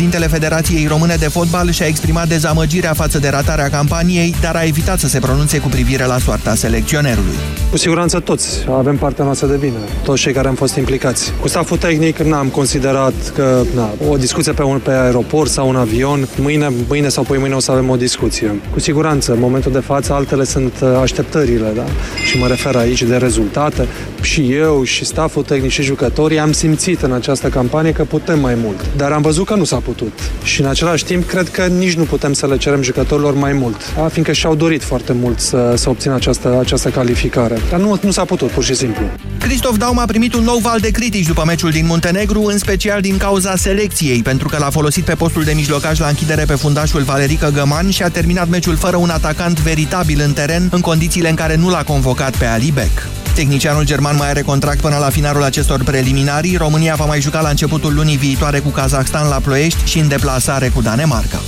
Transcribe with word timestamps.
Dintele 0.00 0.26
Federației 0.26 0.86
Române 0.86 1.14
de 1.14 1.28
Fotbal 1.28 1.70
și-a 1.70 1.86
exprimat 1.86 2.28
dezamăgirea 2.28 2.92
față 2.92 3.18
de 3.18 3.28
ratarea 3.28 3.68
campaniei, 3.68 4.34
dar 4.40 4.56
a 4.56 4.64
evitat 4.64 4.98
să 4.98 5.08
se 5.08 5.18
pronunțe 5.18 5.58
cu 5.58 5.68
privire 5.68 6.04
la 6.04 6.18
soarta 6.18 6.54
selecționerului. 6.54 7.34
Cu 7.70 7.76
siguranță 7.76 8.20
toți 8.20 8.66
avem 8.70 8.96
partea 8.96 9.24
noastră 9.24 9.46
de 9.46 9.56
vină, 9.56 9.76
toți 10.04 10.20
cei 10.20 10.32
care 10.32 10.48
am 10.48 10.54
fost 10.54 10.76
implicați. 10.76 11.32
Cu 11.40 11.48
staful 11.48 11.76
tehnic 11.76 12.18
n-am 12.18 12.48
considerat 12.48 13.14
că 13.34 13.62
na, 13.74 13.90
o 14.08 14.16
discuție 14.16 14.52
pe, 14.52 14.62
un, 14.62 14.78
pe 14.78 14.90
aeroport 14.90 15.50
sau 15.50 15.68
un 15.68 15.76
avion, 15.76 16.28
mâine, 16.40 16.72
mâine 16.88 17.08
sau 17.08 17.22
poi 17.22 17.38
mâine 17.38 17.54
o 17.54 17.60
să 17.60 17.70
avem 17.70 17.90
o 17.90 17.96
discuție. 17.96 18.60
Cu 18.72 18.80
siguranță, 18.80 19.32
în 19.32 19.40
momentul 19.40 19.72
de 19.72 19.80
față, 19.80 20.12
altele 20.12 20.44
sunt 20.44 20.72
uh, 20.82 20.88
așteptările, 21.00 21.72
da? 21.74 21.84
Și 22.26 22.38
mă 22.38 22.46
refer 22.46 22.76
aici 22.76 23.02
de 23.02 23.16
rezultate. 23.16 23.86
Și 24.26 24.52
eu, 24.52 24.82
și 24.84 25.04
staful 25.04 25.42
tehnic, 25.42 25.70
și 25.70 25.82
jucătorii 25.82 26.38
am 26.38 26.52
simțit 26.52 27.02
în 27.02 27.12
această 27.12 27.48
campanie 27.48 27.92
că 27.92 28.04
putem 28.04 28.40
mai 28.40 28.54
mult. 28.54 28.86
Dar 28.96 29.12
am 29.12 29.22
văzut 29.22 29.46
că 29.46 29.54
nu 29.54 29.64
s-a 29.64 29.76
putut. 29.76 30.12
Și 30.42 30.60
în 30.60 30.66
același 30.66 31.04
timp, 31.04 31.26
cred 31.26 31.48
că 31.48 31.66
nici 31.66 31.94
nu 31.94 32.02
putem 32.02 32.32
să 32.32 32.46
le 32.46 32.56
cerem 32.56 32.82
jucătorilor 32.82 33.34
mai 33.34 33.52
mult, 33.52 33.94
da? 33.94 34.08
fiindcă 34.08 34.32
și-au 34.32 34.54
dorit 34.54 34.82
foarte 34.82 35.12
mult 35.12 35.40
să, 35.40 35.74
să 35.76 35.88
obțină 35.88 36.14
această, 36.14 36.58
această 36.60 36.88
calificare. 36.88 37.58
Dar 37.70 37.80
nu, 37.80 37.98
nu 38.02 38.10
s-a 38.10 38.24
putut, 38.24 38.50
pur 38.50 38.64
și 38.64 38.74
simplu. 38.74 39.02
Cristof 39.38 39.76
Daum 39.76 39.98
a 39.98 40.04
primit 40.04 40.34
un 40.34 40.44
nou 40.44 40.58
val 40.58 40.78
de 40.80 40.90
critici 40.90 41.26
după 41.26 41.42
meciul 41.46 41.70
din 41.70 41.86
Muntenegru, 41.86 42.42
în 42.42 42.58
special 42.58 43.00
din 43.00 43.16
cauza 43.16 43.56
selecției, 43.56 44.22
pentru 44.22 44.48
că 44.48 44.56
l-a 44.58 44.70
folosit 44.70 45.04
pe 45.04 45.14
postul 45.14 45.44
de 45.44 45.52
mijlocaș 45.52 45.98
la 45.98 46.08
închidere 46.08 46.44
pe 46.44 46.54
fundașul 46.54 47.02
Valerică 47.02 47.50
Găman 47.54 47.90
și 47.90 48.02
a 48.02 48.08
terminat 48.08 48.48
meciul 48.48 48.76
fără 48.76 48.96
un 48.96 49.10
atacant 49.10 49.60
veritabil 49.60 50.20
în 50.24 50.32
teren, 50.32 50.68
în 50.72 50.80
condițiile 50.80 51.28
în 51.28 51.34
care 51.34 51.56
nu 51.56 51.70
l-a 51.70 51.82
convocat 51.82 52.36
pe 52.36 52.44
Ali 52.44 52.72
Beck. 52.74 53.25
Tehnicianul 53.36 53.84
german 53.84 54.16
mai 54.16 54.28
are 54.28 54.42
contract 54.42 54.80
până 54.80 54.96
la 54.96 55.08
finalul 55.08 55.42
acestor 55.42 55.84
preliminarii. 55.84 56.56
România 56.56 56.94
va 56.94 57.04
mai 57.04 57.20
juca 57.20 57.40
la 57.40 57.48
începutul 57.48 57.94
lunii 57.94 58.16
viitoare 58.16 58.58
cu 58.58 58.68
Kazakhstan 58.68 59.28
la 59.28 59.36
Ploiești 59.36 59.84
și 59.84 59.98
în 59.98 60.08
deplasare 60.08 60.68
cu 60.68 60.82
Danemarca. 60.82 61.40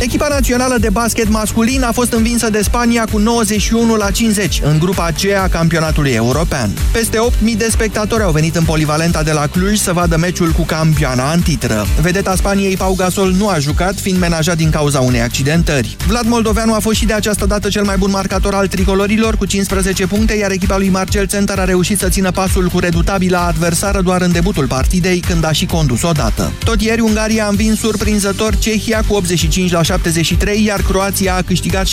Echipa 0.00 0.28
națională 0.28 0.76
de 0.80 0.88
basket 0.90 1.28
masculin 1.28 1.82
a 1.82 1.92
fost 1.92 2.12
învinsă 2.12 2.50
de 2.50 2.62
Spania 2.62 3.04
cu 3.12 3.18
91 3.18 3.94
la 3.94 4.10
50 4.10 4.60
în 4.64 4.78
grupa 4.78 5.04
aceea 5.04 5.42
a 5.42 5.48
campionatului 5.48 6.10
european. 6.10 6.70
Peste 6.92 7.18
8.000 7.30 7.56
de 7.56 7.68
spectatori 7.70 8.22
au 8.22 8.30
venit 8.30 8.56
în 8.56 8.64
polivalenta 8.64 9.22
de 9.22 9.32
la 9.32 9.46
Cluj 9.46 9.78
să 9.78 9.92
vadă 9.92 10.16
meciul 10.16 10.50
cu 10.50 10.62
campioana 10.62 11.32
în 11.32 11.40
titră. 11.40 11.86
Vedeta 12.00 12.34
Spaniei 12.36 12.76
Pau 12.76 12.94
Gasol 12.94 13.32
nu 13.32 13.48
a 13.48 13.58
jucat, 13.58 13.94
fiind 13.94 14.18
menajat 14.18 14.56
din 14.56 14.70
cauza 14.70 15.00
unei 15.00 15.20
accidentări. 15.20 15.96
Vlad 16.06 16.26
Moldoveanu 16.26 16.74
a 16.74 16.78
fost 16.78 16.96
și 16.96 17.06
de 17.06 17.12
această 17.12 17.46
dată 17.46 17.68
cel 17.68 17.84
mai 17.84 17.96
bun 17.96 18.10
marcator 18.10 18.54
al 18.54 18.66
tricolorilor 18.66 19.36
cu 19.36 19.44
15 19.44 20.06
puncte, 20.06 20.34
iar 20.34 20.50
echipa 20.50 20.76
lui 20.76 20.88
Marcel 20.88 21.26
Center 21.26 21.58
a 21.58 21.64
reușit 21.64 21.98
să 21.98 22.08
țină 22.08 22.30
pasul 22.30 22.68
cu 22.68 22.78
redutabilă 22.78 23.38
adversară 23.38 24.00
doar 24.00 24.20
în 24.20 24.32
debutul 24.32 24.66
partidei, 24.66 25.20
când 25.20 25.44
a 25.44 25.52
și 25.52 25.66
condus 25.66 26.02
odată. 26.02 26.52
Tot 26.64 26.80
ieri 26.82 27.00
Ungaria 27.00 27.44
a 27.44 27.48
învins 27.48 27.78
surprinzător 27.78 28.56
Cehia 28.56 29.02
cu 29.08 29.14
85 29.14 29.70
la 29.70 29.82
73, 29.88 30.64
iar 30.64 30.80
Croația 30.82 31.34
a 31.34 31.42
câștigat 31.42 31.86
76-72 31.86 31.90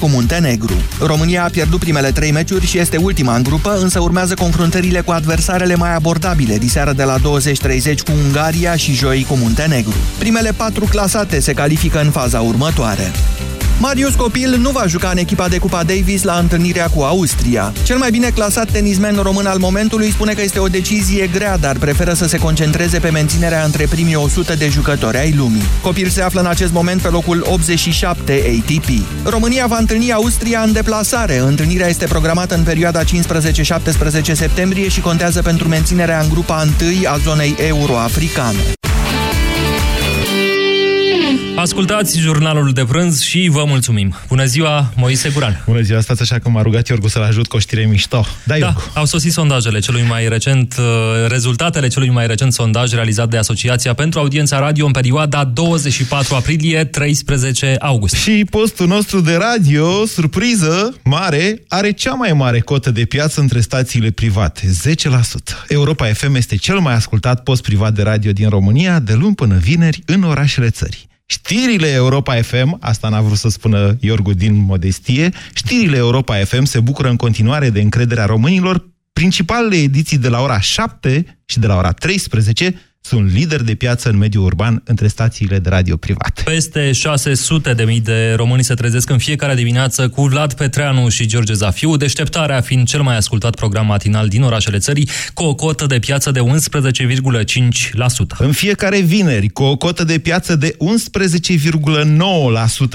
cu 0.00 0.08
Muntenegru. 0.08 0.72
România 1.00 1.44
a 1.44 1.48
pierdut 1.48 1.78
primele 1.78 2.10
trei 2.10 2.30
meciuri 2.32 2.66
și 2.66 2.78
este 2.78 2.96
ultima 2.96 3.36
în 3.36 3.42
grupă, 3.42 3.78
însă 3.80 4.00
urmează 4.00 4.34
confruntările 4.34 5.00
cu 5.00 5.10
adversarele 5.10 5.74
mai 5.74 5.94
abordabile, 5.94 6.58
diseară 6.58 6.92
de 6.92 7.02
la 7.02 7.16
20-30 7.18 7.22
cu 8.04 8.12
Ungaria 8.24 8.76
și 8.76 8.94
joi 8.94 9.26
cu 9.28 9.34
Muntenegru. 9.34 9.94
Primele 10.18 10.52
patru 10.56 10.84
clasate 10.84 11.40
se 11.40 11.52
califică 11.52 12.00
în 12.00 12.10
faza 12.10 12.40
următoare. 12.40 13.10
Marius 13.82 14.14
Copil 14.14 14.56
nu 14.58 14.70
va 14.70 14.86
juca 14.86 15.08
în 15.08 15.16
echipa 15.16 15.48
de 15.48 15.58
Cupa 15.58 15.82
Davis 15.82 16.22
la 16.22 16.38
întâlnirea 16.38 16.88
cu 16.88 17.02
Austria. 17.02 17.72
Cel 17.82 17.96
mai 17.98 18.10
bine 18.10 18.30
clasat 18.30 18.70
tenismen 18.70 19.16
român 19.22 19.46
al 19.46 19.58
momentului 19.58 20.10
spune 20.10 20.32
că 20.32 20.42
este 20.42 20.58
o 20.58 20.66
decizie 20.66 21.26
grea, 21.26 21.56
dar 21.56 21.76
preferă 21.76 22.12
să 22.12 22.26
se 22.26 22.38
concentreze 22.38 22.98
pe 22.98 23.10
menținerea 23.10 23.64
între 23.64 23.86
primii 23.86 24.14
100 24.14 24.54
de 24.54 24.68
jucători 24.68 25.16
ai 25.16 25.32
lumii. 25.32 25.62
Copil 25.82 26.08
se 26.08 26.22
află 26.22 26.40
în 26.40 26.46
acest 26.46 26.72
moment 26.72 27.00
pe 27.00 27.08
locul 27.08 27.46
87 27.50 28.32
ATP. 28.32 28.88
România 29.24 29.66
va 29.66 29.76
întâlni 29.76 30.12
Austria 30.12 30.60
în 30.60 30.72
deplasare. 30.72 31.36
Întâlnirea 31.36 31.88
este 31.88 32.06
programată 32.06 32.54
în 32.54 32.62
perioada 32.62 33.02
15-17 33.02 33.04
septembrie 34.32 34.88
și 34.88 35.00
contează 35.00 35.42
pentru 35.42 35.68
menținerea 35.68 36.20
în 36.20 36.28
grupa 36.28 36.66
1 36.80 36.90
a 37.04 37.16
zonei 37.16 37.54
euro-africane. 37.58 38.58
Ascultați 41.56 42.18
jurnalul 42.18 42.72
de 42.72 42.84
prânz 42.84 43.20
și 43.20 43.48
vă 43.52 43.64
mulțumim. 43.66 44.14
Bună 44.28 44.44
ziua, 44.44 44.92
Moise 44.96 45.28
Guran. 45.28 45.62
Bună 45.66 45.80
ziua, 45.80 46.00
stați 46.00 46.22
așa 46.22 46.38
că 46.38 46.48
m-a 46.48 46.62
rugat 46.62 46.88
Iorgu 46.88 47.08
să-l 47.08 47.22
ajut 47.22 47.46
cu 47.46 47.56
o 47.56 47.58
știre 47.58 47.84
mișto. 47.84 48.26
Da, 48.44 48.58
da, 48.58 48.74
au 48.94 49.04
sosit 49.04 49.32
sondajele 49.32 49.78
celui 49.78 50.02
mai 50.08 50.28
recent, 50.28 50.74
uh, 50.78 50.84
rezultatele 51.28 51.88
celui 51.88 52.10
mai 52.10 52.26
recent 52.26 52.52
sondaj 52.52 52.92
realizat 52.92 53.28
de 53.28 53.36
Asociația 53.36 53.94
pentru 53.94 54.20
Audiența 54.20 54.58
Radio 54.58 54.86
în 54.86 54.92
perioada 54.92 55.44
24 55.44 56.34
aprilie-13 56.34 57.76
august. 57.78 58.14
Și 58.14 58.46
postul 58.50 58.86
nostru 58.86 59.20
de 59.20 59.34
radio, 59.34 60.06
surpriză 60.06 60.94
mare, 61.04 61.62
are 61.68 61.92
cea 61.92 62.14
mai 62.14 62.32
mare 62.32 62.60
cotă 62.60 62.90
de 62.90 63.04
piață 63.04 63.40
între 63.40 63.60
stațiile 63.60 64.10
private, 64.10 64.66
10%. 64.66 65.64
Europa 65.68 66.06
FM 66.06 66.34
este 66.34 66.56
cel 66.56 66.78
mai 66.78 66.94
ascultat 66.94 67.42
post 67.42 67.62
privat 67.62 67.92
de 67.94 68.02
radio 68.02 68.32
din 68.32 68.48
România 68.48 68.98
de 68.98 69.14
luni 69.14 69.34
până 69.34 69.56
vineri 69.56 70.02
în 70.06 70.22
orașele 70.22 70.70
țării. 70.70 71.09
Știrile 71.32 71.88
Europa 71.88 72.42
FM, 72.42 72.76
asta 72.80 73.08
n-a 73.08 73.20
vrut 73.20 73.36
să 73.36 73.48
spună 73.48 73.96
Iorgu 74.00 74.32
din 74.32 74.54
modestie, 74.54 75.30
știrile 75.54 75.96
Europa 75.96 76.36
FM 76.36 76.64
se 76.64 76.80
bucură 76.80 77.08
în 77.08 77.16
continuare 77.16 77.70
de 77.70 77.80
încrederea 77.80 78.24
românilor. 78.24 78.88
Principalele 79.12 79.76
ediții 79.76 80.18
de 80.18 80.28
la 80.28 80.40
ora 80.40 80.60
7 80.60 81.40
și 81.44 81.58
de 81.58 81.66
la 81.66 81.76
ora 81.76 81.92
13 81.92 82.80
sunt 83.00 83.32
lideri 83.32 83.64
de 83.64 83.74
piață 83.74 84.08
în 84.08 84.16
mediul 84.16 84.44
urban 84.44 84.82
între 84.84 85.06
stațiile 85.06 85.58
de 85.58 85.68
radio 85.68 85.96
private. 85.96 86.42
Peste 86.44 86.92
600 86.92 87.74
de 87.74 87.84
mii 87.84 88.00
de 88.00 88.32
români 88.36 88.64
se 88.64 88.74
trezesc 88.74 89.10
în 89.10 89.18
fiecare 89.18 89.54
dimineață 89.54 90.08
cu 90.08 90.22
Vlad 90.22 90.52
Petreanu 90.52 91.08
și 91.08 91.26
George 91.26 91.52
Zafiu, 91.52 91.96
deșteptarea 91.96 92.60
fiind 92.60 92.86
cel 92.86 93.02
mai 93.02 93.16
ascultat 93.16 93.54
program 93.54 93.86
matinal 93.86 94.28
din 94.28 94.42
orașele 94.42 94.78
țării, 94.78 95.08
cu 95.34 95.42
o 95.42 95.54
cotă 95.54 95.86
de 95.86 95.98
piață 95.98 96.30
de 96.30 96.40
11,5%. 96.40 96.44
În 98.38 98.52
fiecare 98.52 99.00
vineri, 99.00 99.48
cu 99.48 99.62
o 99.62 99.76
cotă 99.76 100.04
de 100.04 100.18
piață 100.18 100.56
de 100.56 100.76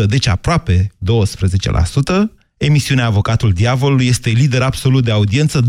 11,9%, 0.02 0.06
deci 0.06 0.28
aproape 0.28 0.92
12%, 0.98 2.32
Emisiunea 2.58 3.06
Avocatul 3.06 3.52
Diavolului 3.52 4.08
este 4.08 4.30
lider 4.30 4.62
absolut 4.62 5.04
de 5.04 5.12
audiență. 5.12 5.62
297.000 5.62 5.66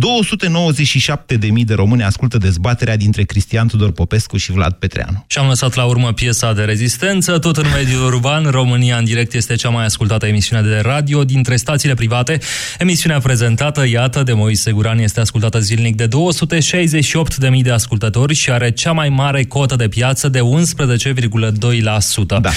de 1.64 1.74
români 1.74 2.02
ascultă 2.02 2.38
dezbaterea 2.38 2.96
dintre 2.96 3.22
Cristian 3.22 3.68
Tudor 3.68 3.92
Popescu 3.92 4.36
și 4.36 4.52
Vlad 4.52 4.72
Petreanu. 4.72 5.24
Și 5.26 5.38
am 5.38 5.48
lăsat 5.48 5.74
la 5.74 5.84
urmă 5.84 6.12
piesa 6.12 6.52
de 6.52 6.62
rezistență. 6.62 7.38
Tot 7.38 7.56
în 7.56 7.66
mediul 7.74 8.04
urban, 8.04 8.44
România 8.44 8.96
în 8.96 9.04
direct 9.04 9.34
este 9.34 9.54
cea 9.54 9.68
mai 9.68 9.84
ascultată 9.84 10.26
emisiune 10.26 10.62
de 10.62 10.78
radio 10.78 11.24
dintre 11.24 11.56
stațiile 11.56 11.94
private. 11.94 12.38
Emisiunea 12.78 13.20
prezentată, 13.20 13.86
iată, 13.86 14.22
de 14.22 14.32
Moise 14.32 14.70
Guran 14.70 14.98
este 14.98 15.20
ascultată 15.20 15.60
zilnic 15.60 15.96
de 15.96 16.08
268.000 16.08 17.62
de 17.62 17.70
ascultători 17.70 18.34
și 18.34 18.50
are 18.50 18.70
cea 18.70 18.92
mai 18.92 19.08
mare 19.08 19.44
cotă 19.44 19.76
de 19.76 19.88
piață 19.88 20.28
de 20.28 20.40
11,2%. 20.40 22.40
Da. 22.40 22.50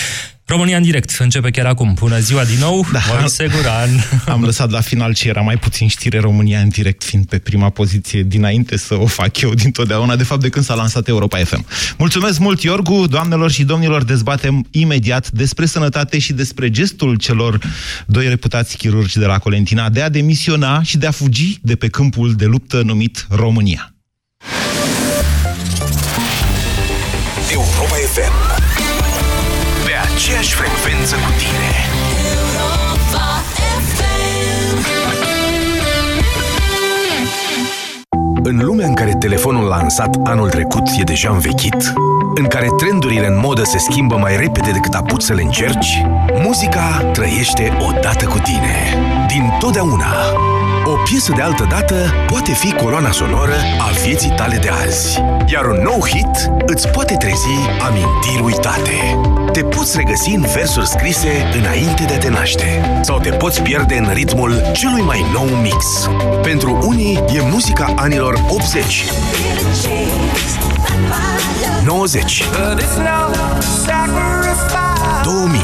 România 0.49 0.77
în 0.77 0.83
direct 0.83 1.15
începe 1.19 1.49
chiar 1.49 1.65
acum. 1.65 1.93
Bună 1.93 2.19
ziua 2.19 2.43
din 2.43 2.59
nou, 2.59 2.85
da. 2.91 2.99
Moise 3.19 3.47
Guran. 3.47 3.89
Am 4.33 4.43
lăsat 4.43 4.69
la 4.71 4.81
final 4.81 5.13
ce 5.13 5.27
era 5.27 5.41
mai 5.41 5.57
puțin 5.57 5.87
știre 5.87 6.19
România 6.19 6.59
în 6.59 6.69
direct, 6.69 7.03
fiind 7.03 7.25
pe 7.25 7.37
prima 7.37 7.69
poziție 7.69 8.23
dinainte 8.23 8.77
să 8.77 8.95
o 8.99 9.05
fac 9.05 9.41
eu 9.41 9.53
dintotdeauna, 9.53 10.15
de 10.15 10.23
fapt 10.23 10.41
de 10.41 10.49
când 10.49 10.65
s-a 10.65 10.73
lansat 10.73 11.07
Europa 11.07 11.37
FM. 11.37 11.65
Mulțumesc 11.97 12.39
mult, 12.39 12.61
Iorgu, 12.61 13.07
doamnelor 13.07 13.51
și 13.51 13.63
domnilor, 13.63 14.03
dezbatem 14.03 14.67
imediat 14.71 15.29
despre 15.29 15.65
sănătate 15.65 16.19
și 16.19 16.33
despre 16.33 16.69
gestul 16.69 17.16
celor 17.16 17.59
doi 18.05 18.27
reputați 18.27 18.77
chirurgi 18.77 19.19
de 19.19 19.25
la 19.25 19.37
Colentina 19.37 19.89
de 19.89 20.01
a 20.01 20.09
demisiona 20.09 20.83
și 20.83 20.97
de 20.97 21.07
a 21.07 21.11
fugi 21.11 21.59
de 21.61 21.75
pe 21.75 21.87
câmpul 21.87 22.33
de 22.33 22.45
luptă 22.45 22.81
numit 22.81 23.27
România. 23.29 23.93
Telefonul 39.29 39.67
lansat 39.67 40.16
anul 40.23 40.49
trecut 40.49 40.84
e 40.99 41.03
deja 41.03 41.29
învechit, 41.29 41.93
în 42.35 42.46
care 42.47 42.67
trendurile 42.78 43.28
în 43.28 43.40
modă 43.40 43.64
se 43.64 43.78
schimbă 43.78 44.16
mai 44.16 44.37
repede 44.37 44.72
decât 44.72 44.93
apuci 44.93 45.22
să 45.22 45.34
le 45.34 45.41
încerci, 45.41 46.03
muzica 46.43 47.09
trăiește 47.14 47.78
odată 47.90 48.26
cu 48.26 48.37
tine. 48.40 49.18
Din 49.29 49.53
totdeauna 49.59 50.16
O 50.85 50.91
piesă 51.03 51.34
de 51.35 51.41
altă 51.41 51.67
dată 51.70 51.96
poate 52.28 52.52
fi 52.52 52.73
coloana 52.73 53.11
sonoră 53.11 53.53
a 53.79 53.91
vieții 54.03 54.34
tale 54.35 54.58
de 54.58 54.70
azi. 54.70 55.22
Iar 55.46 55.66
un 55.66 55.81
nou 55.84 56.05
hit 56.05 56.52
îți 56.66 56.87
poate 56.87 57.16
trezi 57.16 57.47
amintiri 57.79 58.41
uitate. 58.43 59.20
Te 59.52 59.64
poți 59.64 59.97
regăsi 59.97 60.29
în 60.29 60.46
versuri 60.53 60.87
scrise 60.87 61.49
înainte 61.53 62.03
de 62.03 62.14
a 62.14 62.17
te 62.17 62.29
naște. 62.29 62.99
Sau 63.02 63.20
te 63.20 63.29
poți 63.29 63.61
pierde 63.61 63.97
în 63.97 64.09
ritmul 64.14 64.61
celui 64.73 65.02
mai 65.02 65.26
nou 65.34 65.46
mix. 65.61 66.09
Pentru 66.41 66.79
unii 66.87 67.23
e 67.35 67.41
muzica 67.41 67.93
anilor 67.96 68.46
80, 68.49 69.03
90, 71.85 72.43
2000. 75.23 75.59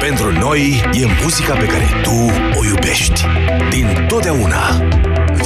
Pentru 0.00 0.32
noi 0.38 0.90
e 0.92 1.06
muzica 1.22 1.54
pe 1.54 1.64
care 1.64 1.84
tu 2.02 2.10
o 2.58 2.64
iubești. 2.64 3.26
Din 3.70 4.04
totdeauna. 4.08 4.82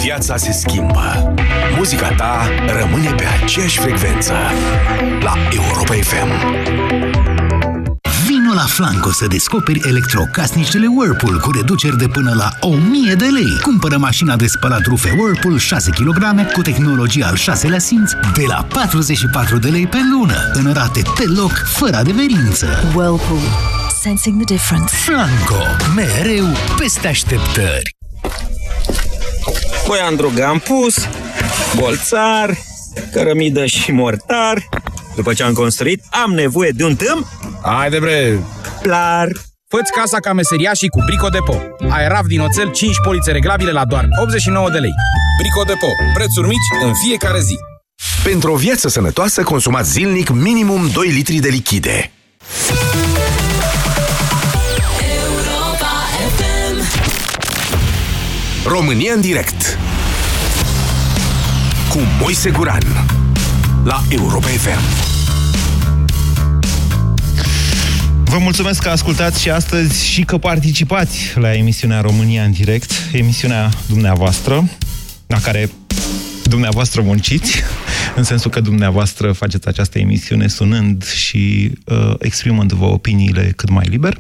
Viața 0.03 0.37
se 0.37 0.53
schimbă. 0.53 1.35
Muzica 1.77 2.09
ta 2.17 2.49
rămâne 2.81 3.11
pe 3.11 3.25
aceeași 3.43 3.79
frecvență. 3.79 4.33
La 5.21 5.33
Europa 5.51 5.95
FM. 5.95 6.29
Vino 8.27 8.53
la 8.55 8.65
Flanco 8.67 9.13
să 9.13 9.27
descoperi 9.27 9.81
electrocasnicele 9.89 10.87
Whirlpool 10.87 11.39
cu 11.39 11.51
reduceri 11.51 11.99
de 11.99 12.09
până 12.09 12.33
la 12.37 12.49
1000 12.61 13.15
de 13.15 13.27
lei. 13.27 13.59
Cumpără 13.63 13.99
mașina 13.99 14.37
de 14.37 14.47
spălat 14.47 14.85
rufe 14.87 15.17
Whirlpool 15.19 15.59
6 15.59 15.91
kg 15.91 16.53
cu 16.53 16.63
tehnologia 16.63 17.27
al 17.27 17.37
6-lea 17.37 17.79
simț 17.79 18.11
de 18.35 18.45
la 18.47 18.67
44 18.69 19.59
de 19.59 19.69
lei 19.69 19.87
pe 19.87 19.99
lună, 20.13 20.51
în 20.53 20.73
rate 20.73 21.03
deloc 21.19 21.53
fără 21.67 21.97
adeverință. 21.97 22.67
Whirlpool. 22.95 23.74
Sensing 24.05 24.45
the 24.45 24.55
difference. 24.55 24.95
Flanco. 24.97 25.65
Mereu 25.95 26.47
peste 26.79 27.09
așteptări. 27.09 27.97
Băi, 29.87 29.99
Andrug, 29.99 30.39
am 30.39 30.59
pus 30.59 31.09
bolțar, 31.77 32.57
cărămidă 33.13 33.67
și 33.67 33.93
mortar. 33.93 34.69
După 35.17 35.33
ce 35.33 35.43
am 35.43 35.53
construit, 35.53 36.03
am 36.25 36.33
nevoie 36.33 36.71
de 36.71 36.85
un 36.85 36.97
tâm 36.97 37.27
Haide 37.63 37.99
bre! 37.99 38.39
clar. 38.83 39.29
Fă-ți 39.69 39.93
casa 39.93 40.19
ca 40.21 40.33
meseriașii 40.33 40.89
cu 40.89 41.03
Brico 41.07 41.29
Depo. 41.29 41.57
Aerav 41.89 42.27
din 42.27 42.41
oțel 42.41 42.71
5 42.71 42.95
polițe 43.05 43.33
reglabile 43.33 43.71
la 43.71 43.85
doar 43.85 44.07
89 44.23 44.71
de 44.71 44.79
lei. 44.79 44.95
Brico 45.39 45.63
Depo. 45.63 45.89
Prețuri 46.15 46.49
mici 46.49 46.85
în 46.85 46.93
fiecare 47.07 47.41
zi. 47.41 47.57
Pentru 48.25 48.53
o 48.53 48.57
viață 48.57 48.89
sănătoasă, 48.89 49.43
consumați 49.43 49.91
zilnic 49.91 50.31
minimum 50.31 50.91
2 50.93 51.09
litri 51.09 51.37
de 51.37 51.49
lichide. 51.49 52.11
România 58.67 59.13
în 59.13 59.21
direct 59.21 59.79
cu 61.91 61.99
Moise 62.21 62.51
Guran 62.51 62.83
la 63.85 64.03
Europa 64.09 64.47
FM. 64.47 64.81
Vă 68.25 68.39
mulțumesc 68.39 68.83
că 68.83 68.89
ascultați 68.89 69.41
și 69.41 69.51
astăzi 69.51 70.07
și 70.07 70.23
că 70.23 70.39
participați 70.39 71.33
la 71.39 71.55
emisiunea 71.55 72.01
România 72.01 72.45
în 72.45 72.53
direct, 72.53 72.91
emisiunea 73.13 73.71
dumneavoastră, 73.87 74.69
la 75.27 75.41
care 75.41 75.71
dumneavoastră 76.43 77.01
munciți, 77.01 77.63
în 78.17 78.23
sensul 78.23 78.51
că 78.51 78.61
dumneavoastră 78.61 79.33
faceți 79.33 79.69
această 79.69 79.99
emisiune 79.99 80.49
sunând 80.49 81.05
și 81.05 81.73
uh, 81.85 82.15
exprimând-vă 82.19 82.85
opiniile 82.85 83.53
cât 83.57 83.69
mai 83.69 83.87
liber. 83.89 84.17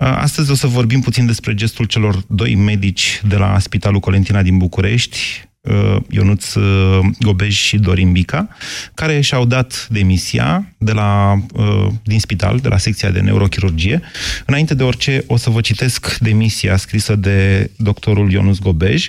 Uh, 0.00 0.06
astăzi 0.06 0.50
o 0.50 0.54
să 0.54 0.66
vorbim 0.66 1.00
puțin 1.00 1.26
despre 1.26 1.54
gestul 1.54 1.84
celor 1.84 2.22
doi 2.26 2.54
medici 2.54 3.20
de 3.28 3.36
la 3.36 3.58
Spitalul 3.58 4.00
Colentina 4.00 4.42
din 4.42 4.58
București, 4.58 5.18
uh, 5.60 5.96
Ionuț 6.10 6.54
uh, 6.54 6.98
Gobej 7.18 7.54
și 7.54 7.78
Dorin 7.78 8.12
Bica, 8.12 8.48
care 8.94 9.20
și-au 9.20 9.44
dat 9.44 9.86
demisia 9.90 10.72
de 10.78 10.92
la, 10.92 11.42
uh, 11.54 11.86
din 12.02 12.20
spital, 12.20 12.58
de 12.58 12.68
la 12.68 12.78
secția 12.78 13.10
de 13.10 13.20
neurochirurgie. 13.20 14.00
Înainte 14.46 14.74
de 14.74 14.82
orice, 14.82 15.24
o 15.26 15.36
să 15.36 15.50
vă 15.50 15.60
citesc 15.60 16.18
demisia 16.18 16.76
scrisă 16.76 17.16
de 17.16 17.70
doctorul 17.76 18.32
Ionuț 18.32 18.58
Gobej, 18.58 19.08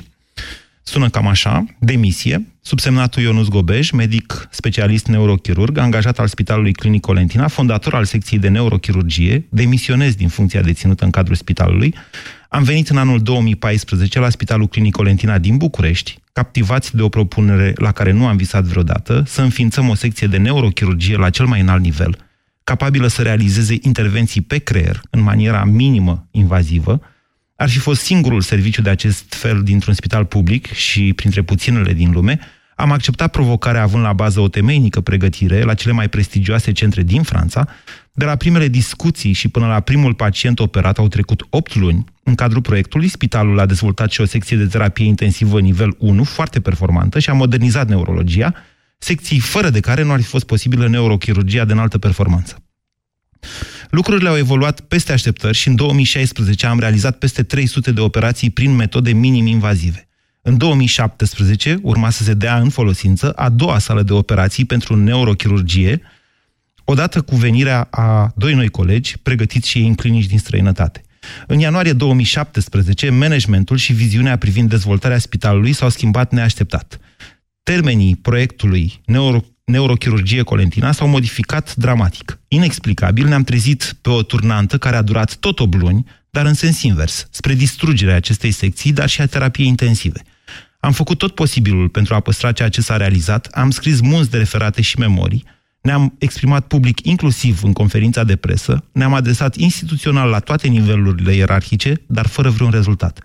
Sună 0.91 1.09
cam 1.09 1.27
așa, 1.27 1.65
demisie, 1.79 2.47
subsemnatul 2.61 3.21
Ionuț 3.21 3.47
Gobej, 3.47 3.89
medic 3.89 4.47
specialist 4.51 5.07
neurochirurg, 5.07 5.77
angajat 5.77 6.19
al 6.19 6.27
Spitalului 6.27 6.71
Clinic 6.71 7.01
Colentina, 7.01 7.47
fondator 7.47 7.93
al 7.93 8.05
secției 8.05 8.39
de 8.39 8.47
neurochirurgie, 8.47 9.47
demisionez 9.49 10.15
din 10.15 10.27
funcția 10.27 10.61
deținută 10.61 11.03
în 11.03 11.09
cadrul 11.09 11.35
spitalului. 11.35 11.95
Am 12.49 12.63
venit 12.63 12.89
în 12.89 12.97
anul 12.97 13.21
2014 13.21 14.19
la 14.19 14.29
Spitalul 14.29 14.67
Clinic 14.67 14.95
Colentina 14.95 15.37
din 15.37 15.57
București, 15.57 16.19
captivați 16.33 16.95
de 16.95 17.01
o 17.01 17.09
propunere 17.09 17.73
la 17.75 17.91
care 17.91 18.11
nu 18.11 18.27
am 18.27 18.37
visat 18.37 18.63
vreodată, 18.63 19.23
să 19.25 19.41
înființăm 19.41 19.89
o 19.89 19.95
secție 19.95 20.27
de 20.27 20.37
neurochirurgie 20.37 21.17
la 21.17 21.29
cel 21.29 21.45
mai 21.45 21.61
înalt 21.61 21.81
nivel, 21.81 22.17
capabilă 22.63 23.07
să 23.07 23.21
realizeze 23.21 23.77
intervenții 23.81 24.41
pe 24.41 24.57
creier 24.57 25.01
în 25.09 25.21
maniera 25.21 25.63
minimă 25.63 26.27
invazivă, 26.31 27.01
ar 27.61 27.69
fi 27.69 27.79
fost 27.79 28.01
singurul 28.01 28.41
serviciu 28.41 28.81
de 28.81 28.89
acest 28.89 29.33
fel 29.33 29.63
dintr-un 29.63 29.93
spital 29.93 30.25
public 30.25 30.73
și 30.73 31.13
printre 31.13 31.41
puținele 31.41 31.93
din 31.93 32.11
lume, 32.11 32.39
am 32.75 32.91
acceptat 32.91 33.31
provocarea 33.31 33.81
având 33.81 34.03
la 34.03 34.13
bază 34.13 34.39
o 34.39 34.47
temeinică 34.47 35.01
pregătire 35.01 35.63
la 35.63 35.73
cele 35.73 35.93
mai 35.93 36.09
prestigioase 36.09 36.71
centre 36.71 37.03
din 37.03 37.23
Franța. 37.23 37.67
De 38.11 38.25
la 38.25 38.35
primele 38.35 38.67
discuții 38.67 39.31
și 39.31 39.47
până 39.47 39.67
la 39.67 39.79
primul 39.79 40.13
pacient 40.13 40.59
operat 40.59 40.97
au 40.97 41.07
trecut 41.07 41.45
8 41.49 41.75
luni. 41.75 42.03
În 42.23 42.35
cadrul 42.35 42.61
proiectului, 42.61 43.07
spitalul 43.07 43.59
a 43.59 43.65
dezvoltat 43.65 44.11
și 44.11 44.21
o 44.21 44.25
secție 44.25 44.57
de 44.57 44.65
terapie 44.65 45.05
intensivă 45.05 45.59
nivel 45.59 45.95
1, 45.97 46.23
foarte 46.23 46.59
performantă, 46.59 47.19
și 47.19 47.29
a 47.29 47.33
modernizat 47.33 47.87
neurologia, 47.87 48.53
secții 48.97 49.39
fără 49.39 49.69
de 49.69 49.79
care 49.79 50.03
nu 50.03 50.11
ar 50.11 50.21
fi 50.21 50.27
fost 50.27 50.45
posibilă 50.45 50.87
neurochirurgia 50.87 51.65
de 51.65 51.71
înaltă 51.71 51.97
performanță. 51.97 52.63
Lucrurile 53.89 54.29
au 54.29 54.37
evoluat 54.37 54.79
peste 54.79 55.11
așteptări 55.11 55.57
și 55.57 55.67
în 55.67 55.75
2016 55.75 56.65
am 56.65 56.79
realizat 56.79 57.17
peste 57.17 57.43
300 57.43 57.91
de 57.91 58.01
operații 58.01 58.49
prin 58.49 58.75
metode 58.75 59.11
minim-invazive. 59.11 60.05
În 60.41 60.57
2017 60.57 61.79
urma 61.81 62.09
să 62.09 62.23
se 62.23 62.33
dea 62.33 62.59
în 62.59 62.69
folosință 62.69 63.31
a 63.31 63.49
doua 63.49 63.79
sală 63.79 64.03
de 64.03 64.13
operații 64.13 64.65
pentru 64.65 64.95
neurochirurgie, 64.95 66.01
odată 66.83 67.21
cu 67.21 67.35
venirea 67.35 67.87
a 67.91 68.33
doi 68.35 68.53
noi 68.53 68.69
colegi, 68.69 69.17
pregătiți 69.17 69.69
și 69.69 69.77
ei 69.77 69.87
în 69.87 69.95
clinici 69.95 70.25
din 70.25 70.37
străinătate. 70.37 71.01
În 71.47 71.59
ianuarie 71.59 71.93
2017, 71.93 73.09
managementul 73.09 73.77
și 73.77 73.93
viziunea 73.93 74.37
privind 74.37 74.69
dezvoltarea 74.69 75.17
spitalului 75.17 75.73
s-au 75.73 75.89
schimbat 75.89 76.31
neașteptat. 76.31 76.99
Termenii 77.63 78.15
proiectului 78.15 79.01
neuro 79.05 79.39
neurochirurgie 79.71 80.41
colentina 80.41 80.91
s-au 80.91 81.07
modificat 81.07 81.75
dramatic. 81.75 82.39
Inexplicabil 82.47 83.27
ne-am 83.27 83.43
trezit 83.43 83.95
pe 84.01 84.09
o 84.09 84.21
turnantă 84.21 84.77
care 84.77 84.95
a 84.95 85.01
durat 85.01 85.35
tot 85.35 85.59
8 85.59 85.75
luni, 85.75 86.05
dar 86.29 86.45
în 86.45 86.53
sens 86.53 86.81
invers, 86.81 87.27
spre 87.31 87.53
distrugerea 87.53 88.15
acestei 88.15 88.51
secții, 88.51 88.93
dar 88.93 89.09
și 89.09 89.21
a 89.21 89.25
terapiei 89.25 89.67
intensive. 89.67 90.21
Am 90.79 90.91
făcut 90.91 91.17
tot 91.17 91.35
posibilul 91.35 91.89
pentru 91.89 92.13
a 92.13 92.19
păstra 92.19 92.51
ceea 92.51 92.69
ce 92.69 92.81
s-a 92.81 92.97
realizat, 92.97 93.45
am 93.45 93.69
scris 93.69 93.99
mulți 94.01 94.29
de 94.29 94.37
referate 94.37 94.81
și 94.81 94.99
memorii, 94.99 95.45
ne-am 95.81 96.15
exprimat 96.19 96.67
public 96.67 97.05
inclusiv 97.05 97.63
în 97.63 97.73
conferința 97.73 98.23
de 98.23 98.35
presă, 98.35 98.83
ne-am 98.91 99.13
adresat 99.13 99.55
instituțional 99.55 100.29
la 100.29 100.39
toate 100.39 100.67
nivelurile 100.67 101.33
ierarhice, 101.33 102.01
dar 102.07 102.27
fără 102.27 102.49
vreun 102.49 102.71
rezultat. 102.71 103.19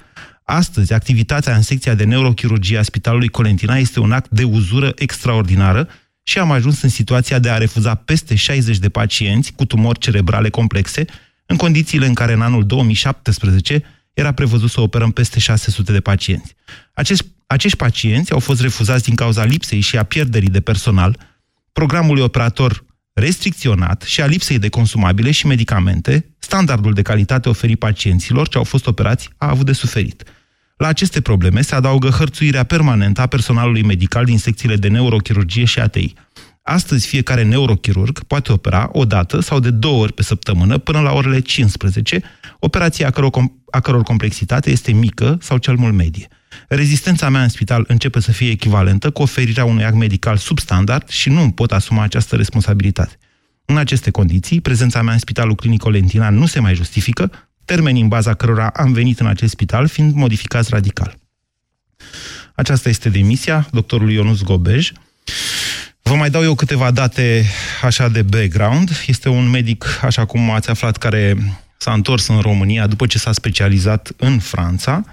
Astăzi, 0.44 0.92
activitatea 0.92 1.56
în 1.56 1.62
secția 1.62 1.94
de 1.94 2.04
neurochirurgie 2.04 2.78
a 2.78 2.82
Spitalului 2.82 3.28
Colentina 3.28 3.76
este 3.76 4.00
un 4.00 4.12
act 4.12 4.30
de 4.30 4.44
uzură 4.44 4.92
extraordinară 4.96 5.88
și 6.28 6.38
am 6.38 6.50
ajuns 6.50 6.82
în 6.82 6.88
situația 6.88 7.38
de 7.38 7.50
a 7.50 7.58
refuza 7.58 7.94
peste 7.94 8.34
60 8.34 8.78
de 8.78 8.88
pacienți 8.88 9.52
cu 9.52 9.64
tumori 9.64 9.98
cerebrale 9.98 10.48
complexe, 10.50 11.04
în 11.46 11.56
condițiile 11.56 12.06
în 12.06 12.14
care 12.14 12.32
în 12.32 12.42
anul 12.42 12.66
2017 12.66 13.82
era 14.12 14.32
prevăzut 14.32 14.70
să 14.70 14.80
operăm 14.80 15.10
peste 15.10 15.38
600 15.38 15.92
de 15.92 16.00
pacienți. 16.00 16.54
Acești, 16.94 17.26
acești 17.46 17.76
pacienți 17.76 18.32
au 18.32 18.38
fost 18.38 18.60
refuzați 18.60 19.04
din 19.04 19.14
cauza 19.14 19.44
lipsei 19.44 19.80
și 19.80 19.96
a 19.96 20.02
pierderii 20.02 20.48
de 20.48 20.60
personal, 20.60 21.18
programului 21.72 22.22
operator 22.22 22.84
restricționat 23.12 24.02
și 24.02 24.20
a 24.20 24.26
lipsei 24.26 24.58
de 24.58 24.68
consumabile 24.68 25.30
și 25.30 25.46
medicamente, 25.46 26.34
standardul 26.38 26.92
de 26.92 27.02
calitate 27.02 27.48
oferit 27.48 27.78
pacienților 27.78 28.48
ce 28.48 28.58
au 28.58 28.64
fost 28.64 28.86
operați 28.86 29.28
a 29.36 29.48
avut 29.48 29.66
de 29.66 29.72
suferit. 29.72 30.22
La 30.76 30.86
aceste 30.86 31.20
probleme 31.20 31.60
se 31.60 31.74
adaugă 31.74 32.08
hărțuirea 32.08 32.64
permanentă 32.64 33.20
a 33.20 33.26
personalului 33.26 33.82
medical 33.82 34.24
din 34.24 34.38
secțiile 34.38 34.76
de 34.76 34.88
neurochirurgie 34.88 35.64
și 35.64 35.80
ATI. 35.80 36.12
Astăzi 36.62 37.06
fiecare 37.06 37.42
neurochirurg 37.42 38.22
poate 38.22 38.52
opera 38.52 38.88
o 38.92 39.04
dată 39.04 39.40
sau 39.40 39.60
de 39.60 39.70
două 39.70 40.02
ori 40.02 40.12
pe 40.12 40.22
săptămână 40.22 40.78
până 40.78 41.00
la 41.00 41.12
orele 41.12 41.40
15, 41.40 42.22
operația 42.58 43.06
a 43.06 43.10
căror, 43.10 43.30
a 43.70 43.80
căror 43.80 44.02
complexitate 44.02 44.70
este 44.70 44.92
mică 44.92 45.38
sau 45.40 45.56
cel 45.56 45.76
mult 45.76 45.94
medie. 45.94 46.28
Rezistența 46.68 47.28
mea 47.28 47.42
în 47.42 47.48
spital 47.48 47.84
începe 47.88 48.20
să 48.20 48.32
fie 48.32 48.50
echivalentă 48.50 49.10
cu 49.10 49.22
oferirea 49.22 49.64
unui 49.64 49.84
act 49.84 49.96
medical 49.96 50.36
substandard 50.36 51.08
și 51.08 51.28
nu 51.28 51.40
îmi 51.40 51.52
pot 51.52 51.72
asuma 51.72 52.02
această 52.02 52.36
responsabilitate. 52.36 53.18
În 53.64 53.76
aceste 53.76 54.10
condiții, 54.10 54.60
prezența 54.60 55.02
mea 55.02 55.12
în 55.12 55.18
Spitalul 55.18 55.54
Clinic 55.54 55.84
Olentina 55.84 56.30
nu 56.30 56.46
se 56.46 56.60
mai 56.60 56.74
justifică, 56.74 57.30
termenii 57.66 58.02
în 58.02 58.08
baza 58.08 58.34
cărora 58.34 58.66
am 58.66 58.92
venit 58.92 59.20
în 59.20 59.26
acest 59.26 59.50
spital 59.50 59.86
fiind 59.86 60.14
modificați 60.14 60.70
radical. 60.70 61.18
Aceasta 62.54 62.88
este 62.88 63.08
demisia 63.08 63.68
doctorului 63.72 64.14
Ionuț 64.14 64.40
Gobej. 64.40 64.92
Vă 66.02 66.14
mai 66.14 66.30
dau 66.30 66.42
eu 66.42 66.54
câteva 66.54 66.90
date 66.90 67.44
așa 67.82 68.08
de 68.08 68.22
background. 68.22 68.90
Este 69.06 69.28
un 69.28 69.50
medic, 69.50 69.84
așa 70.02 70.24
cum 70.24 70.50
ați 70.50 70.70
aflat, 70.70 70.96
care 70.96 71.36
s-a 71.76 71.92
întors 71.92 72.26
în 72.26 72.38
România 72.38 72.86
după 72.86 73.06
ce 73.06 73.18
s-a 73.18 73.32
specializat 73.32 74.12
în 74.16 74.38
Franța. 74.38 75.04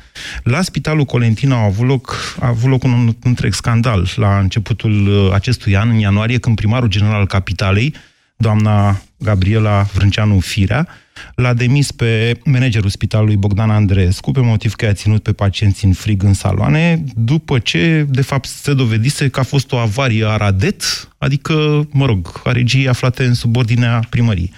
La 0.44 0.62
Spitalul 0.62 1.06
Colentina 1.06 1.56
a 1.56 1.64
avut 1.64 1.88
loc, 1.88 2.36
a 2.40 2.48
avut 2.48 2.70
loc 2.70 2.84
un 2.84 3.16
întreg 3.24 3.54
scandal 3.54 4.08
la 4.16 4.40
începutul 4.40 5.08
uh, 5.08 5.34
acestui 5.34 5.76
an, 5.76 5.90
în 5.90 5.96
ianuarie, 5.96 6.40
când 6.40 6.56
primarul 6.56 6.88
general 6.88 7.20
al 7.20 7.28
Capitalei, 7.28 7.94
doamna 8.38 9.02
Gabriela 9.24 9.82
Vrânceanu 9.94 10.39
Firea, 10.39 10.88
l-a 11.36 11.53
demis 11.53 11.92
pe 11.92 12.39
managerul 12.46 12.89
spitalului 12.89 13.36
Bogdan 13.36 13.70
Andreescu 13.70 14.32
pe 14.32 14.39
motiv 14.39 14.74
că 14.74 14.86
a 14.86 14.94
ținut 14.94 15.24
pe 15.24 15.34
pacienți 15.34 15.86
în 15.86 15.94
frig 15.94 16.24
în 16.24 16.34
saloane, 16.34 17.03
după 17.15 17.60
ce, 17.60 18.06
de 18.10 18.22
fapt, 18.22 18.48
se 18.48 18.74
dovedise 18.74 19.30
că 19.30 19.39
a 19.39 19.44
fost 19.44 19.72
o 19.72 19.77
avarie 19.77 20.25
a 20.25 20.38
radet, 20.38 20.84
adică, 21.18 21.88
mă 21.92 22.06
rog, 22.06 22.42
a 22.44 22.51
regiei 22.51 22.88
aflate 22.88 23.24
în 23.24 23.34
subordinea 23.34 24.00
primăriei. 24.10 24.53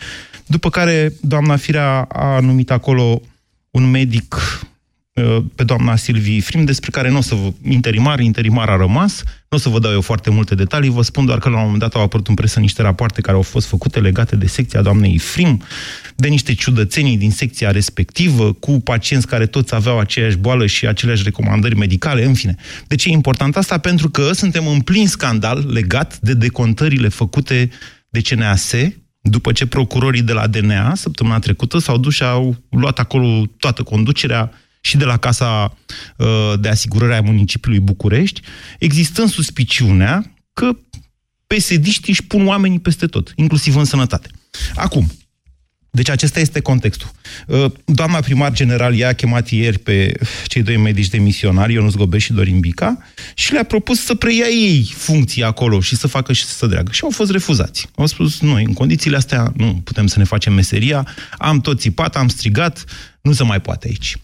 După 0.46 0.70
care 0.70 1.14
doamna 1.22 1.56
Firea 1.56 2.02
a 2.02 2.40
numit 2.40 2.72
acolo 2.72 3.22
un 3.72 3.90
medic 3.90 4.36
uh, 4.36 4.74
pe 5.56 5.64
doamna 5.64 5.96
Silvii 5.96 6.42
Frim, 6.42 6.66
despre 6.66 6.90
care 6.92 7.10
nu 7.10 7.18
o 7.18 7.22
să 7.22 7.36
vă... 7.36 7.52
Interimar, 7.70 8.20
interimar 8.20 8.70
a 8.70 8.76
rămas, 8.76 9.24
nu 9.50 9.58
o 9.58 9.60
să 9.60 9.70
vă 9.70 9.80
dau 9.80 9.92
eu 9.92 10.02
foarte 10.02 10.30
multe 10.30 10.56
detalii, 10.56 10.90
vă 10.90 11.02
spun 11.02 11.26
doar 11.26 11.40
că 11.40 11.50
la 11.50 11.56
un 11.56 11.62
moment 11.62 11.80
dat 11.80 11.94
au 11.96 12.02
apărut 12.02 12.28
în 12.28 12.34
presă 12.34 12.60
niște 12.60 12.82
rapoarte 12.82 13.22
care 13.22 13.36
au 13.36 13.42
fost 13.42 13.68
făcute 13.68 14.00
legate 14.00 14.36
de 14.36 14.48
secția 14.48 14.82
doamnei 14.82 15.18
Frim, 15.18 15.62
de 16.16 16.28
niște 16.28 16.54
ciudățenii 16.54 17.18
din 17.18 17.32
secția 17.32 17.72
respectivă, 17.72 18.54
cu 18.54 18.80
pacienți 18.80 19.28
care 19.28 19.46
toți 19.46 19.76
aveau 19.76 20.00
aceeași 20.00 20.38
boală 20.38 20.66
și 20.66 20.88
aceleași 20.88 21.24
recomandări 21.24 21.76
medicale, 21.76 22.26
în 22.26 22.34
fine. 22.34 22.56
De 22.88 22.96
ce 22.96 23.10
e 23.10 23.12
important 23.12 23.58
asta? 23.58 23.78
Pentru 23.78 24.10
că 24.10 24.32
suntem 24.34 24.68
în 24.68 24.80
plin 24.80 25.08
scandal 25.08 25.66
legat 25.72 26.20
de 26.20 26.34
decontările 26.34 27.08
făcute 27.08 27.70
de 28.10 28.22
CNAS, 28.22 28.74
după 29.22 29.52
ce 29.52 29.66
procurorii 29.66 30.22
de 30.22 30.34
la 30.34 30.48
DNA, 30.48 30.96
săptămâna 30.96 31.40
trecută, 31.40 31.78
s-au 31.78 31.98
dus 31.98 32.14
și 32.14 32.24
au 32.24 32.56
luat 32.70 33.00
acolo 33.00 33.44
toată 33.58 33.84
conducerea 33.84 34.52
și 34.86 34.98
de 34.98 35.06
la 35.06 35.18
Casa 35.18 35.78
uh, 36.18 36.54
de 36.60 36.70
Asigurare 36.70 37.16
a 37.16 37.22
Municipiului 37.22 37.80
București, 37.80 38.42
existând 38.80 39.30
suspiciunea 39.30 40.34
că 40.54 40.78
psd 41.48 42.08
își 42.08 42.24
pun 42.24 42.48
oamenii 42.48 42.80
peste 42.80 43.06
tot, 43.06 43.34
inclusiv 43.36 43.76
în 43.76 43.86
sănătate. 43.86 44.30
Acum, 44.76 45.12
deci 45.90 46.10
acesta 46.10 46.40
este 46.40 46.60
contextul. 46.60 47.12
Uh, 47.48 47.72
doamna 47.86 48.20
primar 48.20 48.54
general 48.54 48.96
i-a 48.96 49.14
chemat 49.14 49.50
ieri 49.50 49.80
pe 49.80 50.12
cei 50.46 50.64
doi 50.64 50.78
medici 50.78 51.10
de 51.10 51.18
misionari, 51.18 51.74
Ionus 51.74 51.96
Gobeș 51.96 52.24
și 52.24 52.34
Dorin 52.34 52.60
Bica, 52.60 52.98
și 53.34 53.54
le-a 53.54 53.64
propus 53.64 54.04
să 54.04 54.16
preia 54.16 54.46
ei 54.46 54.94
funcții 54.96 55.44
acolo 55.44 55.80
și 55.80 55.96
să 55.96 56.08
facă 56.08 56.34
și 56.34 56.46
să 56.46 56.68
dreagă. 56.68 56.92
Și 56.92 57.02
au 57.04 57.10
fost 57.10 57.32
refuzați. 57.32 57.88
Au 57.96 58.06
spus, 58.06 58.40
noi, 58.40 58.64
în 58.64 58.74
condițiile 58.74 59.18
astea, 59.18 59.54
nu 59.56 59.82
putem 59.84 60.08
să 60.08 60.20
ne 60.20 60.26
facem 60.26 60.54
meseria, 60.54 61.08
am 61.38 61.62
tot 61.62 61.80
țipat, 61.80 62.16
am 62.16 62.28
strigat, 62.28 62.84
nu 63.22 63.34
se 63.34 63.44
mai 63.44 63.62
poate 63.62 63.88
aici. 63.88 64.18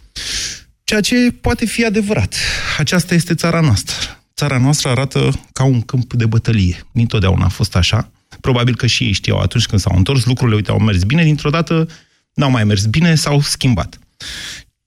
Ceea 0.84 1.02
ce 1.02 1.32
poate 1.42 1.66
fi 1.66 1.86
adevărat. 1.86 2.36
Aceasta 2.78 3.14
este 3.14 3.36
țara 3.36 3.60
noastră. 3.60 3.96
Țara 4.36 4.58
noastră 4.58 4.90
arată 4.90 5.40
ca 5.54 5.64
un 5.64 5.82
câmp 5.82 6.14
de 6.14 6.26
bătălie. 6.26 6.88
Nintotdeauna 6.92 7.46
a 7.46 7.50
fost 7.50 7.76
așa 7.76 8.12
Probabil 8.40 8.76
că 8.76 8.88
și 8.88 9.04
ei 9.04 9.12
știau 9.12 9.40
atunci 9.40 9.66
când 9.66 9.82
s-au 9.82 9.98
întors, 9.98 10.26
lucrurile, 10.26 10.56
uite, 10.56 10.72
au 10.72 10.80
mers 10.80 11.04
bine, 11.04 11.24
dintr-o 11.24 11.50
dată 11.50 11.88
n-au 12.34 12.50
mai 12.50 12.64
mers 12.64 12.86
bine, 12.86 13.16
s-au 13.16 13.42
schimbat. 13.42 14.00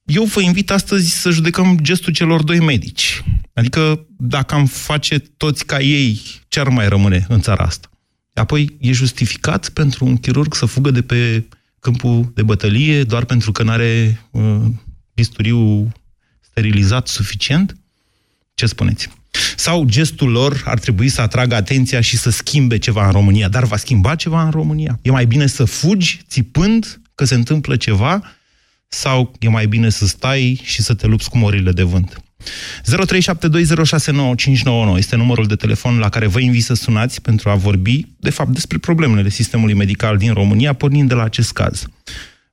Eu 0.04 0.24
vă 0.24 0.40
invit 0.40 0.70
astăzi 0.70 1.10
să 1.20 1.30
judecăm 1.30 1.78
gestul 1.82 2.12
celor 2.12 2.42
doi 2.42 2.60
medici. 2.60 3.24
Adică, 3.52 4.06
dacă 4.18 4.54
am 4.54 4.66
face 4.66 5.18
toți 5.18 5.66
ca 5.66 5.80
ei, 5.80 6.20
ce 6.48 6.60
ar 6.60 6.68
mai 6.68 6.88
rămâne 6.88 7.26
în 7.28 7.40
țara 7.40 7.64
asta? 7.64 7.88
Apoi, 8.34 8.76
e 8.80 8.92
justificat 8.92 9.68
pentru 9.68 10.04
un 10.04 10.16
chirurg 10.16 10.54
să 10.54 10.66
fugă 10.66 10.90
de 10.90 11.02
pe 11.02 11.48
câmpul 11.80 12.32
de 12.34 12.42
bătălie 12.42 13.04
doar 13.04 13.24
pentru 13.24 13.52
că 13.52 13.62
nu 13.62 13.70
are 13.70 14.20
uh, 14.30 14.60
bisturiu 15.14 15.92
sterilizat 16.40 17.08
suficient? 17.08 17.76
Ce 18.54 18.66
spuneți? 18.66 19.08
Sau 19.56 19.84
gestul 19.84 20.30
lor 20.30 20.62
ar 20.64 20.78
trebui 20.78 21.08
să 21.08 21.20
atragă 21.20 21.54
atenția 21.54 22.00
și 22.00 22.16
să 22.16 22.30
schimbe 22.30 22.78
ceva 22.78 23.06
în 23.06 23.12
România. 23.12 23.48
Dar 23.48 23.64
va 23.64 23.76
schimba 23.76 24.14
ceva 24.14 24.44
în 24.44 24.50
România? 24.50 24.98
E 25.02 25.10
mai 25.10 25.26
bine 25.26 25.46
să 25.46 25.64
fugi 25.64 26.20
țipând 26.28 27.00
că 27.14 27.24
se 27.24 27.34
întâmplă 27.34 27.76
ceva 27.76 28.22
sau 28.88 29.32
e 29.40 29.48
mai 29.48 29.66
bine 29.66 29.88
să 29.88 30.06
stai 30.06 30.60
și 30.62 30.82
să 30.82 30.94
te 30.94 31.06
lupți 31.06 31.30
cu 31.30 31.38
morile 31.38 31.72
de 31.72 31.82
vânt? 31.82 32.22
0372069599 32.44 34.96
este 34.96 35.16
numărul 35.16 35.46
de 35.46 35.56
telefon 35.56 35.98
la 35.98 36.08
care 36.08 36.26
vă 36.26 36.40
invit 36.40 36.64
să 36.64 36.74
sunați 36.74 37.22
pentru 37.22 37.50
a 37.50 37.54
vorbi, 37.54 38.06
de 38.18 38.30
fapt, 38.30 38.50
despre 38.50 38.78
problemele 38.78 39.28
sistemului 39.28 39.74
medical 39.74 40.16
din 40.16 40.32
România, 40.32 40.72
pornind 40.72 41.08
de 41.08 41.14
la 41.14 41.22
acest 41.22 41.52
caz. 41.52 41.84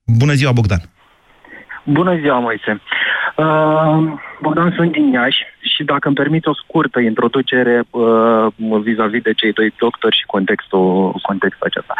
Bună 0.06 0.34
ziua, 0.34 0.52
Bogdan! 0.52 0.90
Bună 1.84 2.16
ziua, 2.16 2.40
Moise! 2.40 2.82
Uh, 3.36 4.14
Bogdan, 4.42 4.74
sunt 4.76 4.92
din 4.92 5.12
Iași 5.12 5.46
și 5.60 5.84
dacă 5.84 6.08
îmi 6.08 6.16
permit 6.16 6.46
o 6.46 6.54
scurtă 6.54 7.00
introducere 7.00 7.84
uh, 7.90 8.48
vis-a-vis 8.82 9.22
de 9.22 9.34
cei 9.34 9.54
doi 9.54 9.74
doctori 9.78 10.18
și 10.18 10.26
contextul, 10.26 11.20
contextul 11.22 11.68
acesta. 11.68 11.94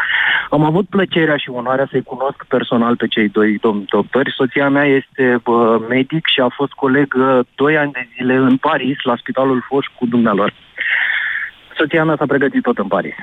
Am 0.50 0.64
avut 0.64 0.88
plăcerea 0.88 1.36
și 1.36 1.50
onoarea 1.50 1.88
să-i 1.90 2.02
cunosc 2.02 2.44
personal 2.48 2.96
pe 2.96 3.06
cei 3.06 3.28
doi 3.28 3.58
domni 3.60 3.84
doctori. 3.88 4.34
Soția 4.36 4.68
mea 4.68 4.84
este 4.84 5.40
uh, 5.44 5.76
medic 5.88 6.26
și 6.26 6.40
a 6.40 6.48
fost 6.48 6.72
coleg 6.72 7.14
uh, 7.14 7.38
doi 7.54 7.76
ani 7.76 7.92
de 7.92 8.08
zile 8.16 8.34
în 8.34 8.56
Paris, 8.56 8.96
la 9.02 9.16
Spitalul 9.16 9.64
Foș 9.68 9.86
cu 9.98 10.06
dumnealor. 10.06 10.52
Soția 11.76 12.04
mea 12.04 12.16
s-a 12.18 12.26
pregătit 12.26 12.62
tot 12.62 12.78
în 12.78 12.88
Paris. 12.88 13.14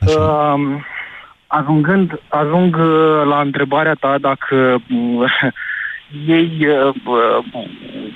Uh, 0.00 0.54
ajungând, 1.46 2.20
ajung 2.28 2.76
uh, 2.76 3.22
la 3.24 3.40
întrebarea 3.40 3.94
ta 3.94 4.18
dacă 4.18 4.82
uh, 4.90 5.32
ei 6.26 6.66
uh, 6.66 7.54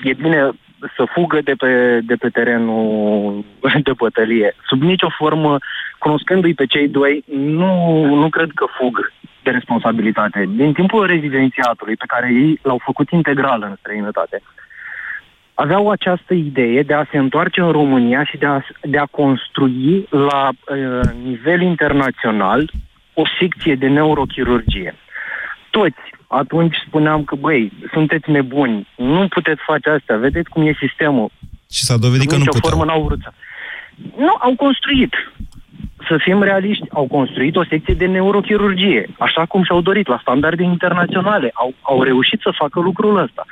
e 0.03 0.13
bine 0.13 0.51
să 0.95 1.05
fugă 1.13 1.41
de 1.41 1.53
pe, 1.57 1.99
de 2.03 2.15
pe 2.15 2.29
terenul 2.29 3.43
de 3.87 3.91
bătălie. 3.97 4.55
Sub 4.67 4.81
nicio 4.81 5.09
formă, 5.17 5.57
cunoscându-i 5.99 6.53
pe 6.53 6.65
cei 6.65 6.87
doi, 6.87 7.23
nu, 7.35 8.03
nu 8.15 8.29
cred 8.29 8.49
că 8.55 8.65
fug 8.77 9.11
de 9.43 9.49
responsabilitate. 9.49 10.49
Din 10.55 10.73
timpul 10.73 11.05
rezidențiatului, 11.05 11.95
pe 11.95 12.05
care 12.07 12.33
ei 12.33 12.59
l-au 12.61 12.79
făcut 12.83 13.09
integral 13.09 13.63
în 13.69 13.75
străinătate, 13.79 14.41
aveau 15.53 15.89
această 15.89 16.33
idee 16.33 16.81
de 16.81 16.93
a 16.93 17.05
se 17.11 17.17
întoarce 17.17 17.61
în 17.61 17.71
România 17.71 18.23
și 18.23 18.37
de 18.37 18.45
a, 18.45 18.61
de 18.81 18.97
a 18.97 19.05
construi 19.05 20.07
la 20.09 20.49
uh, 20.49 20.99
nivel 21.23 21.61
internațional 21.61 22.71
o 23.13 23.23
secție 23.39 23.75
de 23.75 23.87
neurochirurgie. 23.87 24.95
Toți 25.69 26.16
atunci 26.27 26.75
spuneam 26.87 27.23
că, 27.23 27.35
băi, 27.35 27.71
sunteți 27.91 28.29
nebuni, 28.29 28.87
nu 28.95 29.27
puteți 29.27 29.61
face 29.65 29.89
asta, 29.89 30.15
vedeți 30.15 30.49
cum 30.49 30.67
e 30.67 30.73
sistemul. 30.79 31.29
Și 31.71 31.83
s-a 31.83 31.97
dovedit 31.97 32.29
că 32.29 32.37
nu 32.37 32.43
puteau. 32.43 32.69
formă 32.69 32.85
n-au 32.85 33.03
vrut 33.03 33.19
să... 33.21 33.31
Nu, 34.17 34.35
au 34.39 34.55
construit. 34.55 35.13
Să 36.07 36.17
fim 36.17 36.41
realiști, 36.41 36.85
au 36.91 37.07
construit 37.07 37.55
o 37.55 37.65
secție 37.65 37.93
de 37.93 38.05
neurochirurgie, 38.05 39.09
așa 39.19 39.45
cum 39.45 39.63
și-au 39.63 39.81
dorit, 39.81 40.07
la 40.07 40.19
standarde 40.21 40.63
internaționale. 40.63 41.51
Au, 41.53 41.73
au 41.81 42.03
reușit 42.03 42.39
să 42.41 42.51
facă 42.57 42.79
lucrul 42.79 43.17
ăsta. 43.17 43.45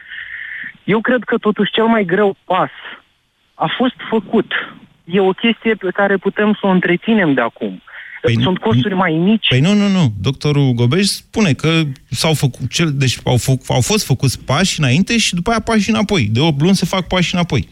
Eu 0.84 1.02
cred 1.02 1.24
că 1.24 1.38
totuși 1.38 1.72
cel 1.72 1.86
mai 1.86 2.06
greu 2.06 2.36
pas 2.46 2.70
a 3.54 3.74
fost 3.78 3.96
făcut. 4.10 4.52
E 5.04 5.20
o 5.20 5.32
chestie 5.32 5.74
pe 5.74 5.90
care 5.94 6.18
putem 6.18 6.54
să 6.54 6.68
o 6.68 6.70
întreținem 6.70 7.34
de 7.34 7.42
acum. 7.42 7.82
Păi 8.26 8.42
Sunt 8.42 8.58
costuri 8.58 8.96
mai 8.96 9.12
mici. 9.12 9.48
Păi 9.50 9.60
nu, 9.60 9.74
nu, 9.74 9.88
nu. 9.88 10.14
Doctorul 10.22 10.72
Gobeș 10.72 11.06
spune 11.06 11.52
că 11.54 11.70
s-au 12.10 12.34
făcut, 12.34 12.70
cel, 12.70 12.92
deci 12.94 13.18
au, 13.24 13.38
fă, 13.38 13.52
au 13.68 13.82
fost 13.82 14.06
făcuți 14.06 14.46
pași 14.46 14.80
înainte 14.80 15.18
și 15.18 15.36
după 15.36 15.50
aia 15.50 15.60
pași 15.60 15.90
înapoi. 15.90 16.30
De 16.32 16.40
8 16.40 16.62
luni 16.62 16.76
se 16.76 16.86
fac 16.86 17.08
pași 17.08 17.34
înapoi. 17.36 17.68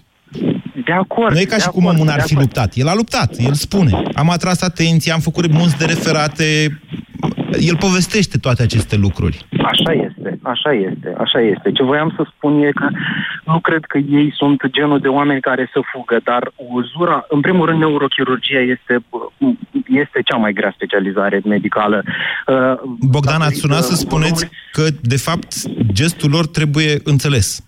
De 0.86 0.91
acord. 0.91 1.33
Nu 1.33 1.39
e 1.39 1.45
ca 1.45 1.57
și 1.57 1.67
cum 1.67 1.86
omul 1.86 2.10
ar 2.10 2.22
fi 2.22 2.36
luptat. 2.36 2.72
El 2.75 2.88
a 2.88 2.93
luptat, 2.95 3.36
el 3.38 3.53
spune. 3.53 4.01
Am 4.13 4.29
atras 4.29 4.62
atenție, 4.62 5.12
am 5.12 5.19
făcut 5.19 5.51
mulți 5.51 5.77
de 5.77 5.86
referate, 5.86 6.45
el 7.60 7.77
povestește 7.77 8.38
toate 8.38 8.63
aceste 8.63 8.95
lucruri. 8.95 9.45
Așa 9.63 9.91
este, 9.91 10.39
așa 10.41 10.72
este, 10.72 11.15
așa 11.17 11.39
este. 11.41 11.72
Ce 11.72 11.83
voiam 11.83 12.13
să 12.15 12.25
spun 12.36 12.63
e 12.63 12.72
că 12.72 12.88
nu 13.45 13.60
cred 13.60 13.83
că 13.86 13.98
ei 13.98 14.33
sunt 14.36 14.67
genul 14.67 15.00
de 15.00 15.07
oameni 15.07 15.41
care 15.41 15.69
să 15.74 15.79
fugă, 15.91 16.19
dar 16.24 16.51
uzura, 16.55 17.25
în 17.29 17.41
primul 17.41 17.65
rând, 17.65 17.79
neurochirurgia 17.79 18.60
este, 18.60 19.03
este 19.87 20.21
cea 20.25 20.37
mai 20.37 20.53
grea 20.53 20.71
specializare 20.75 21.41
medicală. 21.45 22.03
Uh, 22.47 22.55
Bogdan, 22.99 23.41
ați 23.41 23.59
sunat 23.59 23.81
să 23.81 23.95
spuneți 23.95 24.49
că, 24.71 24.83
de 25.01 25.17
fapt, 25.17 25.53
gestul 25.91 26.29
lor 26.29 26.47
trebuie 26.47 26.99
înțeles. 27.03 27.63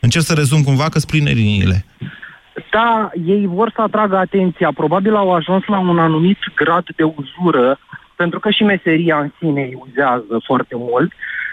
Încerc 0.00 0.24
să 0.24 0.34
rezum 0.34 0.62
cumva 0.62 0.88
că 0.88 0.98
spline 0.98 1.30
liniile. 1.30 1.84
Da, 2.70 3.10
ei 3.26 3.46
vor 3.46 3.72
să 3.74 3.80
atragă 3.80 4.16
atenția. 4.16 4.70
Probabil 4.74 5.14
au 5.14 5.34
ajuns 5.34 5.64
la 5.66 5.78
un 5.78 5.98
anumit 5.98 6.38
grad 6.54 6.84
de 6.96 7.02
uzură 7.02 7.78
pentru 8.16 8.40
că 8.40 8.50
și 8.50 8.62
meseria 8.62 9.18
în 9.18 9.30
sine 9.38 9.62
îi 9.62 9.78
uzează 9.88 10.40
foarte 10.44 10.74
mult. 10.76 11.12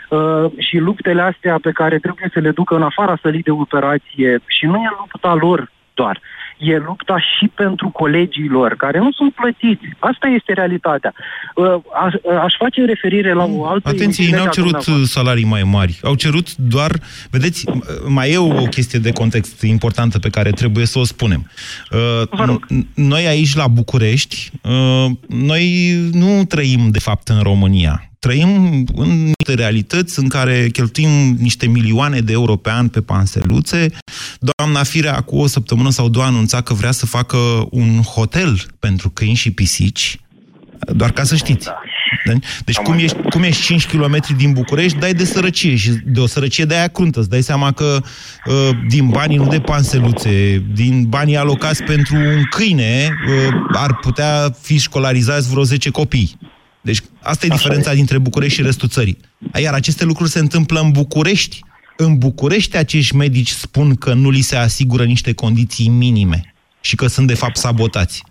uh, 0.09 0.51
și 0.57 0.77
luptele 0.77 1.21
astea 1.21 1.57
pe 1.61 1.71
care 1.71 1.97
trebuie 1.99 2.29
să 2.33 2.39
le 2.39 2.51
ducă 2.51 2.75
în 2.75 2.81
afara 2.81 3.17
sălii 3.21 3.41
de 3.41 3.51
operație 3.51 4.39
și 4.45 4.65
nu 4.65 4.75
e 4.75 4.89
lupta 4.99 5.33
lor 5.33 5.71
doar 5.93 6.21
e 6.61 6.77
lupta 6.77 7.19
și 7.19 7.47
pentru 7.47 7.89
colegii 7.89 8.47
lor, 8.47 8.75
care 8.75 8.99
nu 8.99 9.11
sunt 9.11 9.33
plătiți. 9.33 9.85
Asta 9.99 10.27
este 10.27 10.53
realitatea. 10.53 11.13
Uh, 11.55 11.65
aș, 12.05 12.13
aș 12.43 12.53
face 12.57 12.85
referire 12.85 13.33
la 13.33 13.43
o 13.43 13.65
altă... 13.65 13.89
Atenție, 13.89 14.25
ei 14.25 14.31
n-au 14.31 14.49
cerut 14.49 15.05
salarii 15.05 15.45
mai 15.45 15.63
mari. 15.63 15.99
Au 16.03 16.15
cerut 16.15 16.55
doar... 16.55 16.91
Vedeți, 17.29 17.65
mai 18.07 18.31
e 18.31 18.37
o 18.37 18.65
chestie 18.65 18.99
de 18.99 19.11
context 19.11 19.61
importantă 19.61 20.19
pe 20.19 20.29
care 20.29 20.49
trebuie 20.49 20.85
să 20.85 20.99
o 20.99 21.03
spunem. 21.03 21.51
Uh, 21.91 22.55
noi 22.95 23.27
aici, 23.27 23.55
la 23.55 23.67
București, 23.67 24.51
uh, 24.61 25.05
noi 25.27 25.93
nu 26.11 26.45
trăim, 26.45 26.89
de 26.91 26.99
fapt, 26.99 27.27
în 27.27 27.41
România 27.41 28.10
trăim 28.25 28.83
în 28.95 29.09
niște 29.09 29.53
realități 29.53 30.19
în 30.19 30.27
care 30.27 30.69
cheltuim 30.71 31.35
niște 31.39 31.67
milioane 31.67 32.19
de 32.19 32.31
euro 32.31 32.55
pe 32.55 32.69
an 32.71 32.87
pe 32.87 33.01
panseluțe. 33.01 33.87
Doamna 34.39 34.83
Firea, 34.83 35.21
cu 35.21 35.37
o 35.37 35.47
săptămână 35.47 35.89
sau 35.89 36.09
două, 36.09 36.25
anunța 36.25 36.61
că 36.61 36.73
vrea 36.73 36.91
să 36.91 37.05
facă 37.05 37.37
un 37.69 38.01
hotel 38.01 38.65
pentru 38.79 39.09
câini 39.09 39.35
și 39.35 39.51
pisici, 39.51 40.19
doar 40.95 41.11
ca 41.11 41.23
să 41.23 41.35
știți. 41.35 41.65
Da? 42.25 42.33
Deci 42.65 42.75
cum 42.75 42.93
ești, 42.93 43.17
cum 43.29 43.43
ești 43.43 43.63
5 43.63 43.85
km 43.87 44.19
din 44.37 44.51
București, 44.51 44.97
dai 44.97 45.13
de 45.13 45.25
sărăcie 45.25 45.75
și 45.75 45.91
de 46.05 46.19
o 46.19 46.25
sărăcie 46.25 46.65
de 46.65 46.75
aia 46.75 46.87
cruntă. 46.87 47.19
Îți 47.19 47.29
dai 47.29 47.41
seama 47.41 47.71
că 47.71 48.01
uh, 48.45 48.69
din 48.87 49.07
banii, 49.07 49.37
nu 49.37 49.47
de 49.47 49.59
panseluțe, 49.59 50.63
din 50.73 51.05
banii 51.07 51.37
alocați 51.37 51.83
pentru 51.83 52.15
un 52.15 52.43
câine, 52.49 53.09
uh, 53.27 53.53
ar 53.73 53.95
putea 53.95 54.55
fi 54.61 54.79
școlarizați 54.79 55.49
vreo 55.49 55.63
10 55.63 55.89
copii. 55.89 56.50
Deci 56.81 56.99
asta 57.21 57.45
e 57.45 57.49
Așa 57.49 57.57
diferența 57.57 57.91
e. 57.91 57.95
dintre 57.95 58.17
București 58.17 58.55
și 58.55 58.61
restul 58.61 58.87
țării. 58.87 59.17
Iar 59.61 59.73
aceste 59.73 60.05
lucruri 60.05 60.29
se 60.29 60.39
întâmplă 60.39 60.79
în 60.79 60.91
București. 60.91 61.59
În 61.97 62.17
București 62.17 62.77
acești 62.77 63.15
medici 63.15 63.49
spun 63.49 63.95
că 63.95 64.13
nu 64.13 64.29
li 64.29 64.39
se 64.39 64.57
asigură 64.57 65.03
niște 65.03 65.33
condiții 65.33 65.89
minime 65.89 66.53
și 66.81 66.95
că 66.95 67.07
sunt 67.07 67.27
de 67.27 67.35
fapt 67.35 67.55
sabotați. 67.55 68.23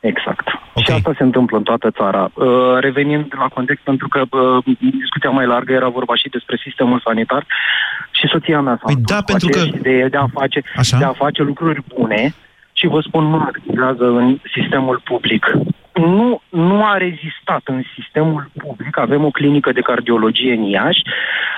Exact. 0.00 0.46
Okay. 0.74 0.84
Și 0.84 0.92
asta 0.92 1.14
se 1.16 1.22
întâmplă 1.22 1.56
în 1.56 1.62
toată 1.62 1.90
țara. 1.90 2.30
Uh, 2.34 2.78
revenind 2.80 3.32
la 3.38 3.48
context, 3.48 3.82
pentru 3.84 4.08
că 4.08 4.20
uh, 4.30 4.64
discuția 5.00 5.30
mai 5.30 5.46
largă 5.46 5.72
era 5.72 5.88
vorba 5.88 6.14
și 6.16 6.28
despre 6.28 6.60
sistemul 6.64 7.02
sanitar 7.04 7.46
și 8.10 8.26
soția 8.26 8.60
mea 8.60 8.76
s-a 8.80 8.92
păi 8.92 9.02
da, 9.04 9.22
pentru 9.22 9.48
că... 9.48 9.60
de, 9.80 10.08
de, 10.10 10.16
a 10.16 10.26
face, 10.32 10.62
Așa? 10.76 10.98
de 10.98 11.04
a 11.04 11.12
face 11.12 11.42
lucruri 11.42 11.82
bune 11.94 12.34
și 12.72 12.86
vă 12.86 13.00
spun, 13.00 13.24
nu 13.24 13.36
activează 13.36 14.04
în 14.04 14.38
sistemul 14.54 15.00
public 15.04 15.44
nu, 15.94 16.40
nu 16.48 16.84
a 16.84 16.96
rezistat 16.96 17.62
în 17.64 17.82
sistemul 17.94 18.50
public. 18.58 18.98
Avem 18.98 19.24
o 19.24 19.30
clinică 19.30 19.72
de 19.72 19.80
cardiologie 19.80 20.52
în 20.52 20.62
Iași, 20.62 21.02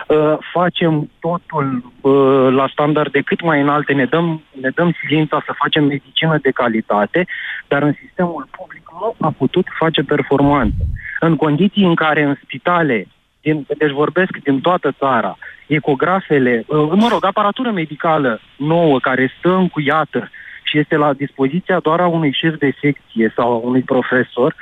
uh, 0.09 0.37
facem 0.53 1.11
totul 1.21 1.93
uh, 2.01 2.55
la 2.55 2.69
standarde 2.73 3.21
cât 3.21 3.43
mai 3.43 3.61
înalte, 3.61 3.93
ne 3.93 4.05
dăm, 4.05 4.43
ne 4.61 4.69
dăm 4.69 4.95
silința 5.01 5.43
să 5.47 5.53
facem 5.57 5.85
medicină 5.85 6.39
de 6.43 6.51
calitate, 6.51 7.27
dar 7.69 7.83
în 7.83 7.93
sistemul 7.93 8.49
public 8.51 8.83
nu 9.01 9.15
a 9.21 9.35
putut 9.39 9.67
face 9.79 10.03
performanță. 10.03 10.77
În 11.21 11.37
condiții 11.37 11.85
în 11.85 11.95
care 11.95 12.23
în 12.23 12.35
spitale, 12.43 13.07
din, 13.41 13.67
deci 13.79 13.91
vorbesc 13.91 14.37
din 14.43 14.61
toată 14.61 14.93
țara, 14.99 15.39
ecografele, 15.67 16.65
uh, 16.67 16.91
mă 16.95 17.09
rog, 17.11 17.25
aparatură 17.25 17.71
medicală 17.71 18.41
nouă 18.57 18.99
care 18.99 19.33
stă 19.39 19.55
încuiată, 19.55 20.31
și 20.73 20.79
este 20.79 20.97
la 20.97 21.13
dispoziția 21.13 21.79
doar 21.87 22.01
a 22.01 22.07
unui 22.07 22.33
șef 22.41 22.55
de 22.59 22.71
secție 22.83 23.33
sau 23.37 23.53
a 23.53 23.57
unui 23.57 23.83
profesor, 23.83 24.55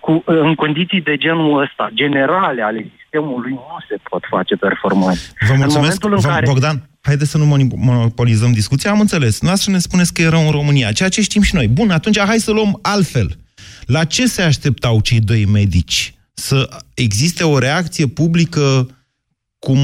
cu, 0.00 0.22
în 0.24 0.54
condiții 0.54 1.00
de 1.00 1.16
genul 1.16 1.62
ăsta, 1.62 1.90
generale 1.94 2.62
ale 2.62 2.92
sistemului, 3.00 3.50
nu 3.50 3.78
se 3.88 3.96
pot 4.10 4.22
face 4.30 4.54
performanțe. 4.54 5.32
Vă 5.48 5.54
mulțumesc, 5.56 6.04
în 6.04 6.14
Vă, 6.14 6.28
care... 6.28 6.46
Bogdan. 6.46 6.88
Haideți 7.00 7.30
să 7.30 7.38
nu 7.38 7.68
monopolizăm 7.76 8.52
discuția. 8.52 8.90
Am 8.90 9.00
înțeles. 9.00 9.40
Noastră 9.40 9.72
ne 9.72 9.78
spuneți 9.78 10.12
că 10.12 10.22
e 10.22 10.28
rău 10.28 10.44
în 10.44 10.50
România, 10.50 10.92
ceea 10.92 11.08
ce 11.08 11.22
știm 11.22 11.42
și 11.42 11.54
noi. 11.54 11.68
Bun, 11.68 11.90
atunci 11.90 12.18
hai 12.18 12.38
să 12.38 12.52
luăm 12.52 12.78
altfel. 12.82 13.36
La 13.86 14.04
ce 14.04 14.26
se 14.26 14.42
așteptau 14.42 15.00
cei 15.00 15.20
doi 15.20 15.44
medici? 15.44 16.14
Să 16.34 16.68
existe 16.94 17.44
o 17.44 17.58
reacție 17.58 18.06
publică 18.06 18.86
cum 19.58 19.78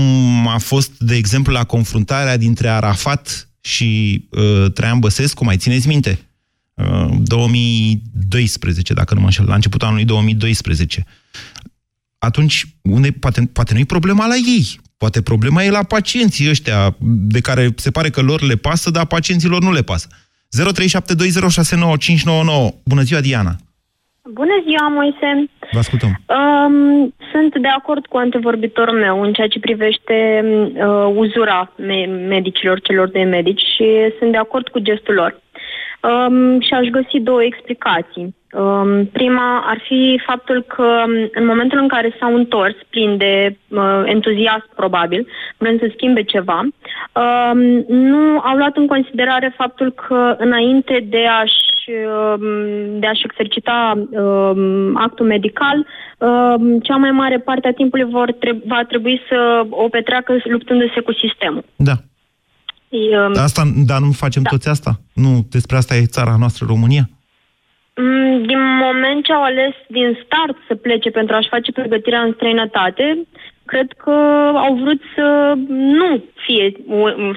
a 0.49 0.59
fost, 0.59 0.99
de 0.99 1.15
exemplu, 1.15 1.53
la 1.53 1.65
confruntarea 1.65 2.37
dintre 2.37 2.69
Arafat 2.69 3.48
și 3.61 4.23
uh, 4.31 4.73
Traian 4.73 4.99
Băsescu, 4.99 5.45
mai 5.45 5.57
țineți 5.57 5.89
minte? 5.89 6.19
Uh, 6.75 7.09
2012, 7.23 8.95
dacă 8.95 9.15
nu 9.15 9.21
mă 9.21 9.27
înșel, 9.27 9.47
la 9.47 9.55
începutul 9.55 9.87
anului 9.87 10.05
2012. 10.05 11.05
Atunci, 12.19 12.67
unde, 12.83 13.11
poate, 13.11 13.51
poate 13.53 13.73
nu 13.73 13.79
e 13.79 13.85
problema 13.85 14.27
la 14.27 14.35
ei, 14.35 14.81
poate 14.97 15.23
problema 15.23 15.63
e 15.63 15.71
la 15.71 15.83
pacienții 15.83 16.49
ăștia, 16.49 16.97
de 17.01 17.41
care 17.41 17.73
se 17.77 17.91
pare 17.91 18.11
că 18.11 18.21
lor 18.21 18.43
le 18.43 18.57
pasă, 18.57 18.91
dar 18.91 19.07
pacienților 19.07 19.63
nu 19.63 19.73
le 19.73 19.83
pasă. 19.83 20.09
0372069599. 20.09 20.13
Bună 22.85 23.03
ziua, 23.03 23.21
Diana! 23.21 23.57
Bună 24.33 24.57
ziua, 24.67 24.89
Moise! 24.89 25.51
Vă 25.71 25.79
ascultăm. 25.79 26.11
Um, 26.27 27.15
sunt 27.33 27.59
de 27.59 27.69
acord 27.69 28.07
cu 28.07 28.17
antevorbitorul 28.17 28.99
meu 28.99 29.23
în 29.23 29.33
ceea 29.33 29.49
ce 29.49 29.59
privește 29.59 30.45
uh, 30.75 31.13
uzura 31.15 31.73
me- 31.77 32.27
medicilor, 32.29 32.81
celor 32.81 33.09
de 33.09 33.23
medici 33.23 33.61
și 33.61 33.87
sunt 34.19 34.31
de 34.31 34.37
acord 34.37 34.69
cu 34.69 34.79
gestul 34.79 35.15
lor. 35.15 35.41
Um, 36.03 36.61
și 36.61 36.75
aș 36.75 36.87
găsi 36.87 37.21
două 37.21 37.43
explicații. 37.43 38.37
Um, 38.53 39.07
prima 39.07 39.65
ar 39.67 39.81
fi 39.87 40.21
faptul 40.27 40.63
că 40.63 41.05
um, 41.07 41.31
în 41.33 41.47
momentul 41.47 41.79
în 41.79 41.89
care 41.89 42.17
s-au 42.21 42.35
întors, 42.35 42.75
plin 42.91 43.17
de 43.17 43.57
uh, 43.69 44.03
entuziasm 44.05 44.75
probabil, 44.77 45.29
vrând 45.57 45.81
să 45.81 45.91
schimbe 45.95 46.23
ceva, 46.23 46.61
um, 46.61 47.59
nu 47.89 48.39
au 48.39 48.57
luat 48.57 48.77
în 48.77 48.87
considerare 48.87 49.55
faptul 49.57 49.93
că 49.93 50.35
înainte 50.39 51.07
de 51.09 51.25
a-și 51.27 51.69
Um, 51.69 51.78
de 52.99 53.07
a-și 53.07 53.23
exercita 53.25 54.07
um, 54.11 54.97
actul 54.97 55.27
medical, 55.27 55.87
um, 56.19 56.81
cea 56.81 56.97
mai 56.97 57.11
mare 57.11 57.39
parte 57.39 57.69
a 57.69 57.73
timpului 57.73 58.11
vor 58.11 58.33
treb- 58.33 58.63
va 58.67 58.85
trebui 58.89 59.21
să 59.29 59.67
o 59.71 59.89
petreacă 59.89 60.37
luptându-se 60.45 61.01
cu 61.01 61.13
sistemul. 61.13 61.65
Da. 61.77 61.93
E, 62.89 63.17
asta, 63.41 63.63
dar 63.87 64.01
nu 64.01 64.11
facem 64.11 64.43
da. 64.43 64.49
toți 64.51 64.69
asta? 64.69 64.91
Nu, 65.15 65.47
despre 65.51 65.77
asta 65.77 65.95
e 65.95 66.05
țara 66.05 66.35
noastră, 66.39 66.67
România? 66.69 67.09
Mm, 67.97 68.47
din 68.47 68.61
moment 68.85 69.25
ce 69.25 69.33
au 69.33 69.43
ales 69.43 69.75
din 69.89 70.19
start 70.25 70.57
să 70.69 70.75
plece 70.75 71.11
pentru 71.11 71.35
a-și 71.35 71.49
face 71.49 71.73
pregătirea 71.73 72.21
în 72.21 72.33
străinătate, 72.33 73.27
cred 73.65 73.93
că 73.93 74.17
au 74.67 74.75
vrut 74.75 75.01
să 75.15 75.55
nu 75.69 76.25
fie, 76.47 76.73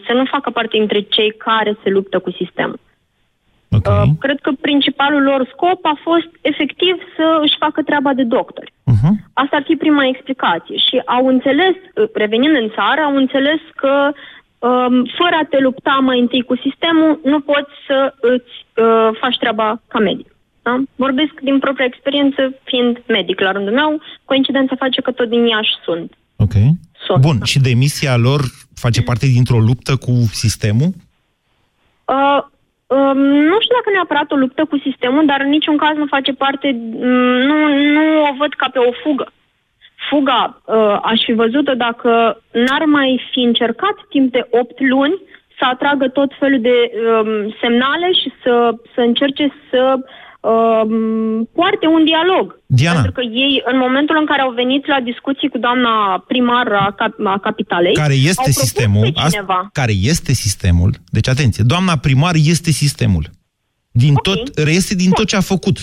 să 0.08 0.14
nu 0.14 0.26
facă 0.26 0.50
parte 0.50 0.78
dintre 0.78 1.02
cei 1.02 1.32
care 1.38 1.78
se 1.84 1.90
luptă 1.90 2.20
cu 2.20 2.32
sistemul. 2.32 2.80
Okay. 3.77 4.01
Uh, 4.01 4.10
cred 4.19 4.39
că 4.41 4.51
principalul 4.62 5.23
lor 5.31 5.41
scop 5.53 5.86
a 5.86 5.97
fost 6.07 6.31
efectiv 6.41 6.95
să 7.15 7.39
își 7.43 7.55
facă 7.63 7.81
treaba 7.81 8.13
de 8.13 8.23
doctori. 8.23 8.73
Uh-huh. 8.91 9.13
Asta 9.34 9.55
ar 9.55 9.63
fi 9.69 9.75
prima 9.75 10.05
explicație. 10.05 10.77
Și 10.77 10.95
au 11.05 11.27
înțeles, 11.27 11.75
uh, 11.95 12.10
revenind 12.13 12.55
în 12.55 12.69
țară, 12.77 13.01
au 13.01 13.15
înțeles 13.15 13.62
că 13.75 13.93
um, 14.67 14.95
fără 15.19 15.36
a 15.41 15.49
te 15.49 15.60
lupta 15.60 15.95
mai 16.10 16.19
întâi 16.19 16.43
cu 16.49 16.55
sistemul, 16.65 17.19
nu 17.23 17.39
poți 17.39 17.73
să 17.88 18.13
îți 18.19 18.53
uh, 18.84 19.10
faci 19.21 19.38
treaba 19.38 19.81
ca 19.88 19.99
medic. 19.99 20.29
Da? 20.62 20.73
Vorbesc 20.95 21.34
din 21.41 21.60
propria 21.60 21.86
experiență, 21.86 22.41
fiind 22.63 23.03
medic 23.07 23.39
la 23.39 23.51
rândul 23.51 23.73
meu, 23.73 24.01
coincidența 24.25 24.75
face 24.75 25.01
că 25.01 25.12
tot 25.12 25.29
din 25.29 25.45
Iași 25.45 25.75
sunt. 25.86 26.17
Ok. 26.36 26.55
Sunt, 27.05 27.21
Bun, 27.21 27.38
da. 27.38 27.45
și 27.45 27.60
demisia 27.60 28.17
lor 28.17 28.41
face 28.75 29.01
parte 29.01 29.25
dintr-o 29.25 29.60
luptă 29.60 29.95
cu 29.95 30.12
sistemul? 30.31 30.89
Uh, 32.05 32.43
nu 33.49 33.60
știu 33.60 33.75
dacă 33.75 33.89
neapărat 33.91 34.32
o 34.32 34.36
luptă 34.36 34.65
cu 34.65 34.77
sistemul, 34.77 35.25
dar 35.25 35.41
în 35.41 35.49
niciun 35.49 35.77
caz 35.77 35.97
nu 35.97 36.06
face 36.06 36.34
parte, 36.34 36.71
mm, 36.71 37.38
nu, 37.47 37.56
nu 37.93 38.21
o 38.30 38.34
văd 38.38 38.54
ca 38.54 38.69
pe 38.73 38.80
o 38.80 38.91
fugă. 39.04 39.32
Fuga 40.10 40.62
uh, 40.65 40.99
aș 41.01 41.19
fi 41.23 41.34
văzut-o 41.34 41.73
dacă 41.73 42.41
n-ar 42.51 42.86
mai 42.86 43.21
fi 43.32 43.39
încercat 43.39 43.95
timp 44.10 44.32
de 44.32 44.47
8 44.49 44.80
luni 44.80 45.21
să 45.58 45.65
atragă 45.65 46.08
tot 46.08 46.32
felul 46.39 46.62
de 46.62 46.91
um, 46.91 47.56
semnale 47.62 48.12
și 48.12 48.32
să, 48.43 48.75
să 48.95 49.01
încerce 49.01 49.54
să 49.69 49.95
uh, 50.41 50.84
poarte 51.58 51.86
un 51.95 52.04
dialog. 52.12 52.45
Diana. 52.65 53.01
Pentru 53.01 53.12
că 53.12 53.21
ei, 53.21 53.62
în 53.71 53.77
momentul 53.77 54.17
în 54.19 54.25
care 54.25 54.41
au 54.41 54.51
venit 54.51 54.88
la 54.88 54.99
discuții 54.99 55.49
cu 55.49 55.58
doamna 55.58 56.23
primar 56.27 56.67
a, 56.67 56.93
cap- 56.97 57.25
a 57.25 57.39
capitalei, 57.41 57.93
care 57.93 58.13
este 58.13 58.41
au 58.45 58.51
sistemul, 58.51 59.13
cineva. 59.30 59.69
care 59.73 59.93
este 60.12 60.34
sistemul, 60.34 60.91
deci 61.06 61.27
atenție, 61.27 61.63
doamna 61.63 61.95
primar 61.97 62.36
este 62.36 62.71
sistemul. 62.71 63.30
Din 63.91 64.13
okay. 64.15 64.34
tot, 64.34 64.58
reiese 64.58 64.95
din 64.95 65.06
Bun. 65.06 65.13
tot 65.13 65.27
ce 65.27 65.36
a 65.36 65.41
făcut 65.41 65.77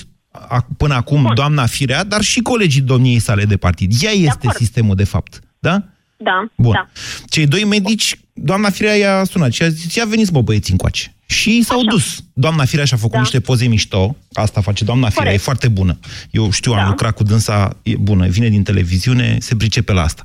până 0.76 0.94
acum 0.94 1.22
Bun. 1.22 1.34
doamna 1.34 1.66
Firea, 1.66 2.04
dar 2.04 2.20
și 2.20 2.40
colegii 2.40 2.80
domniei 2.80 3.18
sale 3.18 3.44
de 3.44 3.56
partid. 3.56 3.92
Ea 4.00 4.10
este 4.10 4.46
de 4.46 4.52
sistemul, 4.56 4.94
de 4.94 5.04
fapt. 5.04 5.40
Da? 5.58 5.82
Da, 6.20 6.48
Bun. 6.54 6.72
da. 6.72 6.88
Cei 7.28 7.46
doi 7.46 7.64
medici, 7.64 8.18
doamna 8.32 8.70
Firea 8.70 8.94
i-a 8.96 9.24
sunat 9.24 9.52
și 9.52 9.62
a 9.62 9.68
zis, 9.68 9.94
ia 9.94 10.04
veniți 10.04 10.32
mă 10.32 10.42
băieți 10.42 10.70
încoace. 10.70 11.12
Și 11.26 11.62
s-au 11.62 11.84
dus. 11.84 12.20
Doamna 12.32 12.64
Firea 12.64 12.84
și-a 12.84 12.96
făcut 12.96 13.12
Da. 13.14 13.18
niște 13.20 13.40
poze 13.40 13.66
mișto, 13.66 14.16
asta 14.32 14.60
face 14.60 14.84
doamna 14.84 15.08
Firea, 15.08 15.22
Corect. 15.22 15.40
e 15.40 15.44
foarte 15.44 15.68
bună. 15.68 15.98
Eu 16.30 16.50
știu, 16.50 16.72
am 16.72 16.78
Da. 16.78 16.88
lucrat 16.88 17.14
cu 17.14 17.22
dânsa, 17.22 17.76
e 17.82 17.96
bună, 17.96 18.26
vine 18.26 18.48
din 18.48 18.62
televiziune, 18.62 19.36
se 19.40 19.56
pricepe 19.56 19.92
la 19.92 20.02
asta. 20.02 20.22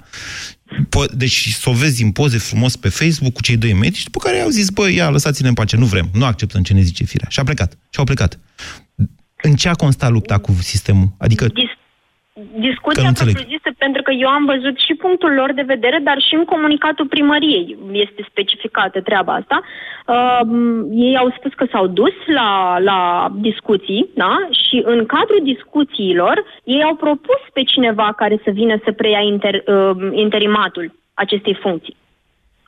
Po- 0.88 1.12
deci 1.16 1.48
să 1.50 1.70
o 1.70 1.74
vezi 1.74 2.04
în 2.04 2.12
poze 2.12 2.38
frumos 2.38 2.76
pe 2.76 2.90
Facebook 2.90 3.34
cu 3.34 3.42
cei 3.42 3.58
doi 3.58 3.74
medici, 3.74 4.04
după 4.04 4.20
care 4.20 4.40
au 4.40 4.50
zis, 4.50 4.70
bă, 4.70 4.90
ia, 4.92 5.10
lăsați-ne 5.10 5.48
în 5.48 5.54
pace, 5.54 5.76
nu 5.78 5.86
vrem, 5.86 6.10
nu 6.14 6.26
acceptăm 6.26 6.64
ce 6.64 6.74
ne 6.74 6.82
zice 6.82 7.04
Firea. 7.04 7.28
Și 7.30 7.40
a 7.40 7.44
plecat. 7.44 7.72
Și 7.74 8.00
au 8.00 8.04
plecat. 8.06 8.40
În 9.42 9.56
ce 9.56 9.70
a 9.70 9.74
constat 9.74 10.12
lupta 10.12 10.38
cu 10.38 10.58
sistemul? 10.62 11.16
Adică, 11.18 11.44
Dis- 11.46 11.54
Că 11.54 11.62
discuția 12.68 13.02
nu 13.02 13.08
înțeleg. 13.08 13.34
propriu-zisă, 13.34 13.70
pentru 13.78 14.02
că 14.02 14.12
eu 14.12 14.28
am 14.28 14.46
văzut 14.46 14.80
și 14.80 14.94
punctul 14.94 15.34
lor 15.34 15.54
de 15.54 15.62
vedere, 15.62 16.00
dar 16.04 16.18
și 16.22 16.36
în 16.36 16.46
comunicatul 16.46 17.08
primăriei 17.08 17.78
este 17.92 18.26
specificată 18.30 19.02
treaba 19.02 19.34
asta. 19.34 19.62
Uh, 20.08 20.42
ei 20.92 21.18
au 21.18 21.34
spus 21.38 21.54
că 21.54 21.66
s-au 21.72 21.88
dus 21.88 22.14
la, 22.26 22.78
la 22.80 23.32
discuții, 23.36 24.10
da? 24.16 24.48
Și 24.52 24.82
în 24.86 25.06
cadrul 25.06 25.42
discuțiilor, 25.44 26.44
ei 26.64 26.84
au 26.84 26.96
propus 26.96 27.42
pe 27.54 27.64
cineva 27.64 28.14
care 28.16 28.40
să 28.44 28.50
vină 28.50 28.76
să 28.84 28.92
preia 28.92 29.20
inter, 29.20 29.54
uh, 29.66 30.10
interimatul 30.12 31.00
acestei 31.14 31.58
funcții. 31.62 31.96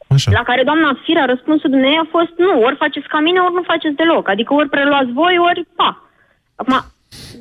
așa. 0.10 0.32
La 0.32 0.44
care 0.44 0.64
doamna 0.64 1.00
Firea, 1.04 1.26
răspunsul 1.26 1.70
dumneavoastră 1.70 2.10
a 2.14 2.18
fost 2.18 2.34
nu, 2.38 2.62
ori 2.62 2.76
faceți 2.76 3.08
ca 3.08 3.20
mine, 3.20 3.40
ori 3.40 3.54
nu 3.54 3.62
faceți 3.62 3.96
deloc. 3.96 4.30
Adică 4.30 4.54
ori 4.54 4.70
preluați 4.70 5.12
voi, 5.12 5.38
ori 5.38 5.68
pa. 5.76 6.10
Acum, 6.56 6.76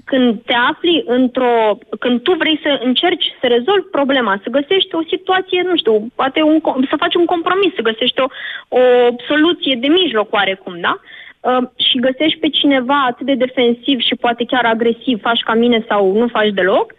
când 0.05 0.43
te 0.45 0.53
afli 0.53 1.03
într-o... 1.07 1.79
Când 1.99 2.23
tu 2.23 2.33
vrei 2.33 2.61
să 2.63 2.81
încerci 2.85 3.25
să 3.41 3.47
rezolvi 3.47 3.87
problema, 3.91 4.41
să 4.43 4.51
găsești 4.51 4.95
o 4.95 5.03
situație, 5.09 5.63
nu 5.63 5.77
știu, 5.77 6.07
poate 6.15 6.43
un, 6.43 6.59
com- 6.61 6.89
să 6.91 6.97
faci 6.99 7.15
un 7.15 7.25
compromis, 7.25 7.75
să 7.75 7.83
găsești 7.91 8.21
o, 8.21 8.27
o 8.69 8.81
soluție 9.29 9.75
de 9.81 9.87
mijloc 9.87 10.33
oarecum, 10.33 10.81
da? 10.81 10.95
Uh, 11.41 11.69
și 11.77 11.99
găsești 11.99 12.39
pe 12.39 12.49
cineva 12.49 13.05
atât 13.05 13.27
de 13.27 13.35
defensiv 13.35 14.01
și 14.01 14.15
poate 14.15 14.45
chiar 14.45 14.65
agresiv, 14.65 15.21
faci 15.21 15.41
ca 15.41 15.55
mine 15.55 15.85
sau 15.89 16.13
nu 16.19 16.27
faci 16.29 16.49
deloc, 16.51 16.93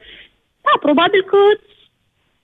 da, 0.61 0.71
probabil 0.79 1.21
că 1.23 1.37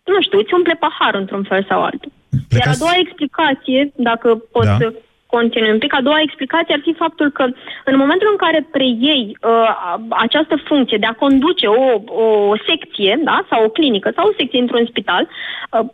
nu 0.06 0.22
știu, 0.22 0.40
îți 0.40 0.54
umple 0.54 0.78
pahar 0.80 1.16
într-un 1.16 1.44
fel 1.44 1.66
sau 1.70 1.82
altul. 1.84 2.12
Iar 2.32 2.42
a 2.42 2.46
Plecați- 2.50 2.80
doua 2.80 2.96
explicație, 2.98 3.92
dacă 3.96 4.36
pot 4.52 4.64
Da. 4.66 4.78
să 4.80 4.94
continui 5.36 5.72
un 5.72 5.78
pic, 5.78 5.94
a 5.96 6.02
doua 6.02 6.22
explicație 6.22 6.74
ar 6.74 6.82
fi 6.84 6.94
faptul 6.94 7.32
că 7.32 7.44
în 7.86 7.98
momentul 7.98 8.28
în 8.32 8.38
care 8.38 8.68
preiei 8.72 9.38
uh, 9.42 9.96
această 10.10 10.56
funcție 10.70 10.98
de 10.98 11.06
a 11.06 11.20
conduce 11.24 11.68
o, 11.68 11.84
o 12.06 12.56
secție, 12.68 13.20
da, 13.24 13.46
sau 13.50 13.64
o 13.64 13.74
clinică, 13.78 14.12
sau 14.16 14.28
o 14.28 14.38
secție 14.38 14.60
într-un 14.60 14.86
spital, 14.86 15.24
uh, 15.28 15.88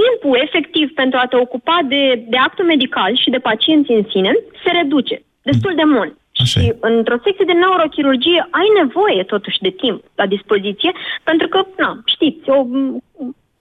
timpul 0.00 0.38
efectiv 0.46 0.92
pentru 0.94 1.18
a 1.22 1.26
te 1.26 1.36
ocupa 1.36 1.78
de, 1.88 2.24
de 2.28 2.36
actul 2.36 2.64
medical 2.64 3.16
și 3.16 3.30
de 3.30 3.38
pacienți 3.38 3.90
în 3.90 4.04
sine 4.10 4.32
se 4.64 4.70
reduce 4.80 5.22
destul 5.42 5.72
de 5.74 5.84
mult. 5.84 6.16
Așa 6.32 6.60
și 6.60 6.66
e. 6.66 6.76
într-o 6.80 7.22
secție 7.24 7.44
de 7.44 7.52
neurochirurgie 7.52 8.46
ai 8.50 8.68
nevoie 8.82 9.22
totuși 9.22 9.58
de 9.60 9.70
timp 9.70 10.04
la 10.14 10.26
dispoziție, 10.26 10.92
pentru 11.22 11.48
că, 11.48 11.66
na, 11.76 12.00
știți, 12.04 12.50
o, 12.50 12.66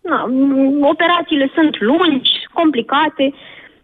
na, 0.02 0.30
operațiile 0.82 1.52
sunt 1.54 1.82
lungi, 1.82 2.32
complicate. 2.54 3.34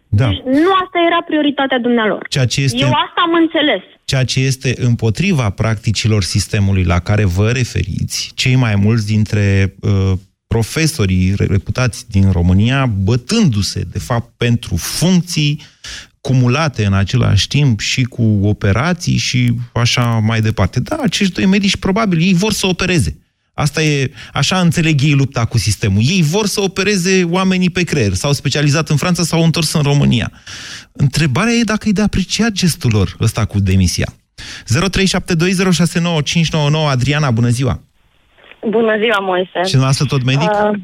Da. 0.08 0.28
Deci 0.28 0.40
nu 0.44 0.70
asta 0.84 0.98
era 1.06 1.22
prioritatea 1.26 1.78
dumnealor. 1.78 2.26
Ceea 2.28 2.46
ce 2.46 2.60
este- 2.60 2.78
Eu 2.80 2.86
asta 2.88 3.22
am 3.26 3.32
înțeles. 3.42 3.82
ceea 4.04 4.24
ce 4.24 4.40
este 4.40 4.74
împotriva 4.78 5.50
practicilor 5.50 6.22
sistemului 6.22 6.84
la 6.84 6.98
care 6.98 7.24
vă 7.24 7.50
referiți, 7.50 8.32
cei 8.34 8.54
mai 8.54 8.74
mulți 8.76 9.06
dintre 9.06 9.74
uh, 9.80 10.12
profesorii 10.46 11.34
reputați 11.38 12.10
din 12.10 12.30
România, 12.32 12.86
bătându-se, 12.86 13.82
de 13.92 13.98
fapt, 13.98 14.32
pentru 14.36 14.76
funcții 14.76 15.60
cumulate 16.20 16.84
în 16.84 16.92
același 16.92 17.48
timp 17.48 17.80
și 17.80 18.02
cu 18.02 18.22
operații 18.42 19.16
și 19.16 19.52
așa 19.72 20.04
mai 20.04 20.40
departe. 20.40 20.80
Da, 20.80 20.96
acești 21.02 21.32
doi 21.34 21.46
medici, 21.46 21.76
probabil, 21.76 22.20
ei 22.20 22.34
vor 22.34 22.52
să 22.52 22.66
opereze. 22.66 23.18
Asta 23.58 23.82
e, 23.82 24.10
așa 24.32 24.60
înțeleg 24.60 25.02
ei 25.02 25.12
lupta 25.12 25.44
cu 25.44 25.58
sistemul. 25.58 26.02
Ei 26.04 26.22
vor 26.22 26.46
să 26.46 26.60
opereze 26.60 27.24
oamenii 27.24 27.70
pe 27.70 27.82
creier. 27.82 28.12
S-au 28.12 28.32
specializat 28.32 28.88
în 28.88 28.96
Franța, 28.96 29.22
s-au 29.22 29.42
întors 29.44 29.72
în 29.72 29.82
România. 29.82 30.30
Întrebarea 30.92 31.52
e 31.52 31.62
dacă 31.62 31.88
e 31.88 31.92
de 31.92 32.02
apreciat 32.02 32.50
gestul 32.50 32.90
lor 32.92 33.16
ăsta 33.20 33.44
cu 33.44 33.60
demisia. 33.60 34.06
0372069599 36.84 36.90
Adriana, 36.90 37.30
bună 37.30 37.48
ziua! 37.48 37.80
Bună 38.70 38.96
ziua, 39.02 39.18
Moise. 39.20 39.58
Și 39.64 39.70
dumneavoastră 39.76 40.06
tot 40.06 40.24
medic? 40.24 40.50
Uh, 40.50 40.78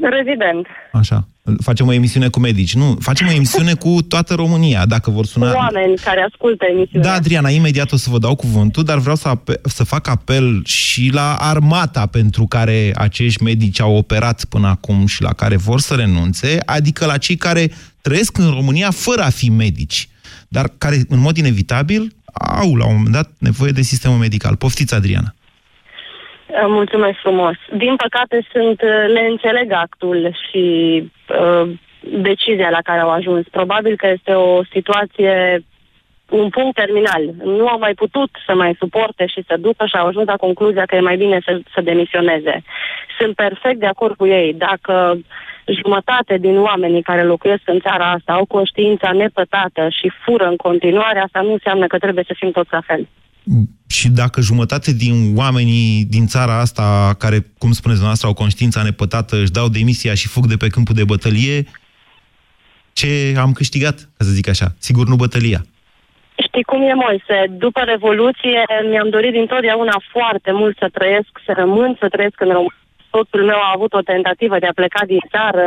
rezident. 0.00 0.66
Așa. 0.92 1.28
Facem 1.62 1.86
o 1.86 1.92
emisiune 1.92 2.28
cu 2.28 2.40
medici. 2.40 2.74
Nu, 2.74 2.96
facem 3.00 3.26
o 3.26 3.30
emisiune 3.30 3.74
cu 3.74 3.96
toată 4.08 4.34
România, 4.34 4.86
dacă 4.86 5.10
vor 5.10 5.24
suna... 5.24 5.54
Oameni 5.54 5.96
care 5.96 6.26
ascultă 6.30 6.64
emisiunea. 6.64 7.08
Da, 7.08 7.14
Adriana, 7.14 7.48
imediat 7.48 7.92
o 7.92 7.96
să 7.96 8.10
vă 8.10 8.18
dau 8.18 8.34
cuvântul, 8.34 8.82
dar 8.84 8.98
vreau 8.98 9.16
să, 9.16 9.28
ape- 9.28 9.60
să 9.62 9.84
fac 9.84 10.08
apel 10.08 10.62
și 10.64 11.10
la 11.12 11.36
armata 11.38 12.06
pentru 12.06 12.46
care 12.46 12.92
acești 12.94 13.42
medici 13.42 13.80
au 13.80 13.96
operat 13.96 14.44
până 14.44 14.66
acum 14.66 15.06
și 15.06 15.22
la 15.22 15.32
care 15.32 15.56
vor 15.56 15.80
să 15.80 15.94
renunțe, 15.94 16.58
adică 16.66 17.06
la 17.06 17.18
cei 17.18 17.36
care 17.36 17.70
trăiesc 18.02 18.38
în 18.38 18.50
România 18.50 18.90
fără 18.90 19.22
a 19.22 19.30
fi 19.30 19.50
medici, 19.50 20.08
dar 20.48 20.66
care, 20.78 20.96
în 21.08 21.20
mod 21.20 21.36
inevitabil, 21.36 22.12
au 22.62 22.74
la 22.74 22.86
un 22.86 22.96
moment 22.96 23.14
dat 23.14 23.30
nevoie 23.38 23.72
de 23.72 23.82
sistemul 23.82 24.18
medical. 24.18 24.56
Poftiți, 24.56 24.94
Adriana. 24.94 25.34
Uh, 26.46 26.66
Mulțumesc 26.68 27.18
frumos. 27.22 27.56
Din 27.76 27.96
păcate 27.96 28.46
sunt, 28.52 28.80
uh, 28.80 29.12
le 29.14 29.22
înțeleg 29.30 29.72
actul 29.72 30.36
și 30.44 30.62
uh, 31.28 31.70
decizia 32.00 32.70
la 32.70 32.80
care 32.82 33.00
au 33.00 33.10
ajuns. 33.10 33.48
Probabil 33.48 33.96
că 33.96 34.06
este 34.06 34.32
o 34.32 34.64
situație, 34.64 35.64
un 36.30 36.48
punct 36.48 36.74
terminal. 36.74 37.22
Nu 37.44 37.66
au 37.66 37.78
mai 37.78 37.94
putut 37.94 38.30
să 38.46 38.54
mai 38.54 38.76
suporte 38.78 39.26
și 39.26 39.44
să 39.46 39.56
ducă 39.56 39.86
și 39.86 39.96
au 39.96 40.06
ajuns 40.06 40.26
la 40.26 40.36
concluzia 40.36 40.84
că 40.84 40.94
e 40.94 41.00
mai 41.00 41.16
bine 41.16 41.40
să, 41.44 41.60
să 41.74 41.80
demisioneze. 41.80 42.62
Sunt 43.18 43.34
perfect 43.34 43.78
de 43.80 43.86
acord 43.86 44.16
cu 44.16 44.26
ei. 44.26 44.54
Dacă 44.54 45.18
jumătate 45.66 46.38
din 46.38 46.58
oamenii 46.58 47.02
care 47.02 47.22
locuiesc 47.22 47.62
în 47.64 47.80
țara 47.80 48.10
asta 48.10 48.32
au 48.32 48.44
conștiința 48.44 49.12
nepătată 49.12 49.88
și 49.88 50.12
fură 50.24 50.46
în 50.46 50.56
continuare, 50.56 51.18
asta 51.18 51.40
nu 51.40 51.52
înseamnă 51.52 51.86
că 51.86 51.98
trebuie 51.98 52.24
să 52.26 52.34
fim 52.36 52.50
toți 52.50 52.72
la 52.72 52.80
fel. 52.80 53.08
Și 53.86 54.08
dacă 54.08 54.40
jumătate 54.40 54.92
din 54.92 55.36
oamenii 55.36 56.04
din 56.04 56.26
țara 56.26 56.60
asta, 56.60 57.14
care, 57.18 57.36
cum 57.58 57.72
spuneți 57.72 58.00
dumneavoastră, 58.00 58.26
au 58.26 58.34
conștiința 58.34 58.82
nepătată, 58.82 59.36
își 59.36 59.50
dau 59.50 59.68
demisia 59.68 60.14
și 60.14 60.28
fug 60.28 60.46
de 60.46 60.56
pe 60.56 60.68
câmpul 60.68 60.94
de 60.94 61.04
bătălie, 61.04 61.66
ce 62.92 63.34
am 63.38 63.52
câștigat, 63.52 63.96
ca 64.16 64.24
să 64.24 64.30
zic 64.30 64.48
așa? 64.48 64.74
Sigur, 64.78 65.06
nu 65.08 65.16
bătălia. 65.16 65.66
Știi 66.46 66.62
cum 66.62 66.80
e, 66.82 66.94
Moise? 66.94 67.38
După 67.50 67.80
Revoluție 67.80 68.60
mi-am 68.90 69.08
dorit 69.10 69.32
dintotdeauna 69.32 69.96
foarte 70.12 70.52
mult 70.52 70.76
să 70.78 70.88
trăiesc, 70.92 71.30
să 71.46 71.52
rămân, 71.56 71.96
să 72.00 72.08
trăiesc 72.08 72.40
în 72.40 72.48
România. 72.48 72.85
Soțul 73.16 73.44
meu 73.44 73.60
a 73.62 73.72
avut 73.74 73.92
o 73.92 74.06
tentativă 74.12 74.56
de 74.58 74.66
a 74.66 74.78
pleca 74.80 75.02
din 75.12 75.22
țară. 75.34 75.64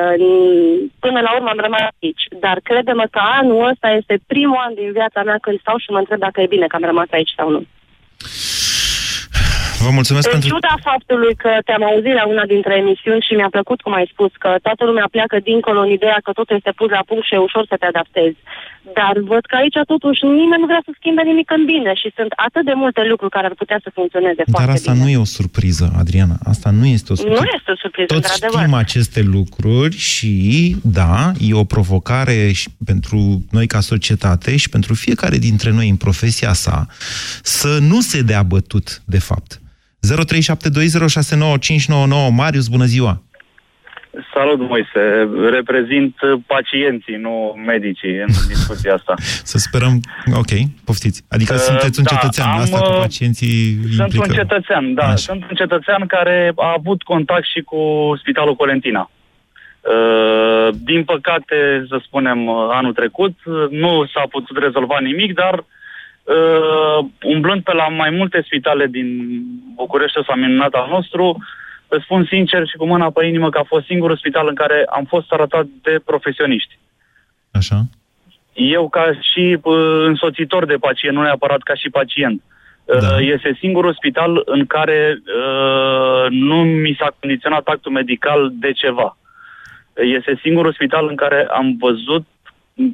Până 0.99 1.19
la 1.25 1.31
urmă 1.38 1.49
am 1.49 1.62
rămas 1.67 1.88
aici. 2.01 2.23
Dar 2.45 2.57
crede-mă 2.63 3.05
că 3.12 3.19
anul 3.39 3.69
ăsta 3.71 3.89
este 3.99 4.15
primul 4.27 4.63
an 4.65 4.73
din 4.73 4.91
viața 4.91 5.23
mea 5.23 5.38
când 5.41 5.59
stau 5.59 5.77
și 5.77 5.89
mă 5.89 5.97
întreb 5.97 6.19
dacă 6.19 6.41
e 6.41 6.53
bine 6.55 6.67
că 6.67 6.75
am 6.75 6.89
rămas 6.91 7.09
aici 7.12 7.33
sau 7.38 7.49
nu. 7.49 7.62
Vă 9.85 9.89
mulțumesc 9.97 10.25
În 10.25 10.31
pentru... 10.31 10.49
ciuda 10.49 10.75
faptului 10.89 11.33
că 11.43 11.51
te-am 11.65 11.83
auzit 11.83 12.13
la 12.13 12.25
una 12.33 12.45
dintre 12.53 12.73
emisiuni 12.83 13.25
și 13.27 13.33
mi-a 13.33 13.51
plăcut 13.55 13.81
cum 13.81 13.93
ai 13.93 14.09
spus 14.13 14.31
că 14.43 14.55
toată 14.62 14.85
lumea 14.85 15.07
pleacă 15.12 15.38
dincolo 15.39 15.79
în 15.79 15.91
ideea 15.97 16.19
că 16.23 16.31
totul 16.31 16.55
este 16.55 16.73
pus 16.79 16.89
la 16.89 17.03
punct 17.09 17.25
și 17.25 17.33
e 17.33 17.47
ușor 17.49 17.65
să 17.69 17.75
te 17.79 17.85
adaptezi. 17.85 18.38
Dar 19.00 19.13
văd 19.32 19.44
că 19.52 19.56
aici 19.62 19.78
totuși 19.94 20.22
nimeni 20.26 20.62
nu 20.63 20.70
vrea 20.72 20.84
să 20.88 20.92
schimbe 21.00 21.22
nimic 21.32 21.50
în 21.58 21.63
bine 21.65 21.92
și 22.02 22.08
sunt 22.18 22.32
atât 22.48 22.63
de 22.65 22.74
multe 22.84 23.02
lucruri 23.12 23.32
care 23.38 23.46
ar 23.46 23.56
putea 23.62 23.80
să 23.84 23.89
funcționeze 23.94 24.42
Dar 24.46 24.54
foarte 24.56 24.72
asta 24.72 24.92
bine. 24.92 25.04
nu 25.04 25.10
e 25.10 25.18
o 25.18 25.24
surpriză, 25.38 25.86
Adriana. 26.02 26.36
Asta 26.54 26.70
nu 26.80 26.86
este 26.86 27.12
o 27.12 27.15
surpriză. 27.15 27.42
Nu 27.44 27.50
este 27.58 27.72
o 27.72 27.76
surpriză, 27.84 28.08
Toți 28.13 28.28
într-adevăr. 28.32 28.60
știm 28.62 28.74
aceste 28.74 29.22
lucruri 29.22 29.96
și, 29.98 30.34
da, 30.84 31.32
e 31.50 31.54
o 31.54 31.63
provocare 31.76 32.52
și 32.52 32.68
pentru 32.86 33.44
noi 33.52 33.68
ca 33.68 33.80
societate 33.80 34.56
și 34.58 34.70
pentru 34.70 34.94
fiecare 34.94 35.38
dintre 35.38 35.72
noi 35.72 35.89
în 35.89 35.96
profesia 35.96 36.54
sa 36.54 36.86
să 37.44 37.78
nu 37.82 38.02
se 38.02 38.22
dea 38.22 38.44
bătut, 38.44 39.02
de 39.06 39.20
fapt. 39.20 39.62
0372069599 40.08 42.30
Marius, 42.32 42.68
bună 42.68 42.86
ziua! 42.86 43.24
Salut, 44.34 44.60
Moise. 44.60 45.30
Reprezint 45.50 46.15
pacienții, 46.45 47.15
nu 47.15 47.62
medicii, 47.65 48.17
în 48.17 48.26
discuția 48.54 48.93
asta. 48.93 49.13
Să 49.43 49.58
sperăm... 49.58 50.00
Ok, 50.34 50.52
poftiți. 50.86 51.24
Adică 51.30 51.54
Uh, 51.54 51.60
sunteți 51.60 52.00
un 52.00 52.06
da, 52.10 52.15
cetățean, 52.15 52.50
am, 52.50 52.60
asta 52.60 52.80
cu 52.80 52.91
uh, 52.91 53.00
pacienții 53.00 53.80
Sunt 53.95 54.13
implică... 54.13 54.26
un 54.28 54.34
cetățean, 54.34 54.93
da. 54.93 55.04
Așa. 55.04 55.15
Sunt 55.15 55.41
un 55.50 55.56
cetățean 55.56 56.06
care 56.08 56.52
a 56.56 56.74
avut 56.78 57.02
contact 57.02 57.45
și 57.54 57.62
cu 57.62 57.80
Spitalul 58.19 58.56
Colentina. 58.56 59.10
Uh, 59.82 60.69
din 60.84 61.04
păcate, 61.04 61.86
să 61.89 62.02
spunem, 62.06 62.48
uh, 62.48 62.67
anul 62.72 62.93
trecut 62.93 63.36
uh, 63.45 63.65
nu 63.69 64.06
s-a 64.13 64.24
putut 64.30 64.58
rezolva 64.58 64.98
nimic, 65.00 65.34
dar 65.34 65.56
uh, 66.24 67.06
umblând 67.24 67.62
pe 67.63 67.74
la 67.74 67.88
mai 67.88 68.10
multe 68.10 68.41
spitale 68.45 68.88
din 68.88 69.08
București, 69.76 70.19
ăsta 70.19 70.36
minunat 70.36 70.74
al 70.74 70.88
nostru, 70.89 71.38
îți 71.89 72.04
spun 72.04 72.25
sincer 72.25 72.67
și 72.67 72.78
cu 72.78 72.86
mâna 72.86 73.10
pe 73.12 73.25
inimă 73.25 73.49
că 73.49 73.58
a 73.58 73.63
fost 73.63 73.86
singurul 73.86 74.17
spital 74.17 74.47
în 74.47 74.56
care 74.56 74.86
am 74.89 75.06
fost 75.06 75.32
arătat 75.32 75.65
de 75.82 75.99
profesioniști. 76.06 76.78
Așa. 77.52 77.82
Eu 78.54 78.89
ca 78.89 79.12
și 79.32 79.58
uh, 79.62 80.04
însoțitor 80.06 80.65
de 80.65 80.75
pacient, 80.75 81.15
nu 81.15 81.21
neapărat 81.21 81.62
ca 81.62 81.75
și 81.75 81.89
pacient. 81.89 82.41
Da. 82.86 83.19
Este 83.19 83.58
singurul 83.60 83.93
spital 83.93 84.41
în 84.45 84.65
care 84.65 85.17
uh, 85.17 86.25
nu 86.30 86.63
mi 86.63 86.95
s-a 86.99 87.15
condiționat 87.19 87.67
actul 87.67 87.91
medical 87.91 88.52
de 88.54 88.71
ceva. 88.71 89.17
Este 89.93 90.39
singurul 90.41 90.73
spital 90.73 91.08
în 91.08 91.15
care 91.15 91.47
am 91.52 91.75
văzut 91.80 92.25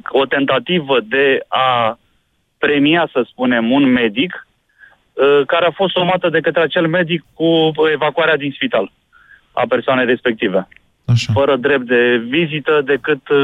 o 0.08 0.24
tentativă 0.24 1.00
de 1.00 1.44
a 1.48 1.98
premia, 2.58 3.08
să 3.12 3.26
spunem, 3.28 3.70
un 3.70 3.84
medic 3.84 4.32
uh, 4.32 4.45
care 5.46 5.66
a 5.66 5.70
fost 5.70 5.92
somată 5.92 6.28
de 6.28 6.40
către 6.40 6.62
acel 6.62 6.86
medic 6.88 7.24
cu 7.34 7.72
evacuarea 7.92 8.36
din 8.36 8.52
spital 8.54 8.92
a 9.52 9.64
persoanei 9.68 10.06
respective. 10.06 10.68
Așa. 11.06 11.32
Fără 11.32 11.56
drept 11.56 11.86
de 11.86 12.22
vizită 12.28 12.82
decât 12.84 13.28
uh, 13.28 13.38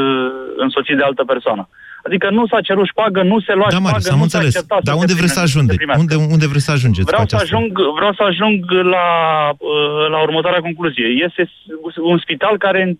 însoțit 0.56 0.96
de 0.96 1.02
altă 1.02 1.24
persoană. 1.24 1.68
Adică 2.06 2.30
nu 2.30 2.46
s-a 2.46 2.60
cerut 2.60 2.86
șpagă, 2.86 3.22
nu 3.22 3.40
se 3.40 3.52
lua 3.54 3.66
da, 3.70 3.76
șpagă, 3.76 4.08
am 4.10 4.16
nu 4.16 4.22
înțeles. 4.22 4.52
s-a 4.52 4.58
acceptat. 4.58 4.82
Dar 4.82 4.94
unde 4.94 5.14
vreți 5.14 5.32
să 5.32 5.40
ajungeți? 5.40 5.84
Unde, 5.98 6.14
unde 6.14 6.46
vreți 6.46 6.64
să 6.64 6.70
ajungeți 6.70 7.06
vreau 7.06 7.22
cu 7.22 7.28
să, 7.28 7.36
aceasta? 7.36 7.56
ajung, 7.56 7.72
vreau 7.98 8.12
să 8.12 8.22
ajung 8.22 8.70
la, 8.70 9.06
uh, 9.50 10.04
la 10.10 10.22
următoarea 10.22 10.60
concluzie. 10.60 11.06
Este 11.26 11.50
un 12.12 12.18
spital 12.18 12.58
care 12.58 12.98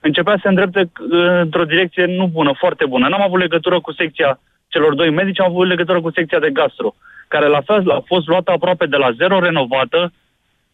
începea 0.00 0.36
să 0.42 0.48
îndrepte 0.48 0.80
uh, 0.80 1.40
într-o 1.40 1.64
direcție 1.64 2.04
nu 2.04 2.26
bună, 2.26 2.52
foarte 2.58 2.84
bună. 2.86 3.08
N-am 3.08 3.22
avut 3.22 3.40
legătură 3.40 3.80
cu 3.80 3.92
secția 3.92 4.40
celor 4.72 4.94
doi 4.94 5.10
medici, 5.10 5.40
am 5.40 5.50
avut 5.50 5.66
legătură 5.66 6.00
cu 6.00 6.10
secția 6.14 6.38
de 6.38 6.50
gastro, 6.50 6.94
care 7.28 7.46
la 7.56 7.60
fel 7.68 7.90
a 7.90 8.02
fost 8.06 8.26
luată 8.26 8.50
aproape 8.50 8.86
de 8.86 8.96
la 8.96 9.10
zero, 9.20 9.38
renovată, 9.38 10.12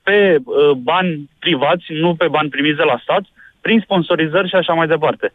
pe 0.03 0.19
uh, 0.45 0.71
bani 0.91 1.31
privați, 1.39 1.85
nu 1.89 2.15
pe 2.15 2.29
bani 2.29 2.49
primiți 2.49 2.77
de 2.77 2.83
la 2.83 3.01
stat, 3.03 3.25
prin 3.61 3.81
sponsorizări 3.85 4.49
și 4.49 4.55
așa 4.55 4.73
mai 4.73 4.87
departe. 4.87 5.33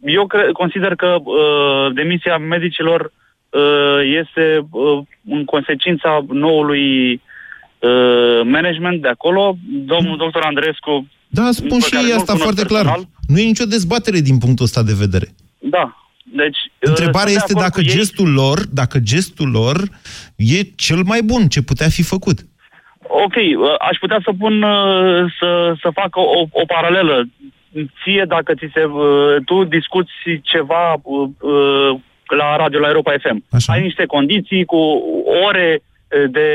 Eu 0.00 0.26
cre- 0.26 0.50
consider 0.52 0.94
că 0.94 1.16
uh, 1.22 1.94
demisia 1.94 2.36
medicilor 2.38 3.00
uh, 3.02 4.00
este 4.20 4.66
uh, 4.70 4.98
în 5.30 5.44
consecința 5.44 6.24
noului 6.28 7.12
uh, 7.12 8.40
management 8.44 9.02
de 9.02 9.08
acolo. 9.08 9.56
Domnul 9.92 10.16
doctor 10.16 10.42
Andrescu... 10.42 11.08
Da, 11.28 11.48
spun 11.50 11.80
și 11.80 11.94
ei 11.94 12.12
asta 12.12 12.34
foarte 12.34 12.60
personal, 12.60 12.84
clar. 12.84 12.98
Nu 13.26 13.38
e 13.38 13.44
nicio 13.44 13.64
dezbatere 13.64 14.18
din 14.18 14.38
punctul 14.38 14.64
ăsta 14.64 14.82
de 14.82 14.94
vedere. 14.98 15.26
Da, 15.58 16.05
deci, 16.32 16.58
Întrebarea 16.78 17.32
este 17.32 17.52
dacă 17.52 17.80
gestul 17.80 18.32
lor, 18.32 18.58
dacă 18.72 18.98
gestul 18.98 19.50
lor 19.50 19.76
e 20.36 20.60
cel 20.76 21.02
mai 21.04 21.22
bun 21.22 21.46
ce 21.46 21.62
putea 21.62 21.88
fi 21.88 22.02
făcut. 22.02 22.38
Ok, 23.08 23.34
aș 23.78 23.96
putea 23.98 24.20
să 24.24 24.30
pun, 24.38 24.64
să, 25.38 25.74
să 25.80 25.90
fac 25.92 26.16
o, 26.16 26.46
o 26.50 26.64
paralelă. 26.66 27.24
Ție, 28.02 28.24
dacă 28.28 28.54
ți 28.54 28.70
se, 28.74 28.82
tu 29.44 29.64
discuți 29.64 30.12
ceva 30.42 31.00
la 32.36 32.56
radio, 32.56 32.78
la 32.80 32.88
Europa 32.88 33.14
FM. 33.18 33.44
Așa. 33.50 33.72
Ai 33.72 33.82
niște 33.82 34.06
condiții 34.06 34.64
cu 34.64 35.02
ore 35.46 35.82
de, 36.30 36.50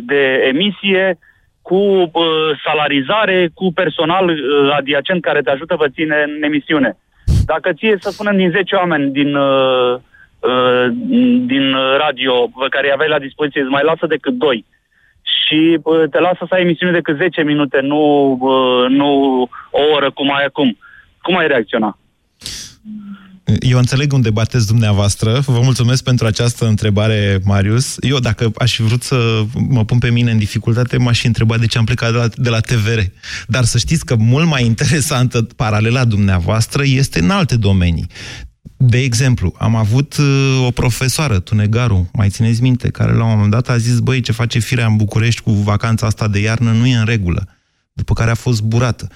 de 0.00 0.44
emisie, 0.48 1.18
cu 1.62 2.10
salarizare, 2.64 3.50
cu 3.54 3.72
personal 3.72 4.36
adiacent 4.76 5.22
care 5.22 5.40
te 5.40 5.50
ajută 5.50 5.74
vă 5.74 5.88
ține 5.88 6.24
în 6.36 6.42
emisiune. 6.42 6.96
Dacă 7.52 7.72
ție, 7.72 7.96
să 8.00 8.10
spunem, 8.10 8.36
din 8.36 8.50
10 8.50 8.74
oameni 8.74 9.12
din, 9.12 9.34
uh, 9.34 9.94
uh, 10.40 10.86
din 11.52 11.74
radio 12.04 12.46
pe 12.46 12.68
care 12.70 12.86
îi 12.86 12.92
aveai 12.92 13.08
la 13.08 13.18
dispoziție, 13.18 13.60
îți 13.60 13.70
mai 13.70 13.82
lasă 13.84 14.06
decât 14.06 14.34
2 14.34 14.64
și 15.22 15.78
uh, 15.82 16.02
te 16.10 16.20
lasă 16.20 16.44
să 16.48 16.54
ai 16.54 16.60
emisiune 16.62 16.92
decât 16.92 17.16
10 17.16 17.42
minute, 17.42 17.80
nu, 17.80 18.02
uh, 18.40 18.88
nu 18.88 19.08
o 19.70 19.82
oră 19.94 20.10
cum 20.10 20.34
ai 20.34 20.44
acum. 20.44 20.78
Cum 21.22 21.36
ai 21.36 21.46
reacționa? 21.46 21.98
Eu 23.58 23.78
înțeleg 23.78 24.12
unde 24.12 24.30
bateți 24.30 24.66
dumneavoastră. 24.66 25.42
Vă 25.46 25.60
mulțumesc 25.62 26.02
pentru 26.02 26.26
această 26.26 26.66
întrebare, 26.66 27.40
Marius. 27.44 27.96
Eu, 28.00 28.18
dacă 28.18 28.50
aș 28.58 28.74
fi 28.74 28.82
vrut 28.82 29.02
să 29.02 29.44
mă 29.68 29.84
pun 29.84 29.98
pe 29.98 30.10
mine 30.10 30.30
în 30.30 30.38
dificultate, 30.38 30.96
m-aș 30.96 31.20
fi 31.20 31.26
întrebat 31.26 31.60
de 31.60 31.66
ce 31.66 31.78
am 31.78 31.84
plecat 31.84 32.10
de 32.10 32.16
la, 32.16 32.28
de 32.36 32.48
la 32.48 32.60
TVR. 32.60 32.98
Dar 33.46 33.64
să 33.64 33.78
știți 33.78 34.04
că 34.04 34.16
mult 34.16 34.46
mai 34.46 34.64
interesantă 34.64 35.42
paralela 35.42 36.04
dumneavoastră 36.04 36.82
este 36.84 37.18
în 37.18 37.30
alte 37.30 37.56
domenii. 37.56 38.06
De 38.76 38.98
exemplu, 38.98 39.54
am 39.58 39.74
avut 39.74 40.16
uh, 40.16 40.64
o 40.66 40.70
profesoară, 40.70 41.38
Tunegaru, 41.38 42.10
mai 42.12 42.28
țineți 42.28 42.62
minte, 42.62 42.88
care 42.88 43.12
la 43.12 43.24
un 43.24 43.30
moment 43.30 43.50
dat 43.50 43.68
a 43.68 43.76
zis, 43.76 43.98
băi, 43.98 44.20
ce 44.20 44.32
face 44.32 44.58
firea 44.58 44.86
în 44.86 44.96
București 44.96 45.40
cu 45.40 45.50
vacanța 45.50 46.06
asta 46.06 46.28
de 46.28 46.38
iarnă 46.38 46.72
nu 46.72 46.86
e 46.86 46.96
în 46.96 47.04
regulă. 47.04 47.48
După 47.92 48.12
care 48.12 48.30
a 48.30 48.34
fost 48.34 48.62
burată 48.62 49.08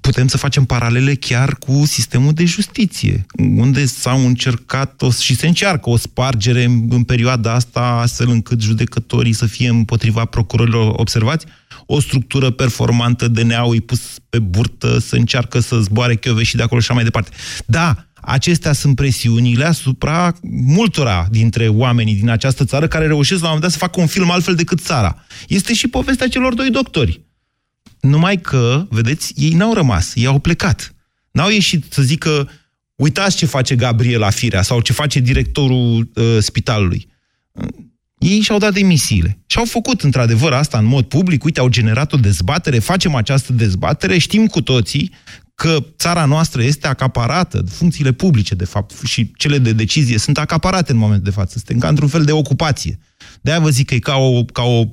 putem 0.00 0.26
să 0.26 0.36
facem 0.36 0.64
paralele 0.64 1.14
chiar 1.14 1.54
cu 1.54 1.82
sistemul 1.86 2.32
de 2.32 2.44
justiție, 2.44 3.26
unde 3.56 3.86
s-au 3.86 4.26
încercat 4.26 5.02
o, 5.02 5.10
și 5.10 5.36
se 5.36 5.46
încearcă 5.46 5.90
o 5.90 5.96
spargere 5.96 6.64
în, 6.64 6.86
în 6.90 7.02
perioada 7.02 7.52
asta, 7.52 7.80
astfel 7.80 8.28
încât 8.28 8.60
judecătorii 8.60 9.32
să 9.32 9.46
fie 9.46 9.68
împotriva 9.68 10.24
procurorilor 10.24 10.92
observați, 10.96 11.46
o 11.86 12.00
structură 12.00 12.50
performantă 12.50 13.28
de 13.28 13.42
neau 13.42 13.74
pus 13.86 14.00
pe 14.28 14.38
burtă, 14.38 14.98
să 14.98 15.16
încearcă 15.16 15.60
să 15.60 15.80
zboare 15.80 16.18
și 16.42 16.56
de 16.56 16.62
acolo 16.62 16.80
și 16.80 16.86
așa 16.86 16.94
mai 16.94 17.04
departe. 17.04 17.30
Da, 17.66 18.06
acestea 18.20 18.72
sunt 18.72 18.96
presiunile 18.96 19.64
asupra 19.64 20.34
multora 20.66 21.26
dintre 21.30 21.68
oamenii 21.68 22.14
din 22.14 22.28
această 22.28 22.64
țară 22.64 22.88
care 22.88 23.06
reușesc 23.06 23.40
la 23.40 23.46
un 23.46 23.52
moment 23.54 23.62
dat 23.62 23.70
să 23.70 23.86
facă 23.86 24.00
un 24.00 24.06
film 24.06 24.30
altfel 24.30 24.54
decât 24.54 24.80
țara. 24.80 25.24
Este 25.48 25.74
și 25.74 25.88
povestea 25.88 26.28
celor 26.28 26.54
doi 26.54 26.70
doctori 26.70 27.20
numai 28.02 28.40
că, 28.40 28.86
vedeți, 28.90 29.32
ei 29.36 29.52
n-au 29.52 29.74
rămas, 29.74 30.14
ei 30.14 30.26
au 30.26 30.38
plecat. 30.38 30.94
N-au 31.30 31.50
ieșit 31.50 31.92
să 31.92 32.02
zică, 32.02 32.50
uitați 32.94 33.36
ce 33.36 33.46
face 33.46 33.74
Gabriela 33.74 34.30
Firea 34.30 34.62
sau 34.62 34.80
ce 34.80 34.92
face 34.92 35.20
directorul 35.20 36.10
uh, 36.14 36.36
spitalului. 36.40 37.08
Ei 38.18 38.40
și-au 38.40 38.58
dat 38.58 38.72
demisiile. 38.72 39.38
Și 39.46 39.58
au 39.58 39.64
făcut, 39.64 40.00
într-adevăr, 40.00 40.52
asta 40.52 40.78
în 40.78 40.84
mod 40.84 41.04
public. 41.04 41.44
Uite, 41.44 41.60
au 41.60 41.68
generat 41.68 42.12
o 42.12 42.16
dezbatere, 42.16 42.78
facem 42.78 43.14
această 43.14 43.52
dezbatere, 43.52 44.18
știm 44.18 44.46
cu 44.46 44.60
toții 44.60 45.12
că 45.54 45.84
țara 45.96 46.24
noastră 46.24 46.62
este 46.62 46.86
acaparată, 46.86 47.64
funcțiile 47.68 48.12
publice, 48.12 48.54
de 48.54 48.64
fapt, 48.64 49.06
și 49.06 49.32
cele 49.36 49.58
de 49.58 49.72
decizie 49.72 50.18
sunt 50.18 50.38
acaparate 50.38 50.92
în 50.92 50.98
momentul 50.98 51.24
de 51.24 51.30
față. 51.30 51.52
Suntem 51.58 51.78
ca 51.78 51.88
într-un 51.88 52.08
fel 52.08 52.24
de 52.24 52.32
ocupație. 52.32 52.98
De-aia 53.40 53.60
vă 53.60 53.70
zic 53.70 53.86
că 53.86 53.94
e 53.94 53.98
ca 53.98 54.16
o, 54.16 54.44
ca 54.44 54.62
o 54.62 54.78
Uh, 54.78 54.88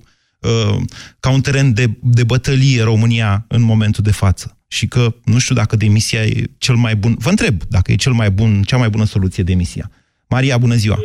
ca 1.19 1.29
un 1.29 1.41
teren 1.41 1.73
de, 1.73 1.89
de 2.01 2.23
bătălie 2.23 2.83
România 2.83 3.45
în 3.47 3.61
momentul 3.61 4.03
de 4.03 4.11
față. 4.11 4.57
Și 4.67 4.87
că 4.87 5.13
nu 5.25 5.37
știu 5.39 5.55
dacă 5.55 5.75
demisia 5.75 6.23
e 6.23 6.43
cel 6.57 6.75
mai 6.75 6.95
bun. 6.95 7.15
Vă 7.19 7.29
întreb 7.29 7.63
dacă 7.69 7.91
e 7.91 7.95
cel 7.95 8.11
mai 8.11 8.29
bun, 8.29 8.61
cea 8.61 8.77
mai 8.77 8.89
bună 8.89 9.03
soluție 9.03 9.43
demisia. 9.43 9.91
Maria, 10.29 10.57
bună 10.57 10.75
ziua! 10.75 10.97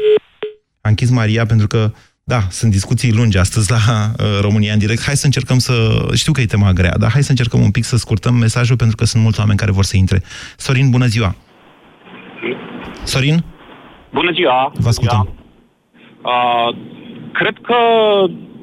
A 0.81 0.89
închis 0.89 1.11
Maria 1.11 1.47
pentru 1.47 1.67
că, 1.67 1.93
da, 2.25 2.47
sunt 2.51 2.71
discuții 2.71 3.13
lungi 3.13 3.39
astăzi 3.39 3.71
la 3.71 3.77
uh, 3.77 4.41
România 4.41 4.73
în 4.73 4.79
direct. 4.79 5.03
Hai 5.03 5.17
să 5.17 5.27
încercăm 5.27 5.59
să... 5.59 6.07
Știu 6.15 6.33
că 6.33 6.41
e 6.41 6.47
tema 6.47 6.73
grea, 6.73 6.97
dar 6.99 7.11
hai 7.11 7.23
să 7.23 7.31
încercăm 7.31 7.61
un 7.61 7.71
pic 7.71 7.85
să 7.85 7.97
scurtăm 7.97 8.35
mesajul 8.35 8.77
pentru 8.77 8.97
că 8.97 9.05
sunt 9.05 9.23
mulți 9.23 9.39
oameni 9.39 9.59
care 9.59 9.71
vor 9.71 9.85
să 9.85 9.97
intre. 9.97 10.23
Sorin, 10.57 10.91
bună 10.91 11.07
ziua! 11.07 11.37
Sorin? 13.05 13.45
Bună 14.13 14.31
ziua! 14.33 14.73
Vă 14.75 14.89
ascultăm. 14.89 15.35
Uh, 16.23 16.77
cred 17.33 17.55
că 17.63 17.75
Uh, 18.25 18.54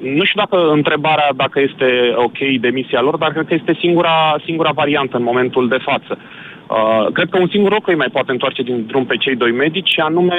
nu 0.00 0.24
știu 0.24 0.42
dacă 0.44 0.70
întrebarea 0.70 1.32
dacă 1.36 1.60
este 1.60 2.12
ok 2.14 2.38
demisia 2.60 3.00
lor, 3.00 3.16
dar 3.16 3.32
cred 3.32 3.46
că 3.46 3.54
este 3.54 3.76
singura, 3.80 4.36
singura 4.44 4.70
variantă 4.74 5.16
în 5.16 5.22
momentul 5.22 5.68
de 5.68 5.78
față. 5.82 6.18
Uh, 6.18 7.12
cred 7.12 7.28
că 7.28 7.38
un 7.38 7.48
singur 7.48 7.72
lucru 7.72 7.90
îi 7.90 7.96
mai 7.96 8.12
poate 8.12 8.30
întoarce 8.30 8.62
din 8.62 8.86
drum 8.86 9.04
pe 9.06 9.16
cei 9.16 9.36
doi 9.36 9.52
medici, 9.52 9.92
și 9.92 10.00
anume 10.00 10.36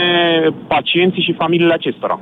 pacienții 0.68 1.24
și 1.24 1.34
familiile 1.34 1.74
acestora. 1.74 2.20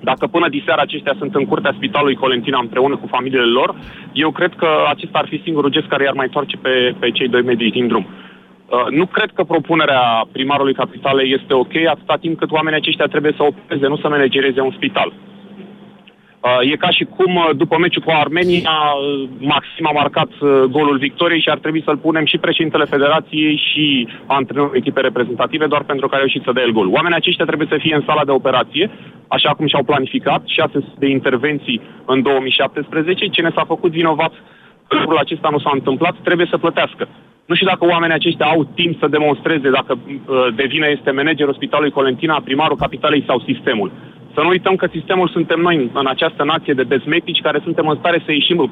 Dacă 0.00 0.26
până 0.26 0.48
diseară 0.48 0.80
aceștia 0.80 1.14
sunt 1.18 1.34
în 1.34 1.44
curtea 1.44 1.74
spitalului 1.76 2.14
Colentina 2.14 2.58
împreună 2.60 2.96
cu 2.96 3.06
familiile 3.06 3.44
lor, 3.44 3.74
eu 4.12 4.30
cred 4.30 4.52
că 4.56 4.68
acesta 4.88 5.18
ar 5.18 5.26
fi 5.28 5.40
singurul 5.44 5.70
gest 5.70 5.86
care 5.86 6.04
i-ar 6.04 6.14
mai 6.14 6.24
întoarce 6.24 6.56
pe, 6.56 6.94
pe 6.98 7.10
cei 7.10 7.28
doi 7.28 7.42
medici 7.42 7.72
din 7.72 7.86
drum. 7.86 8.06
Uh, 8.06 8.86
nu 8.90 9.06
cred 9.06 9.30
că 9.34 9.42
propunerea 9.44 10.26
primarului 10.32 10.74
capitalei 10.74 11.32
este 11.32 11.54
ok 11.54 11.74
atâta 11.88 12.16
timp 12.20 12.38
cât 12.38 12.50
oamenii 12.50 12.78
aceștia 12.78 13.06
trebuie 13.06 13.32
să 13.36 13.42
opereze, 13.42 13.86
nu 13.86 13.96
să 13.96 14.08
managereze 14.08 14.60
un 14.60 14.72
spital. 14.76 15.12
Uh, 16.40 16.72
e 16.72 16.76
ca 16.76 16.90
și 16.90 17.04
cum 17.04 17.36
uh, 17.36 17.50
după 17.56 17.76
meciul 17.78 18.02
cu 18.02 18.10
Armenia 18.10 18.78
uh, 18.94 19.28
Maxim 19.38 19.86
a 19.86 19.92
marcat 19.92 20.28
golul 20.70 20.98
victoriei 20.98 21.40
și 21.40 21.48
ar 21.48 21.58
trebui 21.58 21.82
să-l 21.84 21.96
punem 21.96 22.24
și 22.24 22.38
președintele 22.38 22.84
federației 22.84 23.62
și 23.72 24.08
antrenorul 24.26 24.76
echipei 24.76 25.02
reprezentative 25.02 25.66
doar 25.66 25.82
pentru 25.82 26.08
că 26.08 26.14
a 26.14 26.18
reușit 26.18 26.42
să 26.44 26.52
dea 26.52 26.62
el 26.62 26.72
gol. 26.72 26.88
Oamenii 26.88 27.16
aceștia 27.16 27.44
trebuie 27.44 27.68
să 27.70 27.76
fie 27.80 27.94
în 27.94 28.02
sala 28.06 28.24
de 28.24 28.30
operație, 28.30 28.90
așa 29.28 29.50
cum 29.50 29.66
și-au 29.66 29.82
planificat, 29.82 30.42
șase 30.46 30.78
de 30.98 31.08
intervenții 31.08 31.80
în 32.04 32.22
2017. 32.22 33.26
Cine 33.26 33.50
s-a 33.54 33.64
făcut 33.66 33.90
vinovat 33.90 34.32
lucrul 35.00 35.18
acesta 35.18 35.48
nu 35.50 35.58
s-a 35.58 35.70
întâmplat, 35.72 36.14
trebuie 36.22 36.46
să 36.50 36.58
plătească. 36.58 37.08
Nu 37.46 37.54
știu 37.54 37.66
dacă 37.66 37.84
oamenii 37.86 38.14
aceștia 38.14 38.46
au 38.46 38.64
timp 38.74 38.98
să 38.98 39.06
demonstreze 39.08 39.70
dacă 39.70 39.98
uh, 39.98 40.46
de 40.54 40.64
vină 40.68 40.86
este 40.88 41.10
managerul 41.10 41.54
Spitalului 41.54 41.90
Colentina, 41.90 42.40
primarul 42.44 42.76
capitalei 42.76 43.24
sau 43.26 43.40
sistemul. 43.40 43.90
Să 44.34 44.40
nu 44.42 44.48
uităm 44.48 44.76
că 44.76 44.86
sistemul 44.92 45.28
suntem 45.28 45.60
noi 45.60 45.90
în 45.92 46.06
această 46.06 46.44
nație 46.44 46.74
de 46.74 46.84
bezmetici 46.84 47.40
care 47.40 47.60
suntem 47.62 47.88
în 47.88 47.96
stare 47.96 48.22
să 48.24 48.32
ieșim 48.32 48.70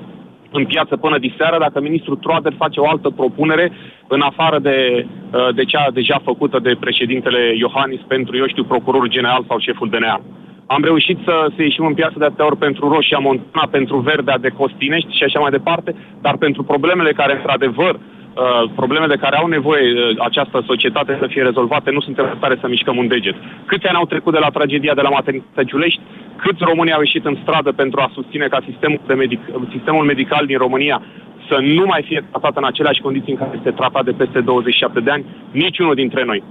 în 0.51 0.65
piață 0.65 0.97
până 0.97 1.19
diseară 1.19 1.57
dacă 1.59 1.81
ministrul 1.81 2.17
Troader 2.17 2.55
face 2.57 2.81
o 2.81 2.89
altă 2.89 3.11
propunere 3.11 3.73
în 4.09 4.21
afară 4.21 4.59
de, 4.59 5.07
uh, 5.07 5.49
de 5.55 5.65
cea 5.65 5.91
deja 5.93 6.21
făcută 6.25 6.59
de 6.59 6.77
președintele 6.81 7.55
Iohannis 7.59 8.01
pentru, 8.09 8.37
eu 8.37 8.47
știu, 8.47 8.65
procurorul 8.65 9.09
general 9.09 9.45
sau 9.49 9.59
șeful 9.59 9.89
DNA. 9.89 10.21
Am 10.67 10.83
reușit 10.83 11.19
să, 11.25 11.47
să 11.57 11.63
ieșim 11.63 11.87
în 11.87 11.95
piață 11.95 12.19
de 12.19 12.25
atâtea 12.25 12.47
ori 12.47 12.57
pentru 12.57 12.89
Roșia 12.89 13.19
Montana, 13.19 13.67
pentru 13.71 13.97
Verdea 13.99 14.39
de 14.39 14.49
Costinești 14.49 15.17
și 15.17 15.25
așa 15.25 15.39
mai 15.39 15.51
departe, 15.51 15.95
dar 16.21 16.37
pentru 16.37 16.63
problemele 16.63 17.13
care, 17.13 17.33
într-adevăr, 17.37 17.99
uh, 18.37 18.71
problemele 18.75 19.15
de 19.15 19.23
care 19.25 19.37
au 19.37 19.47
nevoie 19.47 19.87
uh, 19.93 20.17
această 20.19 20.63
societate 20.67 21.17
să 21.21 21.27
fie 21.27 21.43
rezolvate, 21.43 21.91
nu 21.91 22.01
suntem 22.01 22.25
în 22.25 22.37
stare 22.37 22.57
să 22.61 22.69
mișcăm 22.69 22.97
un 22.97 23.09
deget. 23.09 23.37
Câți 23.67 23.87
ani 23.87 23.97
au 23.97 24.07
trecut 24.07 24.33
de 24.33 24.39
la 24.39 24.55
tragedia 24.57 24.95
de 24.95 25.01
la 25.01 25.09
maternitatea 25.09 25.63
Giulești? 25.63 26.01
Câți 26.37 26.65
români 26.71 26.93
au 26.93 27.01
ieșit 27.01 27.25
în 27.25 27.37
stradă 27.43 27.73
pentru 27.73 28.01
a 28.01 28.11
susține 28.15 28.47
ca 28.47 28.61
sistemul, 28.69 29.01
de 29.07 29.15
medic- 29.15 29.71
sistemul 29.77 30.05
medical 30.05 30.47
din 30.47 30.59
România 30.59 31.03
să 31.49 31.57
nu 31.63 31.85
mai 31.87 32.03
fie 32.03 32.25
tratat 32.31 32.57
în 32.57 32.65
aceleași 32.65 33.01
condiții 33.01 33.33
în 33.33 33.39
care 33.39 33.51
este 33.57 33.71
tratat 33.71 34.05
de 34.05 34.13
peste 34.13 34.41
27 34.41 35.01
de 35.01 35.11
ani? 35.11 35.25
Niciunul 35.51 35.95
dintre 35.95 36.25
noi 36.25 36.43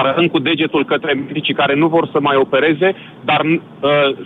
arătând 0.00 0.30
cu 0.30 0.38
degetul 0.38 0.84
către 0.84 1.12
medicii 1.12 1.54
care 1.54 1.74
nu 1.74 1.86
vor 1.88 2.08
să 2.12 2.18
mai 2.20 2.36
opereze, 2.36 2.94
dar 3.24 3.40
uh, 3.44 3.60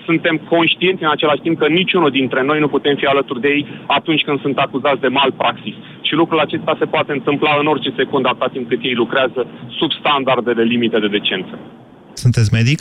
suntem 0.04 0.36
conștienți 0.48 1.02
în 1.02 1.10
același 1.10 1.40
timp 1.40 1.58
că 1.58 1.66
niciunul 1.66 2.10
dintre 2.10 2.42
noi 2.42 2.58
nu 2.60 2.68
putem 2.68 2.94
fi 2.96 3.06
alături 3.06 3.40
de 3.40 3.48
ei 3.48 3.66
atunci 3.86 4.22
când 4.22 4.40
sunt 4.40 4.58
acuzați 4.58 5.00
de 5.00 5.08
malpraxis. 5.08 5.74
Și 6.08 6.14
lucrul 6.14 6.40
acesta 6.46 6.76
se 6.78 6.84
poate 6.94 7.12
întâmpla 7.12 7.52
în 7.60 7.66
orice 7.66 7.90
secundă 7.96 8.28
atât 8.28 8.52
timp 8.52 8.68
cât 8.68 8.82
ei 8.82 8.94
lucrează 9.02 9.40
sub 9.78 9.90
standardele 10.00 10.62
limite 10.62 10.98
de 10.98 11.08
decență. 11.16 11.54
Sunteți 12.12 12.52
medic? 12.52 12.78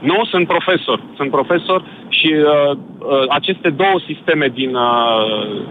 Nu, 0.00 0.24
sunt 0.24 0.46
profesor. 0.46 1.00
Sunt 1.16 1.30
profesor 1.30 1.84
și 2.08 2.30
uh, 2.34 2.70
uh, 2.70 3.24
aceste 3.28 3.70
două 3.70 3.96
sisteme 4.06 4.46
din 4.54 4.74
uh, 4.74 5.62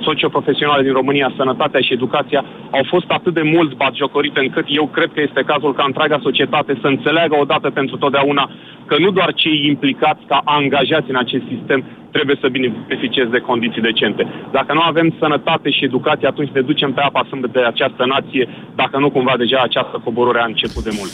socioprofesionale 0.00 0.82
din 0.82 0.92
România, 0.92 1.32
sănătatea 1.36 1.80
și 1.80 1.92
educația, 1.92 2.44
au 2.70 2.84
fost 2.86 3.08
atât 3.08 3.34
de 3.34 3.42
mult 3.42 3.74
batjocorite 3.74 4.40
încât 4.40 4.64
eu 4.68 4.86
cred 4.86 5.10
că 5.14 5.20
este 5.20 5.42
cazul 5.46 5.74
ca 5.74 5.84
întreaga 5.86 6.18
societate 6.22 6.78
să 6.80 6.86
înțeleagă 6.86 7.36
odată 7.40 7.70
pentru 7.70 7.96
totdeauna 7.96 8.50
că 8.86 8.96
nu 8.98 9.10
doar 9.10 9.32
cei 9.34 9.66
implicați 9.66 10.24
ca 10.26 10.40
angajați 10.44 11.10
în 11.10 11.16
acest 11.16 11.44
sistem 11.48 11.84
trebuie 12.10 12.36
să 12.40 12.48
beneficieze 12.48 13.30
de 13.30 13.38
condiții 13.38 13.88
decente. 13.90 14.26
Dacă 14.50 14.72
nu 14.72 14.80
avem 14.80 15.14
sănătate 15.18 15.70
și 15.70 15.84
educație, 15.84 16.28
atunci 16.28 16.50
ne 16.50 16.60
ducem 16.60 16.92
pe 16.92 17.00
apa 17.00 17.24
sâmbătă 17.28 17.58
de 17.58 17.66
această 17.66 18.04
nație, 18.06 18.48
dacă 18.74 18.98
nu 18.98 19.10
cumva 19.10 19.34
deja 19.36 19.60
această 19.62 20.00
coborâre 20.04 20.40
a 20.40 20.44
început 20.44 20.82
de 20.82 20.90
mult. 20.98 21.12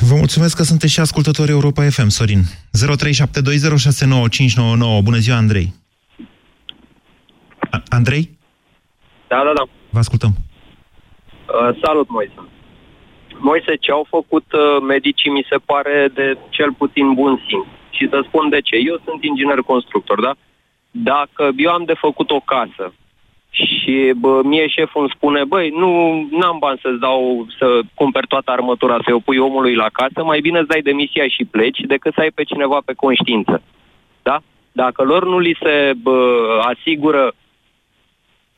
Vă 0.00 0.14
mulțumesc 0.14 0.56
că 0.56 0.62
sunteți 0.62 0.92
și 0.92 1.00
ascultători 1.00 1.50
Europa 1.50 1.82
FM, 1.82 2.08
Sorin. 2.08 2.42
0372069599. 2.42 2.46
Bună 5.02 5.16
ziua, 5.16 5.36
Andrei. 5.36 5.74
A 7.70 7.82
Andrei? 7.88 8.38
Da, 9.28 9.42
da, 9.46 9.52
da. 9.54 9.62
Vă 9.90 9.98
ascultăm. 9.98 10.30
Uh, 10.30 10.36
salut, 11.82 12.08
Moise. 12.08 12.32
Moise, 13.38 13.76
ce 13.76 13.90
au 13.90 14.06
făcut 14.08 14.52
uh, 14.52 14.60
medicii 14.88 15.30
mi 15.30 15.46
se 15.50 15.56
pare 15.56 16.10
de 16.14 16.38
cel 16.48 16.72
puțin 16.72 17.14
bun 17.14 17.42
simț. 17.46 17.66
Și 17.90 18.08
să 18.10 18.24
spun 18.26 18.48
de 18.48 18.60
ce. 18.60 18.76
Eu 18.76 19.00
sunt 19.04 19.24
inginer 19.24 19.58
constructor, 19.58 20.20
da? 20.20 20.34
Dacă 20.90 21.50
eu 21.56 21.70
am 21.70 21.84
de 21.84 21.94
făcut 21.94 22.30
o 22.30 22.40
casă 22.40 22.92
și 23.50 24.12
bă, 24.16 24.40
mie 24.44 24.66
șeful 24.66 25.00
îmi 25.00 25.12
spune, 25.14 25.44
băi, 25.44 25.68
nu 26.30 26.46
am 26.46 26.56
bani 26.58 26.80
să-ți 26.82 27.00
dau, 27.00 27.46
să 27.58 27.80
cumperi 27.94 28.26
toată 28.26 28.50
armătura, 28.50 28.98
să 29.06 29.14
o 29.14 29.18
pui 29.18 29.38
omului 29.38 29.74
la 29.74 29.88
casă, 29.92 30.24
mai 30.24 30.40
bine 30.40 30.58
îți 30.58 30.68
dai 30.68 30.80
demisia 30.80 31.28
și 31.28 31.44
pleci 31.44 31.80
decât 31.80 32.14
să 32.14 32.20
ai 32.20 32.30
pe 32.30 32.42
cineva 32.42 32.78
pe 32.84 32.92
conștiință. 32.92 33.62
Da? 34.22 34.38
Dacă 34.72 35.02
lor 35.02 35.26
nu 35.26 35.38
li 35.38 35.56
se 35.62 35.92
bă, 36.02 36.18
asigură 36.60 37.32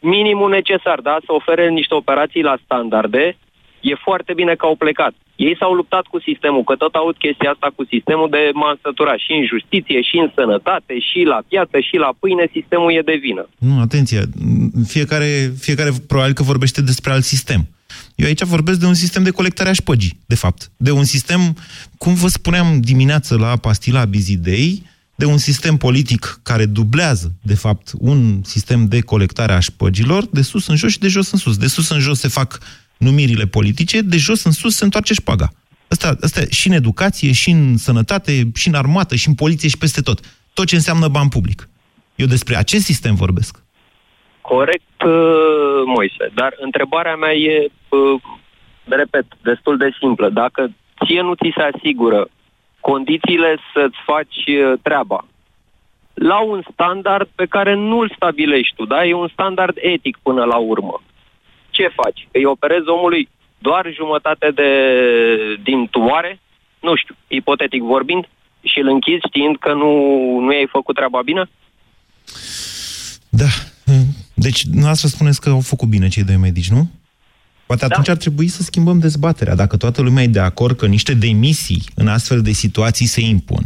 minimul 0.01 0.51
necesar, 0.51 1.01
da? 1.01 1.17
Să 1.25 1.33
ofere 1.33 1.69
niște 1.69 1.95
operații 1.95 2.43
la 2.43 2.57
standarde, 2.65 3.37
e 3.81 3.95
foarte 4.07 4.33
bine 4.41 4.55
că 4.55 4.67
au 4.67 4.77
plecat. 4.85 5.15
Ei 5.37 5.57
s-au 5.59 5.73
luptat 5.73 6.05
cu 6.13 6.19
sistemul, 6.21 6.65
că 6.65 6.75
tot 6.75 6.95
aud 6.95 7.17
chestia 7.17 7.51
asta 7.51 7.69
cu 7.77 7.85
sistemul 7.93 8.29
de 8.31 8.43
m 8.61 8.63
și 9.25 9.33
în 9.39 9.45
justiție, 9.53 10.01
și 10.09 10.17
în 10.25 10.31
sănătate, 10.35 10.95
și 11.09 11.21
la 11.33 11.41
piață, 11.49 11.77
și 11.89 11.97
la 11.97 12.11
pâine, 12.21 12.45
sistemul 12.57 12.93
e 12.93 13.03
de 13.11 13.19
vină. 13.27 13.49
Nu, 13.59 13.81
atenție, 13.81 14.21
fiecare, 14.87 15.53
fiecare 15.67 15.91
probabil 16.07 16.35
că 16.35 16.43
vorbește 16.43 16.81
despre 16.83 17.13
alt 17.13 17.25
sistem. 17.25 17.63
Eu 18.15 18.27
aici 18.27 18.43
vorbesc 18.43 18.79
de 18.81 18.87
un 18.87 18.95
sistem 18.95 19.23
de 19.23 19.31
colectare 19.31 19.69
a 19.69 19.73
șpăgii, 19.73 20.19
de 20.27 20.35
fapt. 20.35 20.71
De 20.77 20.91
un 20.91 21.05
sistem, 21.05 21.41
cum 21.99 22.15
vă 22.15 22.29
spuneam 22.29 22.81
dimineață 22.81 23.37
la 23.37 23.57
pastila 23.57 24.05
Bizidei, 24.05 24.83
de 25.15 25.25
un 25.25 25.39
sistem 25.39 25.77
politic 25.77 26.41
care 26.43 26.67
dublează, 26.67 27.33
de 27.43 27.55
fapt, 27.55 27.93
un 27.99 28.43
sistem 28.43 28.87
de 28.89 29.01
colectare 29.01 29.53
a 29.53 29.59
șpăgilor, 29.59 30.27
de 30.27 30.43
sus 30.43 30.67
în 30.67 30.77
jos 30.77 30.91
și 30.91 30.99
de 30.99 31.09
jos 31.09 31.31
în 31.31 31.39
sus. 31.39 31.57
De 31.57 31.67
sus 31.67 31.89
în 31.91 32.01
jos 32.01 32.19
se 32.19 32.29
fac 32.29 32.59
numirile 33.07 33.47
politice, 33.47 34.01
de 34.01 34.17
jos 34.17 34.45
în 34.45 34.53
sus 34.53 34.75
se 34.77 34.85
întoarce 34.85 35.15
șpaga. 35.15 35.49
Asta, 35.89 36.17
asta 36.21 36.41
și 36.51 36.69
în 36.69 36.75
educație, 36.75 37.33
și 37.33 37.51
în 37.51 37.77
sănătate, 37.77 38.33
și 38.55 38.69
în 38.69 38.75
armată, 38.75 39.15
și 39.15 39.29
în 39.29 39.35
poliție, 39.35 39.69
și 39.69 39.79
peste 39.79 40.01
tot. 40.01 40.19
Tot 40.55 40.67
ce 40.67 40.75
înseamnă 40.75 41.09
ban 41.09 41.29
public. 41.29 41.69
Eu 42.15 42.27
despre 42.27 42.57
acest 42.57 42.85
sistem 42.85 43.15
vorbesc. 43.15 43.63
Corect, 44.41 45.03
uh, 45.07 45.83
Moise. 45.97 46.31
Dar 46.35 46.55
întrebarea 46.61 47.17
mea 47.17 47.33
e, 47.33 47.71
uh, 47.89 48.21
repet, 48.85 49.27
destul 49.43 49.77
de 49.77 49.91
simplă. 50.01 50.29
Dacă 50.29 50.71
ție 51.05 51.21
nu 51.21 51.35
ți 51.35 51.53
se 51.57 51.63
asigură 51.73 52.29
condițiile 52.81 53.57
să-ți 53.75 53.99
faci 54.05 54.41
uh, 54.47 54.73
treaba 54.83 55.27
la 56.15 56.41
un 56.41 56.63
standard 56.73 57.29
pe 57.35 57.47
care 57.47 57.75
nu-l 57.75 58.13
stabilești 58.17 58.75
tu, 58.75 58.85
da? 58.85 59.07
E 59.07 59.15
un 59.15 59.29
standard 59.29 59.77
etic 59.81 60.19
până 60.23 60.45
la 60.45 60.57
urmă 60.57 61.03
ce 61.81 61.99
faci? 62.03 62.21
Îi 62.33 62.45
operezi 62.45 62.89
omului 62.97 63.29
doar 63.59 63.85
jumătate 64.01 64.47
de, 64.61 64.71
din 65.69 65.89
tumoare, 65.91 66.41
nu 66.87 66.93
știu, 67.01 67.15
ipotetic 67.29 67.83
vorbind, 67.83 68.25
și 68.71 68.79
îl 68.79 68.89
închizi 68.89 69.27
știind 69.29 69.57
că 69.59 69.73
nu, 69.73 69.91
nu 70.45 70.49
ai 70.49 70.69
făcut 70.71 70.95
treaba 70.95 71.23
bine? 71.23 71.51
Da. 73.29 73.51
Deci, 74.35 74.63
noastră 74.65 75.09
spuneți 75.09 75.41
că 75.41 75.49
au 75.49 75.61
făcut 75.61 75.89
bine 75.89 76.09
cei 76.09 76.25
doi 76.25 76.37
medici, 76.37 76.71
nu? 76.71 76.91
Poate 77.67 77.85
atunci 77.85 78.07
da. 78.07 78.13
ar 78.13 78.19
trebui 78.19 78.49
să 78.49 78.63
schimbăm 78.63 78.99
dezbaterea. 78.99 79.55
Dacă 79.55 79.77
toată 79.77 80.03
lumea 80.03 80.23
e 80.23 80.27
de 80.27 80.41
acord 80.41 80.77
că 80.77 80.87
niște 80.87 81.15
demisii 81.15 81.83
în 81.95 82.09
astfel 82.09 82.43
de 82.43 82.53
situații 82.53 83.07
se 83.07 83.21
impun, 83.21 83.63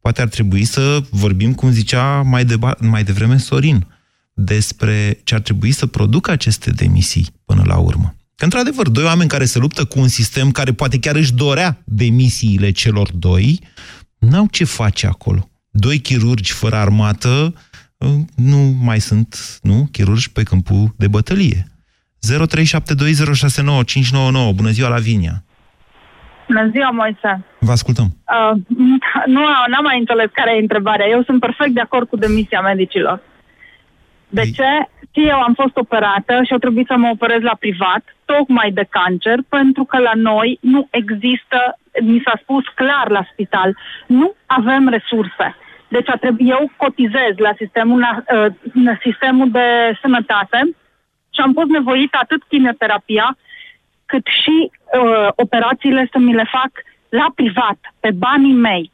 poate 0.00 0.20
ar 0.20 0.28
trebui 0.28 0.64
să 0.64 1.00
vorbim, 1.10 1.54
cum 1.54 1.70
zicea 1.70 2.22
mai, 2.22 2.44
deba- 2.44 2.78
mai 2.80 3.02
devreme 3.02 3.36
Sorin, 3.36 3.86
despre 4.40 5.20
ce 5.24 5.34
ar 5.34 5.40
trebui 5.40 5.70
să 5.70 5.86
producă 5.86 6.30
aceste 6.30 6.70
demisii 6.70 7.26
până 7.44 7.62
la 7.66 7.78
urmă. 7.78 8.14
Că, 8.34 8.44
într-adevăr, 8.44 8.88
doi 8.88 9.04
oameni 9.04 9.28
care 9.28 9.44
se 9.44 9.58
luptă 9.58 9.84
cu 9.84 10.00
un 10.00 10.08
sistem 10.08 10.50
care 10.50 10.72
poate 10.72 10.98
chiar 10.98 11.14
își 11.14 11.34
dorea 11.34 11.78
demisiile 11.84 12.70
celor 12.70 13.10
doi, 13.12 13.60
n-au 14.18 14.46
ce 14.50 14.64
face 14.64 15.06
acolo. 15.06 15.48
Doi 15.70 15.98
chirurgi 15.98 16.52
fără 16.52 16.76
armată 16.76 17.54
uh, 17.96 18.10
nu 18.36 18.76
mai 18.82 19.00
sunt, 19.00 19.58
nu, 19.62 19.88
chirurgi 19.92 20.32
pe 20.32 20.42
câmpul 20.42 20.94
de 20.96 21.08
bătălie. 21.08 21.66
0372069599. 21.66 21.70
Bună 24.54 24.70
ziua, 24.70 24.88
Lavinia! 24.88 25.42
Bună 26.46 26.70
ziua, 26.70 26.90
Moise! 26.90 27.44
Vă 27.60 27.70
ascultăm. 27.70 28.06
Uh, 28.06 28.52
nu, 29.34 29.40
n-am 29.70 29.84
mai 29.84 29.98
înțeles 29.98 30.30
care 30.32 30.56
e 30.56 30.60
întrebarea. 30.60 31.06
Eu 31.06 31.22
sunt 31.22 31.40
perfect 31.40 31.74
de 31.74 31.80
acord 31.80 32.08
cu 32.08 32.16
demisia 32.16 32.60
medicilor. 32.60 33.20
De 34.28 34.40
Ei. 34.44 34.50
ce? 34.50 34.88
Și 35.12 35.28
eu 35.28 35.40
am 35.40 35.54
fost 35.54 35.76
operată 35.76 36.42
și 36.44 36.52
au 36.52 36.58
trebuit 36.58 36.86
să 36.86 36.96
mă 36.96 37.08
operez 37.12 37.40
la 37.40 37.56
privat, 37.58 38.02
tocmai 38.24 38.70
de 38.70 38.86
cancer, 38.90 39.38
pentru 39.48 39.84
că 39.84 39.98
la 39.98 40.12
noi 40.14 40.58
nu 40.60 40.88
există, 40.90 41.78
mi 42.02 42.22
s-a 42.24 42.38
spus 42.42 42.64
clar 42.74 43.08
la 43.08 43.26
spital, 43.32 43.76
nu 44.06 44.34
avem 44.46 44.88
resurse. 44.88 45.56
Deci 45.88 46.08
a 46.08 46.16
trebui, 46.16 46.48
eu 46.48 46.70
cotizez 46.76 47.34
la 47.36 47.52
sistemul, 47.56 48.00
uh, 48.00 48.96
sistemul 49.02 49.50
de 49.50 49.98
sănătate 50.00 50.58
și 51.34 51.40
am 51.40 51.52
fost 51.52 51.68
nevoit 51.68 52.14
atât 52.14 52.42
chimioterapia 52.48 53.36
cât 54.06 54.26
și 54.42 54.70
uh, 54.70 55.28
operațiile 55.34 56.08
să 56.12 56.18
mi 56.18 56.34
le 56.34 56.46
fac 56.50 56.70
la 57.08 57.26
privat, 57.34 57.78
pe 58.00 58.10
banii 58.10 58.54
mei 58.54 58.90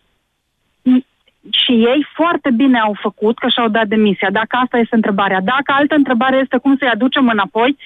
și 1.65 1.73
ei 1.73 2.07
foarte 2.13 2.51
bine 2.51 2.79
au 2.79 2.97
făcut 3.01 3.39
că 3.39 3.49
și-au 3.49 3.69
dat 3.69 3.87
demisia. 3.87 4.31
Dacă 4.31 4.57
asta 4.63 4.79
este 4.79 4.95
întrebarea. 4.95 5.41
Dacă 5.41 5.73
altă 5.73 5.95
întrebare 5.95 6.37
este 6.37 6.57
cum 6.59 6.77
să-i 6.77 6.95
aducem 6.95 7.29
înapoi, 7.29 7.77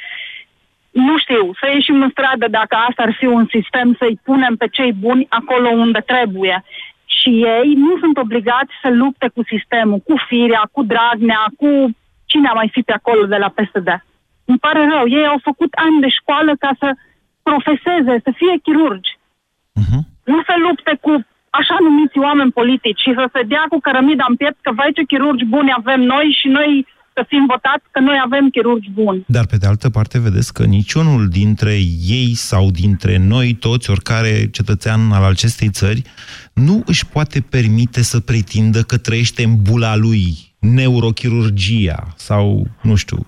nu 0.91 1.19
știu, 1.19 1.53
să 1.61 1.67
ieșim 1.67 2.03
în 2.03 2.11
stradă 2.11 2.47
dacă 2.49 2.75
asta 2.88 3.03
ar 3.03 3.14
fi 3.19 3.27
un 3.27 3.47
sistem, 3.51 3.97
să-i 3.99 4.21
punem 4.25 4.57
pe 4.57 4.69
cei 4.69 4.93
buni 4.93 5.27
acolo 5.29 5.69
unde 5.69 6.01
trebuie. 6.01 6.64
Și 7.05 7.29
ei 7.29 7.75
nu 7.75 7.99
sunt 7.99 8.17
obligați 8.19 8.73
să 8.83 8.88
lupte 8.91 9.29
cu 9.35 9.43
sistemul, 9.53 9.99
cu 9.99 10.14
Firea, 10.29 10.69
cu 10.73 10.83
Dragnea, 10.83 11.45
cu 11.57 11.69
cine 12.25 12.49
a 12.49 12.53
mai 12.53 12.69
fi 12.73 12.81
pe 12.83 12.93
acolo 12.93 13.27
de 13.27 13.37
la 13.37 13.49
PSD. 13.49 13.88
Îmi 14.45 14.59
pare 14.59 14.88
rău, 14.93 15.05
ei 15.09 15.27
au 15.27 15.38
făcut 15.43 15.73
ani 15.73 16.01
de 16.01 16.09
școală 16.09 16.53
ca 16.59 16.70
să 16.79 16.89
profeseze, 17.43 18.14
să 18.26 18.31
fie 18.41 18.55
chirurgi. 18.62 19.18
Uh-huh. 19.81 20.01
Nu 20.24 20.43
să 20.43 20.55
lupte 20.66 20.99
cu 21.01 21.26
așa 21.61 21.76
numiți 21.86 22.18
oameni 22.18 22.57
politici 22.61 23.01
și 23.07 23.12
să 23.18 23.24
se 23.34 23.42
dea 23.53 23.64
cu 23.72 23.78
cărămida 23.86 24.24
în 24.28 24.36
piept 24.36 24.59
că 24.62 24.70
vai 24.78 24.90
ce 24.96 25.03
chirurgi 25.11 25.44
buni 25.55 25.74
avem 25.80 26.01
noi 26.14 26.26
și 26.40 26.49
noi 26.59 26.70
să 27.18 27.24
fim 27.28 27.44
votați 27.49 27.84
că 27.90 28.01
noi 28.01 28.18
avem 28.24 28.49
chirurgi 28.49 28.90
buni. 28.90 29.24
Dar 29.26 29.46
pe 29.46 29.57
de 29.57 29.66
altă 29.66 29.90
parte 29.90 30.18
vedeți 30.20 30.53
că 30.53 30.64
niciunul 30.64 31.28
dintre 31.28 31.74
ei 32.20 32.34
sau 32.34 32.70
dintre 32.70 33.16
noi 33.16 33.55
toți, 33.55 33.90
oricare 33.90 34.49
cetățean 34.53 35.12
al 35.12 35.24
acestei 35.24 35.68
țări, 35.68 36.03
nu 36.53 36.82
își 36.86 37.07
poate 37.07 37.40
permite 37.40 38.03
să 38.03 38.20
pretindă 38.20 38.80
că 38.82 38.96
trăiește 38.99 39.42
în 39.44 39.55
bula 39.62 39.96
lui 39.96 40.22
neurochirurgia 40.59 42.07
sau, 42.16 42.66
nu 42.82 42.94
știu, 42.94 43.26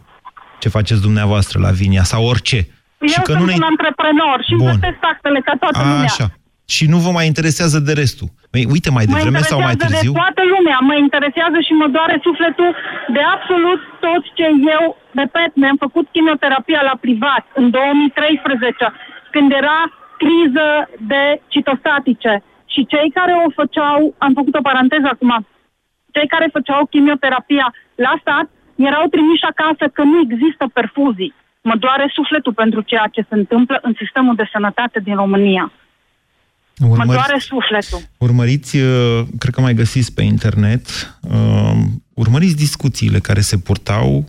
ce 0.60 0.68
faceți 0.68 1.00
dumneavoastră 1.00 1.60
la 1.60 1.70
Vinia 1.70 2.02
sau 2.02 2.24
orice. 2.26 2.56
Eu 3.00 3.08
și 3.08 3.20
că 3.20 3.32
sunt 3.32 3.38
nu 3.38 3.44
ne... 3.44 3.54
un 3.54 3.62
antreprenor 3.62 4.44
și 4.48 4.54
Bun. 4.56 4.66
plătesc 4.66 4.98
taxele 5.00 5.40
ca 5.40 5.54
toată 5.60 5.78
A, 5.78 5.82
lumea. 5.82 6.02
așa. 6.02 6.26
Și 6.74 6.84
nu 6.92 6.98
vă 7.04 7.10
mai 7.18 7.26
interesează 7.32 7.78
de 7.88 7.92
restul. 8.02 8.28
Păi, 8.52 8.64
uite, 8.74 8.90
mai 8.96 9.04
Mă 9.06 9.12
devreme 9.12 9.42
sau 9.52 9.58
mai 9.60 9.74
interesează 9.76 9.94
târziu... 9.94 10.12
de 10.12 10.20
toată 10.22 10.42
lumea, 10.54 10.78
mă 10.90 10.94
interesează 11.06 11.58
și 11.66 11.72
mă 11.80 11.88
doare 11.96 12.16
sufletul 12.26 12.70
de 13.16 13.22
absolut 13.34 13.80
toți 14.06 14.28
cei 14.38 14.56
eu, 14.76 14.84
repet, 15.20 15.50
mi-am 15.60 15.78
făcut 15.84 16.06
chimioterapia 16.14 16.82
la 16.90 16.96
privat 17.04 17.44
în 17.60 17.66
2013, 17.70 18.92
când 19.34 19.48
era 19.60 19.78
criză 20.22 20.68
de 21.12 21.22
citostatice. 21.54 22.32
Și 22.72 22.80
cei 22.92 23.08
care 23.18 23.32
o 23.44 23.46
făceau, 23.60 23.98
am 24.24 24.32
făcut 24.38 24.54
o 24.60 24.66
paranteză 24.68 25.08
acum, 25.10 25.32
cei 26.14 26.28
care 26.34 26.56
făceau 26.56 26.80
chimioterapia 26.92 27.66
la 28.06 28.12
stat 28.22 28.46
erau 28.88 29.04
trimiși 29.14 29.50
acasă 29.52 29.84
că 29.96 30.02
nu 30.10 30.16
există 30.24 30.64
perfuzii. 30.78 31.34
Mă 31.68 31.74
doare 31.84 32.06
sufletul 32.18 32.54
pentru 32.62 32.80
ceea 32.90 33.06
ce 33.14 33.26
se 33.28 33.34
întâmplă 33.40 33.78
în 33.82 33.92
sistemul 34.00 34.34
de 34.34 34.50
sănătate 34.52 34.98
din 35.06 35.16
România. 35.22 35.72
Mă 36.80 36.86
Urmăriți- 36.86 37.14
doare 37.14 37.38
sufletul. 37.38 38.08
Urmăriți, 38.18 38.76
uh, 38.76 39.26
cred 39.38 39.54
că 39.54 39.60
mai 39.60 39.74
găsiți 39.74 40.12
pe 40.14 40.22
internet, 40.22 40.86
uh, 41.20 41.72
urmăriți 42.14 42.56
discuțiile 42.56 43.18
care 43.18 43.40
se 43.40 43.58
purtau 43.58 44.24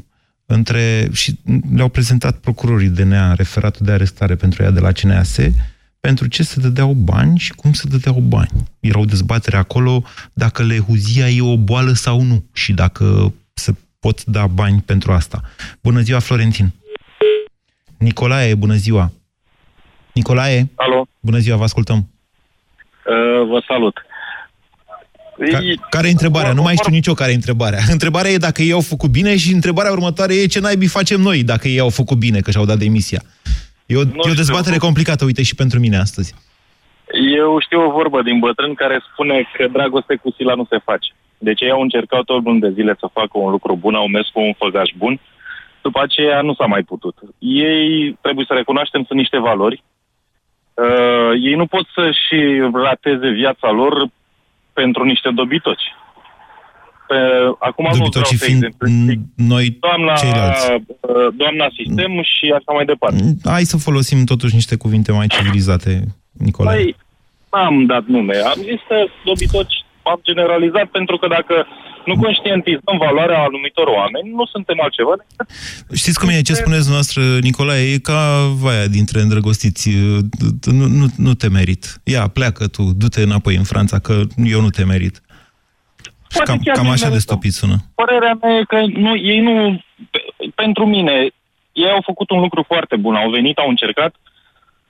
între, 0.45 1.08
și 1.12 1.39
le-au 1.76 1.89
prezentat 1.89 2.38
procurorii 2.38 2.88
DNA 2.88 3.34
referatul 3.34 3.86
de 3.86 3.91
arestare 3.91 4.36
pentru 4.36 4.64
ea 4.64 4.72
de 4.72 4.80
la 4.80 4.91
CNAS, 4.91 5.38
pentru 5.99 6.28
ce 6.28 6.43
se 6.43 6.60
dădeau 6.60 6.93
bani 6.93 7.38
și 7.38 7.54
cum 7.54 7.74
se 7.74 7.88
dădeau 7.88 8.20
bani. 8.20 8.49
Era 8.80 8.99
o 8.99 9.06
dezbatere 9.06 9.58
acolo 9.58 10.04
dacă 10.34 10.64
lehuzia 10.64 11.30
e 11.30 11.41
o 11.41 11.58
boală 11.58 11.91
sau 11.93 12.22
nu 12.22 12.43
și 12.54 12.74
dacă 12.74 13.34
se 13.54 13.76
pot 13.99 14.24
da 14.26 14.47
bani 14.47 14.82
pentru 14.86 15.12
asta. 15.12 15.41
Bună 15.82 15.99
ziua, 16.02 16.20
Florentin! 16.20 16.72
Nicolae, 17.97 18.56
bună 18.56 18.76
ziua! 18.76 19.12
Nicolae? 20.14 20.70
Alo, 20.76 21.06
Bună 21.20 21.38
ziua, 21.38 21.58
vă 21.58 21.64
ascultăm! 21.64 22.11
Uh, 23.06 23.47
vă 23.47 23.64
salut. 23.68 24.06
Ca, 25.52 25.60
care 25.89 26.08
e 26.08 26.12
întrebarea? 26.12 26.54
Nu 26.54 26.62
mai 26.62 26.76
știu 26.76 26.91
nicio 26.91 27.14
care 27.14 27.32
e 27.32 27.36
întrebarea. 27.36 27.80
Întrebarea 27.95 28.32
e 28.32 28.38
dacă 28.38 28.62
ei 28.62 28.72
au 28.72 28.82
făcut 28.82 29.10
bine 29.10 29.38
și 29.38 29.54
întrebarea 29.54 29.91
următoare 29.91 30.34
e 30.34 30.45
ce 30.45 30.60
naibii 30.60 30.88
facem 30.88 31.22
noi 31.22 31.43
dacă 31.43 31.68
ei 31.68 31.80
au 31.80 31.89
făcut 31.89 32.18
bine, 32.18 32.39
că 32.39 32.52
și-au 32.52 32.66
dat 32.66 32.78
demisia. 32.78 33.22
E 33.86 33.95
o, 33.95 34.02
e 34.02 34.32
o 34.32 34.41
dezbatere 34.43 34.78
complicată, 34.78 35.26
uite, 35.26 35.43
și 35.43 35.56
pentru 35.56 35.80
mine 35.80 35.97
astăzi. 35.97 36.34
Eu 37.39 37.60
știu 37.60 37.80
o 37.88 37.91
vorbă 37.91 38.22
din 38.22 38.39
bătrân 38.39 38.74
care 38.74 39.04
spune 39.12 39.49
că 39.54 39.68
dragoste 39.68 40.16
cu 40.16 40.32
sila 40.32 40.54
nu 40.54 40.66
se 40.70 40.78
face. 40.84 41.14
Deci 41.38 41.62
ei 41.62 41.72
au 41.72 41.82
încercat 41.82 42.24
tot 42.24 42.43
luni 42.43 42.60
de 42.60 42.72
zile 42.72 42.95
să 42.99 43.08
facă 43.14 43.32
un 43.34 43.52
lucru 43.52 43.76
bun, 43.76 43.95
au 43.95 44.08
mers 44.08 44.28
cu 44.28 44.39
un 44.39 44.54
făgaș 44.54 44.89
bun, 44.97 45.20
după 45.82 45.99
aceea 46.02 46.41
nu 46.41 46.54
s-a 46.54 46.66
mai 46.66 46.84
putut. 46.84 47.16
Ei, 47.39 48.18
trebuie 48.22 48.45
să 48.47 48.54
recunoaștem, 48.54 49.04
sunt 49.04 49.20
niște 49.20 49.39
valori. 49.39 49.84
Uh, 50.82 51.32
ei 51.47 51.55
nu 51.61 51.65
pot 51.65 51.86
să-și 51.95 52.38
rateze 52.73 53.29
viața 53.29 53.71
lor 53.71 53.93
pentru 54.73 55.03
niște 55.03 55.29
dobitoci. 55.39 55.88
Pe, 57.07 57.15
acum 57.59 57.86
nu 57.86 57.91
vreau 57.91 58.09
Dobitocii 58.09 58.38
să 58.38 58.45
fiind 58.45 58.63
exemplific. 58.63 59.19
noi 59.36 59.77
Doamna, 59.79 60.13
ceilalți. 60.13 60.71
uh, 60.71 60.79
doamna 61.34 61.67
sistem 61.77 62.11
și 62.34 62.45
așa 62.57 62.71
mai 62.77 62.86
departe. 62.86 63.23
Hai 63.43 63.63
să 63.63 63.77
folosim 63.77 64.25
totuși 64.25 64.55
niște 64.55 64.75
cuvinte 64.75 65.11
mai 65.11 65.27
civilizate, 65.27 66.03
Nicolae. 66.32 66.75
Păi, 66.75 66.95
am 67.49 67.86
dat 67.86 68.05
nume. 68.05 68.36
Am 68.36 68.59
zis 68.69 68.79
că 68.88 68.97
dobitoci 69.25 69.75
am 70.03 70.19
generalizat 70.23 70.86
pentru 70.86 71.17
că 71.17 71.27
dacă 71.27 71.67
nu 72.06 72.16
conștientizăm 72.18 72.97
valoarea 72.97 73.39
anumitor 73.43 73.88
oameni, 73.88 74.30
nu 74.30 74.45
suntem 74.45 74.78
altceva 74.82 75.14
decât 75.18 75.47
Știți 75.95 76.20
cum 76.20 76.30
e? 76.30 76.41
Ce 76.41 76.54
spuneți 76.54 76.89
noastră, 76.89 77.22
Nicolae? 77.41 77.93
E 77.93 77.97
ca 77.97 78.47
vaia 78.62 78.88
dintre 78.88 79.20
îndrăgostiți. 79.22 79.89
Nu, 80.66 80.86
nu, 80.88 81.06
nu 81.18 81.34
te 81.34 81.49
merit. 81.49 81.84
Ia, 82.04 82.28
pleacă 82.28 82.68
tu, 82.68 82.84
du-te 82.97 83.22
înapoi 83.22 83.56
în 83.56 83.64
Franța, 83.64 83.99
că 83.99 84.22
eu 84.45 84.62
nu 84.62 84.70
te 84.70 84.84
merit. 84.86 85.16
Și 86.32 86.38
Poate 86.38 86.52
cam, 86.52 86.60
chiar 86.64 86.76
cam 86.76 86.86
nu 86.86 86.91
așa 86.91 87.04
de 87.04 87.10
merităm. 87.10 87.28
stopit 87.36 87.54
sună. 87.54 87.76
Părerea 87.95 88.38
mea 88.41 88.58
e 88.58 88.64
că 88.64 88.80
nu, 89.06 89.16
ei 89.18 89.39
nu... 89.39 89.82
pe- 90.12 90.52
Pentru 90.56 90.86
mine, 90.86 91.14
ei 91.72 91.89
au 91.89 92.02
făcut 92.06 92.30
un 92.30 92.39
lucru 92.39 92.64
foarte 92.68 92.95
bun. 92.95 93.16
Au 93.16 93.30
venit, 93.30 93.58
au 93.58 93.70
încercat. 93.70 94.16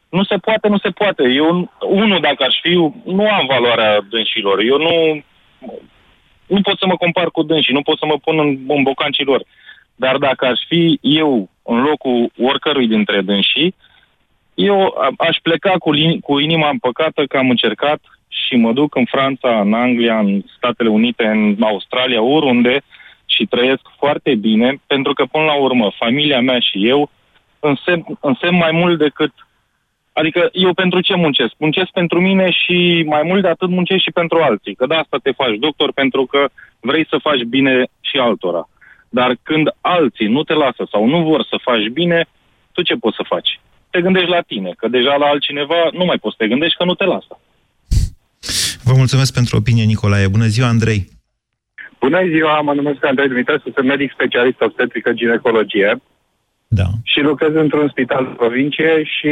Nu 0.10 0.24
se 0.24 0.36
poate, 0.38 0.68
nu 0.68 0.78
se 0.78 0.90
poate. 0.90 1.24
Eu, 1.24 1.72
unul, 1.90 2.20
dacă 2.22 2.44
aș 2.44 2.56
fi, 2.62 2.74
nu 3.06 3.30
am 3.30 3.46
valoarea 3.48 4.06
dânșilor. 4.10 4.60
Eu 4.60 4.78
nu... 4.78 5.24
Nu 6.54 6.62
pot 6.62 6.78
să 6.78 6.86
mă 6.86 6.96
compar 6.96 7.30
cu 7.32 7.44
dânsii, 7.44 7.74
nu 7.74 7.82
pot 7.82 7.98
să 7.98 8.06
mă 8.06 8.18
pun 8.24 8.40
în, 8.40 8.58
în 8.68 8.84
bocancii 8.84 9.26
lor. 9.26 9.44
Dar 9.96 10.18
dacă 10.18 10.46
aș 10.46 10.60
fi 10.68 11.00
eu 11.02 11.50
în 11.64 11.82
locul 11.82 12.32
oricărui 12.42 12.88
dintre 12.88 13.22
dânsii, 13.22 13.76
eu 14.54 14.96
a- 14.98 15.14
aș 15.18 15.38
pleca 15.42 15.72
cu, 15.72 15.94
lin- 15.96 16.20
cu 16.24 16.40
inima 16.40 16.70
împăcată 16.70 17.26
că 17.26 17.38
am 17.38 17.50
încercat 17.50 18.00
și 18.28 18.56
mă 18.56 18.74
duc 18.74 18.96
în 18.96 19.06
Franța, 19.06 19.60
în 19.60 19.74
Anglia, 19.74 20.20
în 20.20 20.42
Statele 20.58 20.90
Unite, 20.90 21.26
în 21.26 21.56
Australia, 21.60 22.22
oriunde 22.22 22.82
și 23.26 23.46
trăiesc 23.46 23.82
foarte 23.98 24.36
bine, 24.36 24.82
pentru 24.88 25.14
că 25.14 25.26
până 25.26 25.44
la 25.44 25.54
urmă 25.54 25.92
familia 25.98 26.42
mea 26.42 26.60
și 26.60 26.88
eu 26.88 27.10
însemn, 27.60 28.06
însemn 28.22 28.58
mai 28.58 28.72
mult 28.72 28.98
decât 28.98 29.32
Adică 30.22 30.50
eu 30.52 30.74
pentru 30.74 31.00
ce 31.02 31.16
muncesc? 31.16 31.54
Muncesc 31.58 31.90
pentru 31.92 32.22
mine 32.22 32.52
și 32.52 33.04
mai 33.08 33.22
mult 33.26 33.42
de 33.42 33.48
atât 33.48 33.70
muncesc 33.70 34.02
și 34.02 34.12
pentru 34.12 34.38
alții. 34.38 34.76
Că 34.76 34.86
de 34.86 34.96
asta 34.96 35.18
te 35.24 35.32
faci 35.32 35.56
doctor 35.60 35.92
pentru 35.94 36.26
că 36.26 36.50
vrei 36.80 37.06
să 37.10 37.18
faci 37.28 37.44
bine 37.56 37.74
și 38.10 38.18
altora. 38.18 38.70
Dar 39.10 39.36
când 39.44 39.66
alții 39.82 40.28
nu 40.28 40.44
te 40.44 40.54
lasă 40.54 40.84
sau 40.92 41.08
nu 41.08 41.24
vor 41.24 41.42
să 41.50 41.56
faci 41.62 41.88
bine, 41.88 42.26
tu 42.72 42.82
ce 42.82 42.96
poți 42.96 43.16
să 43.16 43.24
faci? 43.28 43.60
Te 43.90 44.02
gândești 44.02 44.30
la 44.30 44.42
tine, 44.42 44.72
că 44.78 44.88
deja 44.88 45.16
la 45.16 45.26
altcineva 45.26 45.90
nu 45.92 46.06
mai 46.06 46.18
poți 46.22 46.36
să 46.38 46.44
te 46.44 46.50
gândești 46.50 46.78
că 46.78 46.84
nu 46.86 46.94
te 46.94 47.06
lasă. 47.06 47.34
Vă 48.84 48.94
mulțumesc 48.96 49.34
pentru 49.34 49.58
opinie, 49.58 49.84
Nicolae. 49.84 50.28
Bună 50.28 50.46
ziua, 50.46 50.68
Andrei. 50.68 51.10
Bună 52.00 52.22
ziua, 52.34 52.62
mă 52.62 52.74
numesc 52.74 53.06
Andrei 53.06 53.28
Dumitrescu, 53.28 53.72
sunt 53.76 53.88
medic 53.88 54.12
specialist 54.12 54.62
obstetrică 54.62 55.12
ginecologie. 55.14 56.02
Da. 56.74 56.88
Și 57.04 57.20
lucrez 57.20 57.54
într-un 57.54 57.90
spital 57.90 58.24
de 58.24 58.34
provincie 58.38 59.04
și 59.04 59.30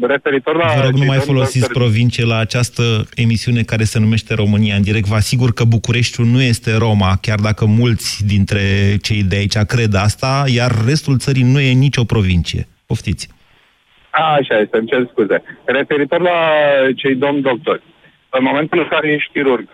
referitor 0.00 0.56
la... 0.56 0.66
Vă 0.74 0.80
rog, 0.82 0.90
nu 0.90 0.98
cei 0.98 1.06
mai 1.06 1.16
domni 1.16 1.32
folosiți 1.32 1.66
doctori- 1.66 1.72
provincie 1.72 2.24
la 2.24 2.36
această 2.36 2.82
emisiune 3.14 3.62
care 3.62 3.84
se 3.84 3.98
numește 3.98 4.34
România 4.34 4.74
în 4.76 4.82
direct. 4.82 5.06
Vă 5.06 5.14
asigur 5.14 5.52
că 5.52 5.64
Bucureștiul 5.64 6.26
nu 6.26 6.42
este 6.42 6.76
Roma, 6.76 7.18
chiar 7.20 7.38
dacă 7.38 7.64
mulți 7.64 8.26
dintre 8.26 8.60
cei 9.02 9.22
de 9.22 9.36
aici 9.36 9.56
cred 9.56 9.94
asta, 9.94 10.44
iar 10.46 10.70
restul 10.86 11.18
țării 11.18 11.42
nu 11.42 11.60
e 11.60 11.72
nicio 11.72 12.04
provincie. 12.04 12.66
Poftiți. 12.86 13.28
A, 14.10 14.32
așa 14.32 14.58
este, 14.58 14.76
îmi 14.76 14.86
cer 14.86 15.06
scuze. 15.10 15.42
Referitor 15.64 16.20
la 16.20 16.38
cei 16.96 17.14
domni 17.14 17.42
doctori, 17.42 17.82
în 18.30 18.44
momentul 18.44 18.78
în 18.78 18.88
care 18.90 19.12
ești 19.12 19.32
chirurg, 19.32 19.68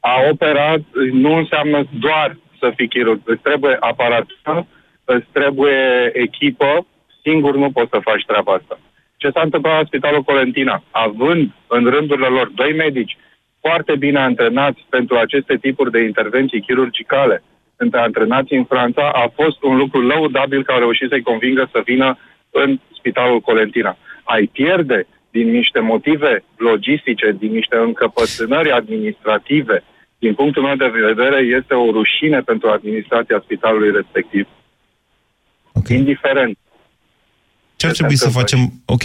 a 0.00 0.14
operat 0.30 0.80
nu 1.12 1.32
înseamnă 1.34 1.88
doar 1.98 2.36
să 2.60 2.72
fii 2.76 2.88
chirurg. 2.88 3.20
Îți 3.24 3.42
trebuie 3.42 3.76
aparatură, 3.80 4.66
îți 5.14 5.26
trebuie 5.32 6.10
echipă, 6.12 6.86
singur 7.22 7.56
nu 7.56 7.70
poți 7.70 7.90
să 7.90 7.98
faci 8.08 8.24
treaba 8.26 8.52
asta. 8.52 8.78
Ce 9.16 9.30
s-a 9.30 9.40
întâmplat 9.40 9.78
la 9.78 9.84
Spitalul 9.86 10.22
Colentina? 10.22 10.82
Având 10.90 11.50
în 11.66 11.84
rândurile 11.84 12.26
lor 12.26 12.50
doi 12.54 12.72
medici 12.74 13.16
foarte 13.60 13.96
bine 13.96 14.18
antrenați 14.18 14.86
pentru 14.88 15.16
aceste 15.16 15.56
tipuri 15.56 15.90
de 15.90 16.00
intervenții 16.02 16.60
chirurgicale, 16.60 17.42
între 17.76 18.00
antrenați 18.00 18.52
în 18.52 18.64
Franța, 18.64 19.10
a 19.14 19.26
fost 19.34 19.62
un 19.62 19.76
lucru 19.76 20.00
lăudabil 20.00 20.64
că 20.64 20.72
au 20.72 20.78
reușit 20.78 21.08
să-i 21.08 21.28
convingă 21.30 21.68
să 21.72 21.82
vină 21.84 22.18
în 22.50 22.78
Spitalul 22.98 23.40
Colentina. 23.40 23.96
Ai 24.24 24.46
pierde 24.52 25.06
din 25.30 25.50
niște 25.50 25.80
motive 25.80 26.44
logistice, 26.56 27.36
din 27.38 27.52
niște 27.52 27.76
încăpățânări 27.76 28.70
administrative, 28.70 29.84
din 30.18 30.34
punctul 30.34 30.62
meu 30.62 30.74
de 30.74 30.92
vedere, 31.04 31.38
este 31.42 31.74
o 31.74 31.90
rușine 31.90 32.40
pentru 32.40 32.68
administrația 32.68 33.40
spitalului 33.44 33.90
respectiv. 33.90 34.46
Okay. 35.78 35.96
Indiferent. 35.96 36.58
Ce 37.76 37.86
ar 37.86 37.92
trebui 37.92 38.16
să 38.16 38.28
facem? 38.28 38.58
Ok, 38.84 39.02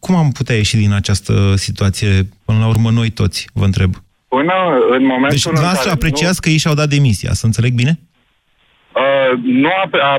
cum 0.00 0.14
am 0.14 0.30
putea 0.30 0.56
ieși 0.56 0.76
din 0.76 0.92
această 0.92 1.32
situație? 1.56 2.08
Până 2.44 2.58
la 2.58 2.68
urmă, 2.68 2.90
noi 2.90 3.10
toți, 3.10 3.48
vă 3.52 3.64
întreb. 3.64 3.90
Până 4.28 4.54
în 4.96 5.04
momentul 5.04 5.36
Deci, 5.36 5.44
în 5.44 5.52
dumneavoastră 5.52 5.90
care 5.90 6.00
apreciați 6.00 6.40
că 6.40 6.48
ei 6.48 6.56
și-au 6.56 6.74
dat 6.74 6.88
demisia, 6.88 7.32
să 7.32 7.46
înțeleg 7.46 7.72
bine? 7.72 7.98
Uh, 9.02 9.38
nu 9.42 9.68
a, 9.68 9.88
a, 9.92 10.16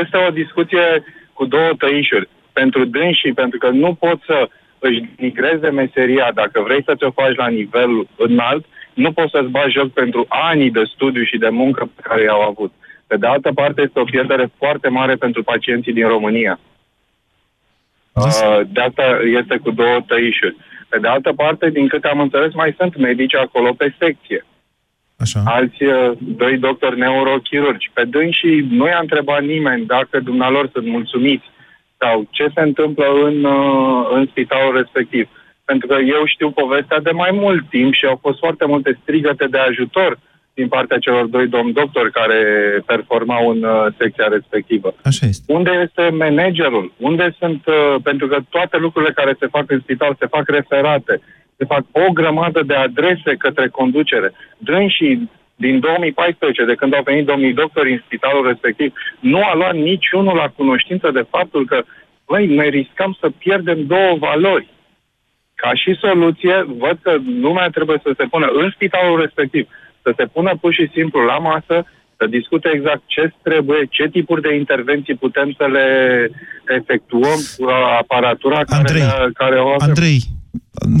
este 0.00 0.16
o 0.28 0.30
discuție 0.30 0.84
cu 1.32 1.44
două 1.44 1.70
tăișuri. 1.78 2.28
Pentru 2.52 2.84
dânsii, 2.84 3.32
pentru 3.32 3.58
că 3.58 3.68
nu 3.68 3.94
pot 3.94 4.18
să 4.26 4.48
își 4.78 5.00
denigreze 5.16 5.68
meseria, 5.70 6.30
dacă 6.34 6.60
vrei 6.60 6.82
să 6.84 6.94
te 6.94 7.06
faci 7.14 7.36
la 7.36 7.48
nivel 7.48 8.08
înalt, 8.16 8.64
nu 8.94 9.12
poți 9.12 9.30
să-ți 9.30 9.54
bagi 9.56 9.76
joc 9.78 9.88
pentru 9.92 10.26
ani 10.28 10.70
de 10.70 10.82
studiu 10.94 11.24
și 11.24 11.36
de 11.38 11.48
muncă 11.48 11.90
pe 11.94 12.02
care 12.08 12.22
i-au 12.22 12.42
avut. 12.42 12.72
Pe 13.08 13.16
de 13.16 13.26
altă 13.26 13.52
parte, 13.52 13.82
este 13.82 14.00
o 14.00 14.04
pierdere 14.04 14.50
foarte 14.56 14.88
mare 14.88 15.14
pentru 15.14 15.42
pacienții 15.42 15.92
din 15.92 16.08
România. 16.08 16.58
Uh, 18.12 18.60
de 18.72 18.80
asta 18.80 19.20
este 19.40 19.56
cu 19.56 19.70
două 19.70 19.98
tăișuri. 20.06 20.56
Pe 20.88 20.98
de 20.98 21.08
altă 21.08 21.32
parte, 21.32 21.70
din 21.70 21.88
câte 21.88 22.08
am 22.08 22.20
înțeles, 22.20 22.52
mai 22.54 22.74
sunt 22.78 22.96
medici 22.96 23.34
acolo 23.34 23.72
pe 23.72 23.94
secție. 23.98 24.44
Așa. 25.18 25.42
Alți 25.44 25.82
uh, 25.84 26.10
doi 26.18 26.58
doctori 26.58 26.98
neurochirurgi. 26.98 27.90
Pe 27.92 28.04
dânsii 28.04 28.66
nu 28.70 28.86
i-a 28.86 28.98
întrebat 29.00 29.42
nimeni 29.42 29.86
dacă 29.86 30.20
dumnealor 30.20 30.68
sunt 30.72 30.86
mulțumiți 30.86 31.50
sau 31.98 32.26
ce 32.30 32.46
se 32.54 32.60
întâmplă 32.60 33.06
în, 33.24 33.44
uh, 33.44 34.08
în 34.12 34.26
spitalul 34.30 34.76
respectiv. 34.76 35.28
Pentru 35.64 35.86
că 35.86 35.94
eu 35.94 36.22
știu 36.24 36.50
povestea 36.50 37.00
de 37.00 37.10
mai 37.10 37.30
mult 37.32 37.68
timp 37.68 37.94
și 37.94 38.04
au 38.04 38.18
fost 38.20 38.38
foarte 38.38 38.64
multe 38.66 38.98
strigăte 39.02 39.46
de 39.46 39.58
ajutor 39.58 40.18
din 40.60 40.68
partea 40.68 40.98
celor 41.06 41.26
doi 41.26 41.46
domni 41.46 41.72
doctori 41.72 42.16
care 42.20 42.40
performau 42.86 43.42
în 43.54 43.62
uh, 43.62 43.86
secția 43.98 44.28
respectivă. 44.36 44.94
Așa 45.10 45.26
este. 45.26 45.52
Unde 45.52 45.72
este 45.86 46.04
managerul? 46.24 46.92
Unde 46.96 47.26
sunt, 47.38 47.62
uh, 47.66 47.94
pentru 48.02 48.26
că 48.26 48.36
toate 48.48 48.76
lucrurile 48.76 49.12
care 49.20 49.32
se 49.40 49.46
fac 49.46 49.70
în 49.70 49.80
spital 49.80 50.16
se 50.18 50.26
fac 50.26 50.46
referate, 50.48 51.20
se 51.56 51.64
fac 51.72 51.82
o 51.92 52.12
grămadă 52.12 52.60
de 52.70 52.74
adrese 52.74 53.32
către 53.44 53.68
conducere. 53.68 54.32
Dânsii 54.58 55.30
din 55.56 55.80
2014, 55.80 56.64
de 56.64 56.74
când 56.74 56.94
au 56.94 57.02
venit 57.04 57.26
domnii 57.26 57.60
doctori 57.62 57.92
în 57.92 58.02
spitalul 58.04 58.46
respectiv, 58.46 58.92
nu 59.20 59.40
a 59.50 59.54
luat 59.54 59.74
niciunul 59.74 60.36
la 60.36 60.48
cunoștință 60.56 61.10
de 61.10 61.24
faptul 61.30 61.66
că, 61.66 61.78
băi, 62.26 62.46
noi 62.46 62.70
riscăm 62.70 63.16
să 63.20 63.30
pierdem 63.38 63.86
două 63.86 64.16
valori. 64.18 64.68
Ca 65.54 65.70
și 65.74 65.98
soluție, 66.00 66.64
văd 66.66 66.96
că 67.02 67.12
lumea 67.46 67.68
trebuie 67.68 67.98
să 68.02 68.10
se 68.16 68.24
pună 68.32 68.46
în 68.46 68.70
spitalul 68.74 69.20
respectiv 69.20 69.68
să 70.08 70.14
se 70.16 70.24
pună 70.34 70.52
pur 70.60 70.72
și 70.78 70.90
simplu 70.94 71.20
la 71.20 71.38
masă, 71.38 71.76
să 72.16 72.26
discute 72.26 72.68
exact 72.74 73.02
ce 73.06 73.34
trebuie, 73.42 73.86
ce 73.90 74.08
tipuri 74.08 74.42
de 74.42 74.54
intervenții 74.54 75.14
putem 75.14 75.54
să 75.58 75.66
le 75.76 75.88
efectuăm 76.78 77.38
cu 77.56 77.64
aparatura 78.00 78.62
Andrei, 78.66 79.00
care, 79.00 79.30
care 79.34 79.58
o 79.60 79.68
avem. 79.68 79.88
Andrei, 79.88 80.20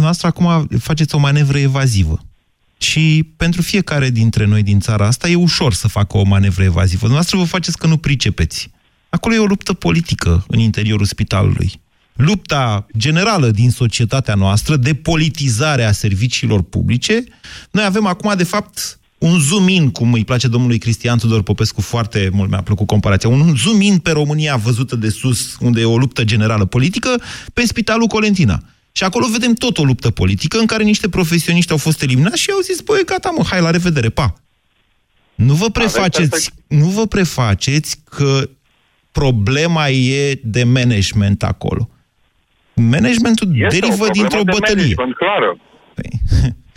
noastră 0.02 0.26
acum 0.26 0.66
faceți 0.78 1.14
o 1.14 1.18
manevră 1.18 1.58
evazivă. 1.58 2.18
Și 2.80 3.32
pentru 3.36 3.62
fiecare 3.62 4.08
dintre 4.10 4.44
noi 4.44 4.62
din 4.62 4.80
țara 4.80 5.06
asta 5.06 5.28
e 5.28 5.34
ușor 5.34 5.72
să 5.72 5.88
facă 5.88 6.16
o 6.16 6.22
manevră 6.22 6.64
evazivă. 6.64 7.06
Noastră 7.08 7.38
vă 7.38 7.44
faceți 7.44 7.78
că 7.78 7.86
nu 7.86 7.96
pricepeți. 7.96 8.70
Acolo 9.08 9.34
e 9.34 9.38
o 9.38 9.44
luptă 9.44 9.72
politică 9.72 10.44
în 10.48 10.58
interiorul 10.58 11.06
spitalului. 11.06 11.70
Lupta 12.14 12.86
generală 12.96 13.50
din 13.50 13.70
societatea 13.70 14.34
noastră 14.34 14.76
de 14.76 14.94
politizare 14.94 15.84
a 15.84 15.92
serviciilor 15.92 16.62
publice. 16.62 17.24
Noi 17.70 17.84
avem 17.84 18.06
acum, 18.06 18.36
de 18.36 18.44
fapt, 18.44 18.97
un 19.18 19.38
zoom 19.38 19.68
in, 19.68 19.90
cum 19.90 20.12
îi 20.12 20.24
place 20.24 20.48
domnului 20.48 20.78
Cristian 20.78 21.18
Tudor 21.18 21.42
Popescu, 21.42 21.80
foarte 21.80 22.28
mult 22.32 22.50
mi-a 22.50 22.62
plăcut 22.62 22.86
comparația, 22.86 23.28
un 23.28 23.56
zoom 23.56 23.80
in 23.80 23.98
pe 23.98 24.10
România 24.10 24.56
văzută 24.56 24.96
de 24.96 25.08
sus, 25.08 25.56
unde 25.60 25.80
e 25.80 25.84
o 25.84 25.98
luptă 25.98 26.24
generală 26.24 26.64
politică, 26.64 27.20
pe 27.52 27.66
Spitalul 27.66 28.06
Colentina. 28.06 28.62
Și 28.92 29.04
acolo 29.04 29.26
vedem 29.32 29.52
tot 29.54 29.78
o 29.78 29.84
luptă 29.84 30.10
politică 30.10 30.58
în 30.58 30.66
care 30.66 30.82
niște 30.82 31.08
profesioniști 31.08 31.70
au 31.70 31.76
fost 31.76 32.02
eliminați 32.02 32.40
și 32.40 32.50
au 32.50 32.60
zis, 32.60 32.80
băi, 32.80 33.02
gata 33.04 33.30
mă, 33.36 33.44
hai, 33.44 33.60
la 33.60 33.70
revedere, 33.70 34.08
pa! 34.08 34.40
Nu 35.34 35.54
vă 35.54 35.70
prefaceți, 35.70 36.50
nu 36.66 36.86
vă 36.86 37.06
prefaceți 37.06 38.00
că 38.04 38.48
problema 39.12 39.88
e 39.88 40.40
de 40.42 40.64
management 40.64 41.42
acolo. 41.42 41.88
Managementul 42.74 43.48
Este 43.54 43.78
derivă 43.78 44.04
o 44.04 44.08
dintr-o 44.08 44.42
problemă 44.42 44.44
de 44.44 44.58
bătălie. 44.58 44.94
management, 44.96 45.16
clară. 45.16 45.58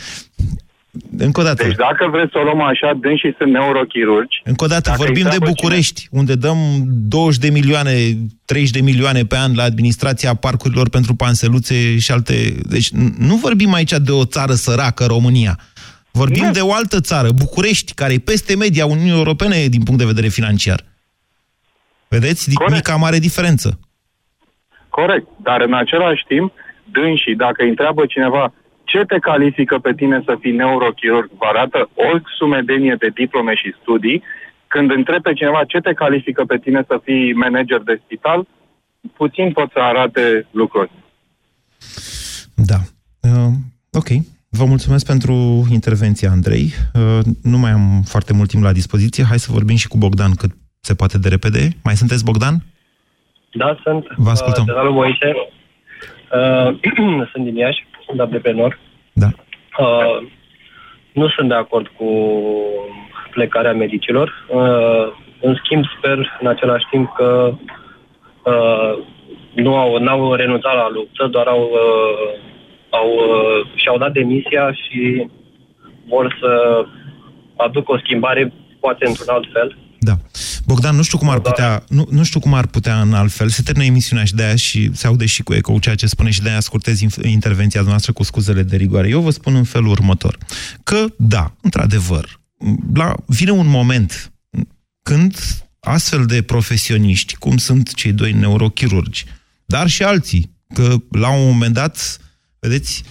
Încă 1.18 1.40
o 1.40 1.42
dată. 1.42 1.62
Deci 1.62 1.74
dacă 1.76 2.08
vreți 2.10 2.30
să 2.32 2.38
o 2.38 2.42
luăm 2.42 2.60
așa, 2.60 2.92
dânsii 3.00 3.34
sunt 3.38 3.52
neurochirurgi. 3.52 4.40
Încă 4.44 4.64
o 4.64 4.66
dată, 4.66 4.90
Dacă 4.90 5.02
vorbim 5.02 5.24
îi 5.24 5.30
de 5.30 5.36
treabă 5.36 5.46
București, 5.46 6.08
unde 6.10 6.34
dăm 6.34 6.56
20 6.86 7.40
de 7.40 7.50
milioane, 7.50 7.90
30 8.44 8.70
de 8.70 8.80
milioane 8.80 9.22
pe 9.24 9.36
an 9.36 9.54
la 9.54 9.62
administrația 9.62 10.34
parcurilor 10.34 10.88
pentru 10.88 11.14
panseluțe 11.14 11.98
și 11.98 12.12
alte... 12.12 12.34
Deci 12.68 12.88
n- 12.88 13.16
nu 13.18 13.36
vorbim 13.36 13.72
aici 13.72 13.92
de 13.92 14.10
o 14.10 14.24
țară 14.24 14.52
săracă, 14.52 15.04
România. 15.04 15.58
Vorbim 16.10 16.52
de 16.52 16.60
o 16.60 16.72
altă 16.72 17.00
țară, 17.00 17.28
București, 17.34 17.94
care 17.94 18.12
e 18.12 18.18
peste 18.18 18.56
media 18.56 18.86
Uniunii 18.86 19.12
Europene 19.12 19.66
din 19.66 19.82
punct 19.82 20.00
de 20.00 20.06
vedere 20.06 20.28
financiar. 20.28 20.84
Vedeți? 22.08 22.54
Corect. 22.54 22.74
Mica 22.74 22.96
mare 22.96 23.18
diferență. 23.18 23.78
Corect. 24.88 25.26
Dar 25.42 25.60
în 25.60 25.74
același 25.74 26.24
timp, 26.28 26.52
dânsii, 26.84 27.36
dacă 27.36 27.62
îi 27.62 27.68
întreabă 27.68 28.06
cineva 28.06 28.52
ce 28.92 29.04
te 29.04 29.18
califică 29.18 29.78
pe 29.78 29.92
tine 29.94 30.22
să 30.24 30.36
fii 30.40 30.58
neurochirurg, 30.60 31.30
vă 31.38 31.46
arată 31.52 31.88
o 31.94 32.10
sumedenie 32.38 32.96
de 32.98 33.08
diplome 33.14 33.54
și 33.54 33.74
studii. 33.80 34.22
Când 34.66 34.90
întrebi 34.90 35.22
pe 35.22 35.32
cineva 35.32 35.64
ce 35.64 35.78
te 35.78 35.92
califică 35.92 36.44
pe 36.44 36.58
tine 36.58 36.84
să 36.86 37.00
fii 37.04 37.32
manager 37.32 37.80
de 37.80 38.00
spital, 38.04 38.46
puțin 39.16 39.52
pot 39.52 39.70
să 39.72 39.78
arate 39.78 40.46
lucruri. 40.50 40.90
Da. 42.54 42.78
Uh, 43.28 43.52
ok. 43.92 44.10
Vă 44.48 44.64
mulțumesc 44.64 45.06
pentru 45.06 45.34
intervenția, 45.70 46.30
Andrei. 46.30 46.66
Uh, 46.94 47.20
nu 47.42 47.58
mai 47.58 47.70
am 47.70 48.02
foarte 48.04 48.32
mult 48.32 48.48
timp 48.48 48.62
la 48.62 48.72
dispoziție. 48.72 49.24
Hai 49.24 49.38
să 49.38 49.52
vorbim 49.52 49.76
și 49.76 49.88
cu 49.88 49.98
Bogdan 49.98 50.32
cât 50.34 50.50
se 50.80 50.94
poate 50.94 51.18
de 51.18 51.28
repede. 51.28 51.68
Mai 51.84 51.94
sunteți, 51.94 52.24
Bogdan? 52.24 52.54
Da, 53.52 53.78
sunt. 53.82 54.06
Vă 54.16 54.30
ascultăm. 54.30 54.64
Uh, 54.68 54.74
Salut, 54.74 54.94
Moise. 54.94 55.28
Uh, 56.38 57.28
sunt 57.32 57.44
din 57.44 57.56
Iași, 57.56 57.86
sunt 58.12 58.24
antreprenor. 58.24 58.78
Da. 59.12 59.28
Uh, 59.78 60.28
nu 61.12 61.28
sunt 61.28 61.48
de 61.48 61.54
acord 61.54 61.86
cu 61.96 62.08
plecarea 63.30 63.72
medicilor. 63.72 64.46
Uh, 64.48 65.06
în 65.40 65.54
schimb, 65.64 65.84
sper 65.98 66.38
în 66.40 66.46
același 66.46 66.84
timp 66.90 67.12
că 67.16 67.54
uh, 68.44 68.92
nu 69.54 69.76
au, 69.76 69.98
n-au 69.98 70.34
renunțat 70.34 70.74
la 70.74 70.88
luptă, 70.90 71.26
doar 71.26 71.46
au, 71.46 71.62
uh, 71.62 72.38
au, 72.90 73.08
uh, 73.08 73.66
și-au 73.74 73.98
dat 73.98 74.12
demisia 74.12 74.72
și 74.72 75.26
vor 76.08 76.36
să 76.40 76.84
aducă 77.56 77.92
o 77.92 77.98
schimbare, 77.98 78.52
poate 78.80 79.06
într-un 79.06 79.34
alt 79.34 79.48
fel. 79.52 79.76
Da. 79.98 80.12
Bogdan, 80.72 80.96
nu 80.96 81.02
știu 81.02 81.18
cum 81.18 81.28
ar 81.28 81.40
putea, 81.40 81.84
nu, 81.88 82.06
nu 82.10 82.22
știu 82.24 82.40
cum 82.40 82.54
ar 82.54 82.66
putea 82.66 83.00
în 83.00 83.12
altfel. 83.12 83.48
Se 83.48 83.62
termină 83.62 83.86
emisiunea 83.86 84.24
și 84.24 84.34
de 84.34 84.42
aia 84.42 84.56
și 84.56 84.90
se 84.94 85.06
aude 85.06 85.26
și 85.26 85.42
cu 85.42 85.54
eco 85.54 85.78
ceea 85.78 85.94
ce 85.94 86.06
spune 86.06 86.30
și 86.30 86.42
de 86.42 86.48
aia 86.48 86.56
ascultez 86.56 87.00
inf- 87.00 87.24
intervenția 87.24 87.80
noastră 87.80 88.12
cu 88.12 88.22
scuzele 88.22 88.62
de 88.62 88.76
rigoare. 88.76 89.08
Eu 89.08 89.20
vă 89.20 89.30
spun 89.30 89.54
în 89.54 89.64
felul 89.64 89.90
următor. 89.90 90.38
Că, 90.82 91.04
da, 91.16 91.54
într-adevăr, 91.60 92.40
la, 92.94 93.14
vine 93.26 93.50
un 93.50 93.66
moment 93.66 94.32
când 95.02 95.38
astfel 95.80 96.26
de 96.26 96.42
profesioniști, 96.42 97.36
cum 97.36 97.56
sunt 97.56 97.94
cei 97.94 98.12
doi 98.12 98.32
neurochirurgi, 98.32 99.24
dar 99.64 99.88
și 99.88 100.02
alții, 100.02 100.56
că 100.74 100.96
la 101.10 101.30
un 101.30 101.44
moment 101.44 101.74
dat, 101.74 102.20
vedeți, 102.58 103.02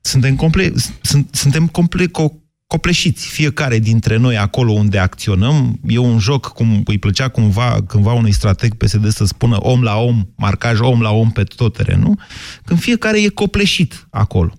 suntem 0.00 0.36
comple- 0.36 0.72
sunt, 1.00 1.28
suntem 1.34 1.66
complet 1.66 2.10
co- 2.10 2.39
copleșiți, 2.70 3.28
fiecare 3.28 3.78
dintre 3.78 4.16
noi 4.16 4.36
acolo 4.36 4.72
unde 4.72 4.98
acționăm. 4.98 5.80
E 5.86 5.98
un 5.98 6.18
joc, 6.18 6.46
cum 6.52 6.82
îi 6.84 6.98
plăcea 6.98 7.28
cumva, 7.28 7.84
cândva 7.86 8.12
unui 8.12 8.32
strateg 8.32 8.74
PSD 8.74 9.08
să 9.08 9.24
spună 9.24 9.56
om 9.60 9.82
la 9.82 9.96
om, 9.96 10.28
marcaj 10.36 10.80
om 10.80 11.00
la 11.00 11.10
om 11.10 11.30
pe 11.30 11.44
tot 11.44 11.76
terenul, 11.76 12.18
când 12.64 12.80
fiecare 12.80 13.22
e 13.22 13.28
copleșit 13.28 14.06
acolo. 14.10 14.52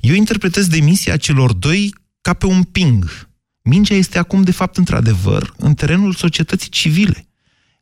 Eu 0.00 0.14
interpretez 0.14 0.66
demisia 0.66 1.16
celor 1.16 1.52
doi 1.52 1.94
ca 2.20 2.32
pe 2.32 2.46
un 2.46 2.62
ping. 2.62 3.28
Mingea 3.62 3.94
este 3.94 4.18
acum, 4.18 4.42
de 4.42 4.52
fapt, 4.52 4.76
într-adevăr, 4.76 5.54
în 5.56 5.74
terenul 5.74 6.12
societății 6.12 6.70
civile. 6.70 7.28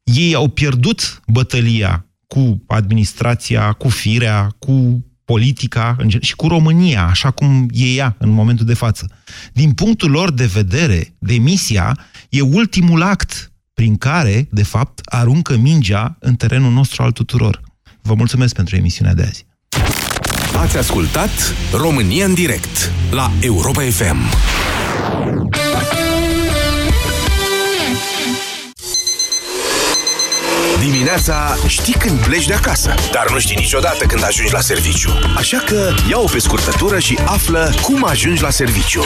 Ei 0.02 0.34
au 0.34 0.48
pierdut 0.48 1.20
bătălia 1.26 2.06
cu 2.26 2.62
administrația, 2.66 3.72
cu 3.72 3.88
firea, 3.88 4.54
cu 4.58 5.04
politica 5.32 5.96
și 6.20 6.36
cu 6.36 6.48
România, 6.48 7.06
așa 7.06 7.30
cum 7.30 7.68
e 7.72 7.84
ea 7.84 8.14
în 8.18 8.30
momentul 8.30 8.66
de 8.66 8.74
față. 8.74 9.10
Din 9.52 9.72
punctul 9.72 10.10
lor 10.10 10.32
de 10.32 10.46
vedere, 10.46 11.14
demisia 11.18 11.98
e 12.28 12.40
ultimul 12.40 13.02
act 13.02 13.52
prin 13.74 13.96
care, 13.96 14.48
de 14.50 14.62
fapt, 14.62 15.00
aruncă 15.04 15.56
mingea 15.56 16.16
în 16.20 16.34
terenul 16.34 16.72
nostru 16.72 17.02
al 17.02 17.12
tuturor. 17.12 17.60
Vă 18.02 18.14
mulțumesc 18.14 18.54
pentru 18.54 18.76
emisiunea 18.76 19.14
de 19.14 19.22
azi. 19.22 19.46
Ați 20.56 20.76
ascultat 20.76 21.30
România 21.72 22.24
în 22.24 22.34
direct 22.34 22.92
la 23.10 23.30
Europa 23.40 23.82
FM. 23.82 24.18
Dimineața 30.78 31.56
știi 31.66 31.92
când 31.92 32.18
pleci 32.24 32.46
de 32.46 32.54
acasă, 32.54 32.94
dar 33.12 33.30
nu 33.30 33.38
știi 33.38 33.56
niciodată 33.56 34.04
când 34.04 34.24
ajungi 34.24 34.52
la 34.52 34.60
serviciu. 34.60 35.18
Așa 35.36 35.62
că 35.66 35.94
ia-o 36.10 36.24
pe 36.24 36.38
scurtătură 36.38 36.98
și 36.98 37.18
află 37.24 37.74
cum 37.82 38.04
ajungi 38.04 38.42
la 38.42 38.50
serviciu. 38.50 39.04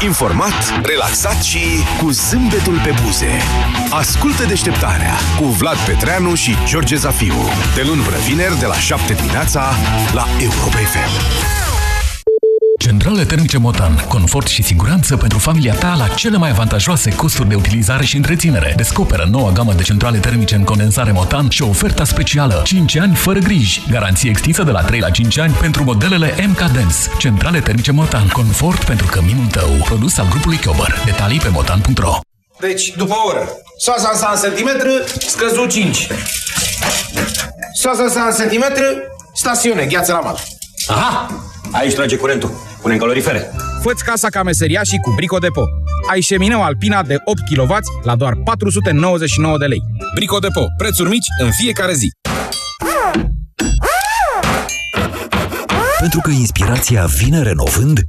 Informat, 0.00 0.80
relaxat 0.82 1.42
și 1.42 1.60
cu 1.98 2.10
zâmbetul 2.10 2.80
pe 2.84 2.94
buze. 3.02 3.38
Ascultă 3.90 4.44
deșteptarea 4.44 5.14
cu 5.38 5.44
Vlad 5.44 5.76
Petreanu 5.76 6.34
și 6.34 6.56
George 6.64 6.96
Zafiu. 6.96 7.48
De 7.74 7.82
luni 7.86 8.02
până 8.02 8.16
vineri, 8.16 8.58
de 8.58 8.66
la 8.66 8.78
7 8.78 9.12
dimineața, 9.12 9.74
la 10.12 10.26
Europa 10.40 10.78
FM. 10.78 11.67
Centrale 12.88 13.24
termice 13.24 13.58
Motan. 13.58 14.04
Confort 14.08 14.46
și 14.46 14.62
siguranță 14.62 15.16
pentru 15.16 15.38
familia 15.38 15.74
ta 15.74 15.94
la 15.98 16.08
cele 16.08 16.36
mai 16.36 16.50
avantajoase 16.50 17.14
costuri 17.14 17.48
de 17.48 17.54
utilizare 17.54 18.04
și 18.04 18.16
întreținere. 18.16 18.72
Descoperă 18.76 19.26
noua 19.30 19.50
gamă 19.50 19.72
de 19.72 19.82
centrale 19.82 20.18
termice 20.18 20.54
în 20.54 20.64
condensare 20.64 21.12
Motan 21.12 21.48
și 21.48 21.62
oferta 21.62 22.04
specială 22.04 22.62
5 22.64 22.96
ani 22.96 23.14
fără 23.14 23.38
griji. 23.38 23.82
Garanție 23.90 24.30
extinsă 24.30 24.62
de 24.62 24.70
la 24.70 24.82
3 24.82 25.00
la 25.00 25.10
5 25.10 25.38
ani 25.38 25.52
pentru 25.52 25.84
modelele 25.84 26.34
MK 26.48 26.58
Dance. 26.58 26.96
Centrale 27.18 27.60
termice 27.60 27.92
Motan. 27.92 28.28
Confort 28.28 28.84
pentru 28.84 29.06
căminul 29.06 29.46
tău. 29.46 29.68
Produs 29.84 30.18
al 30.18 30.28
grupului 30.28 30.56
Chiober. 30.56 31.02
Detalii 31.04 31.38
pe 31.38 31.48
motan.ro 31.48 32.18
Deci, 32.60 32.92
după 32.96 33.14
o 33.14 33.28
oră, 33.28 33.48
soasa 33.78 34.12
sa 34.14 34.32
în 34.34 34.40
centimetri, 34.40 34.90
scăzut 35.26 35.70
5. 35.70 36.06
Soasa 37.72 38.08
sa 38.08 38.20
în 38.20 38.34
centimetri, 38.38 38.84
stațiune, 39.34 39.84
gheață 39.84 40.12
la 40.12 40.20
mal. 40.20 40.38
Aha! 40.86 41.42
Aici 41.72 41.94
trage 41.94 42.16
curentul. 42.16 42.67
Punem 42.80 42.98
calorifere. 42.98 43.50
Făți 43.82 44.04
casa 44.04 44.28
ca 44.28 44.42
meseriașii 44.42 44.98
cu 44.98 45.12
Brico 45.16 45.38
Depo. 45.38 45.64
Ai 46.10 46.20
șemineu 46.20 46.62
Alpina 46.62 47.02
de 47.02 47.16
8 47.24 47.40
kW 47.54 47.76
la 48.02 48.16
doar 48.16 48.34
499 48.44 49.58
de 49.58 49.66
lei. 49.66 49.82
Brico 50.14 50.38
Depo. 50.38 50.66
Prețuri 50.76 51.08
mici 51.08 51.26
în 51.42 51.50
fiecare 51.50 51.92
zi. 51.92 52.10
Pentru 55.98 56.20
că 56.20 56.30
inspirația 56.30 57.04
vine 57.04 57.42
renovând, 57.42 58.00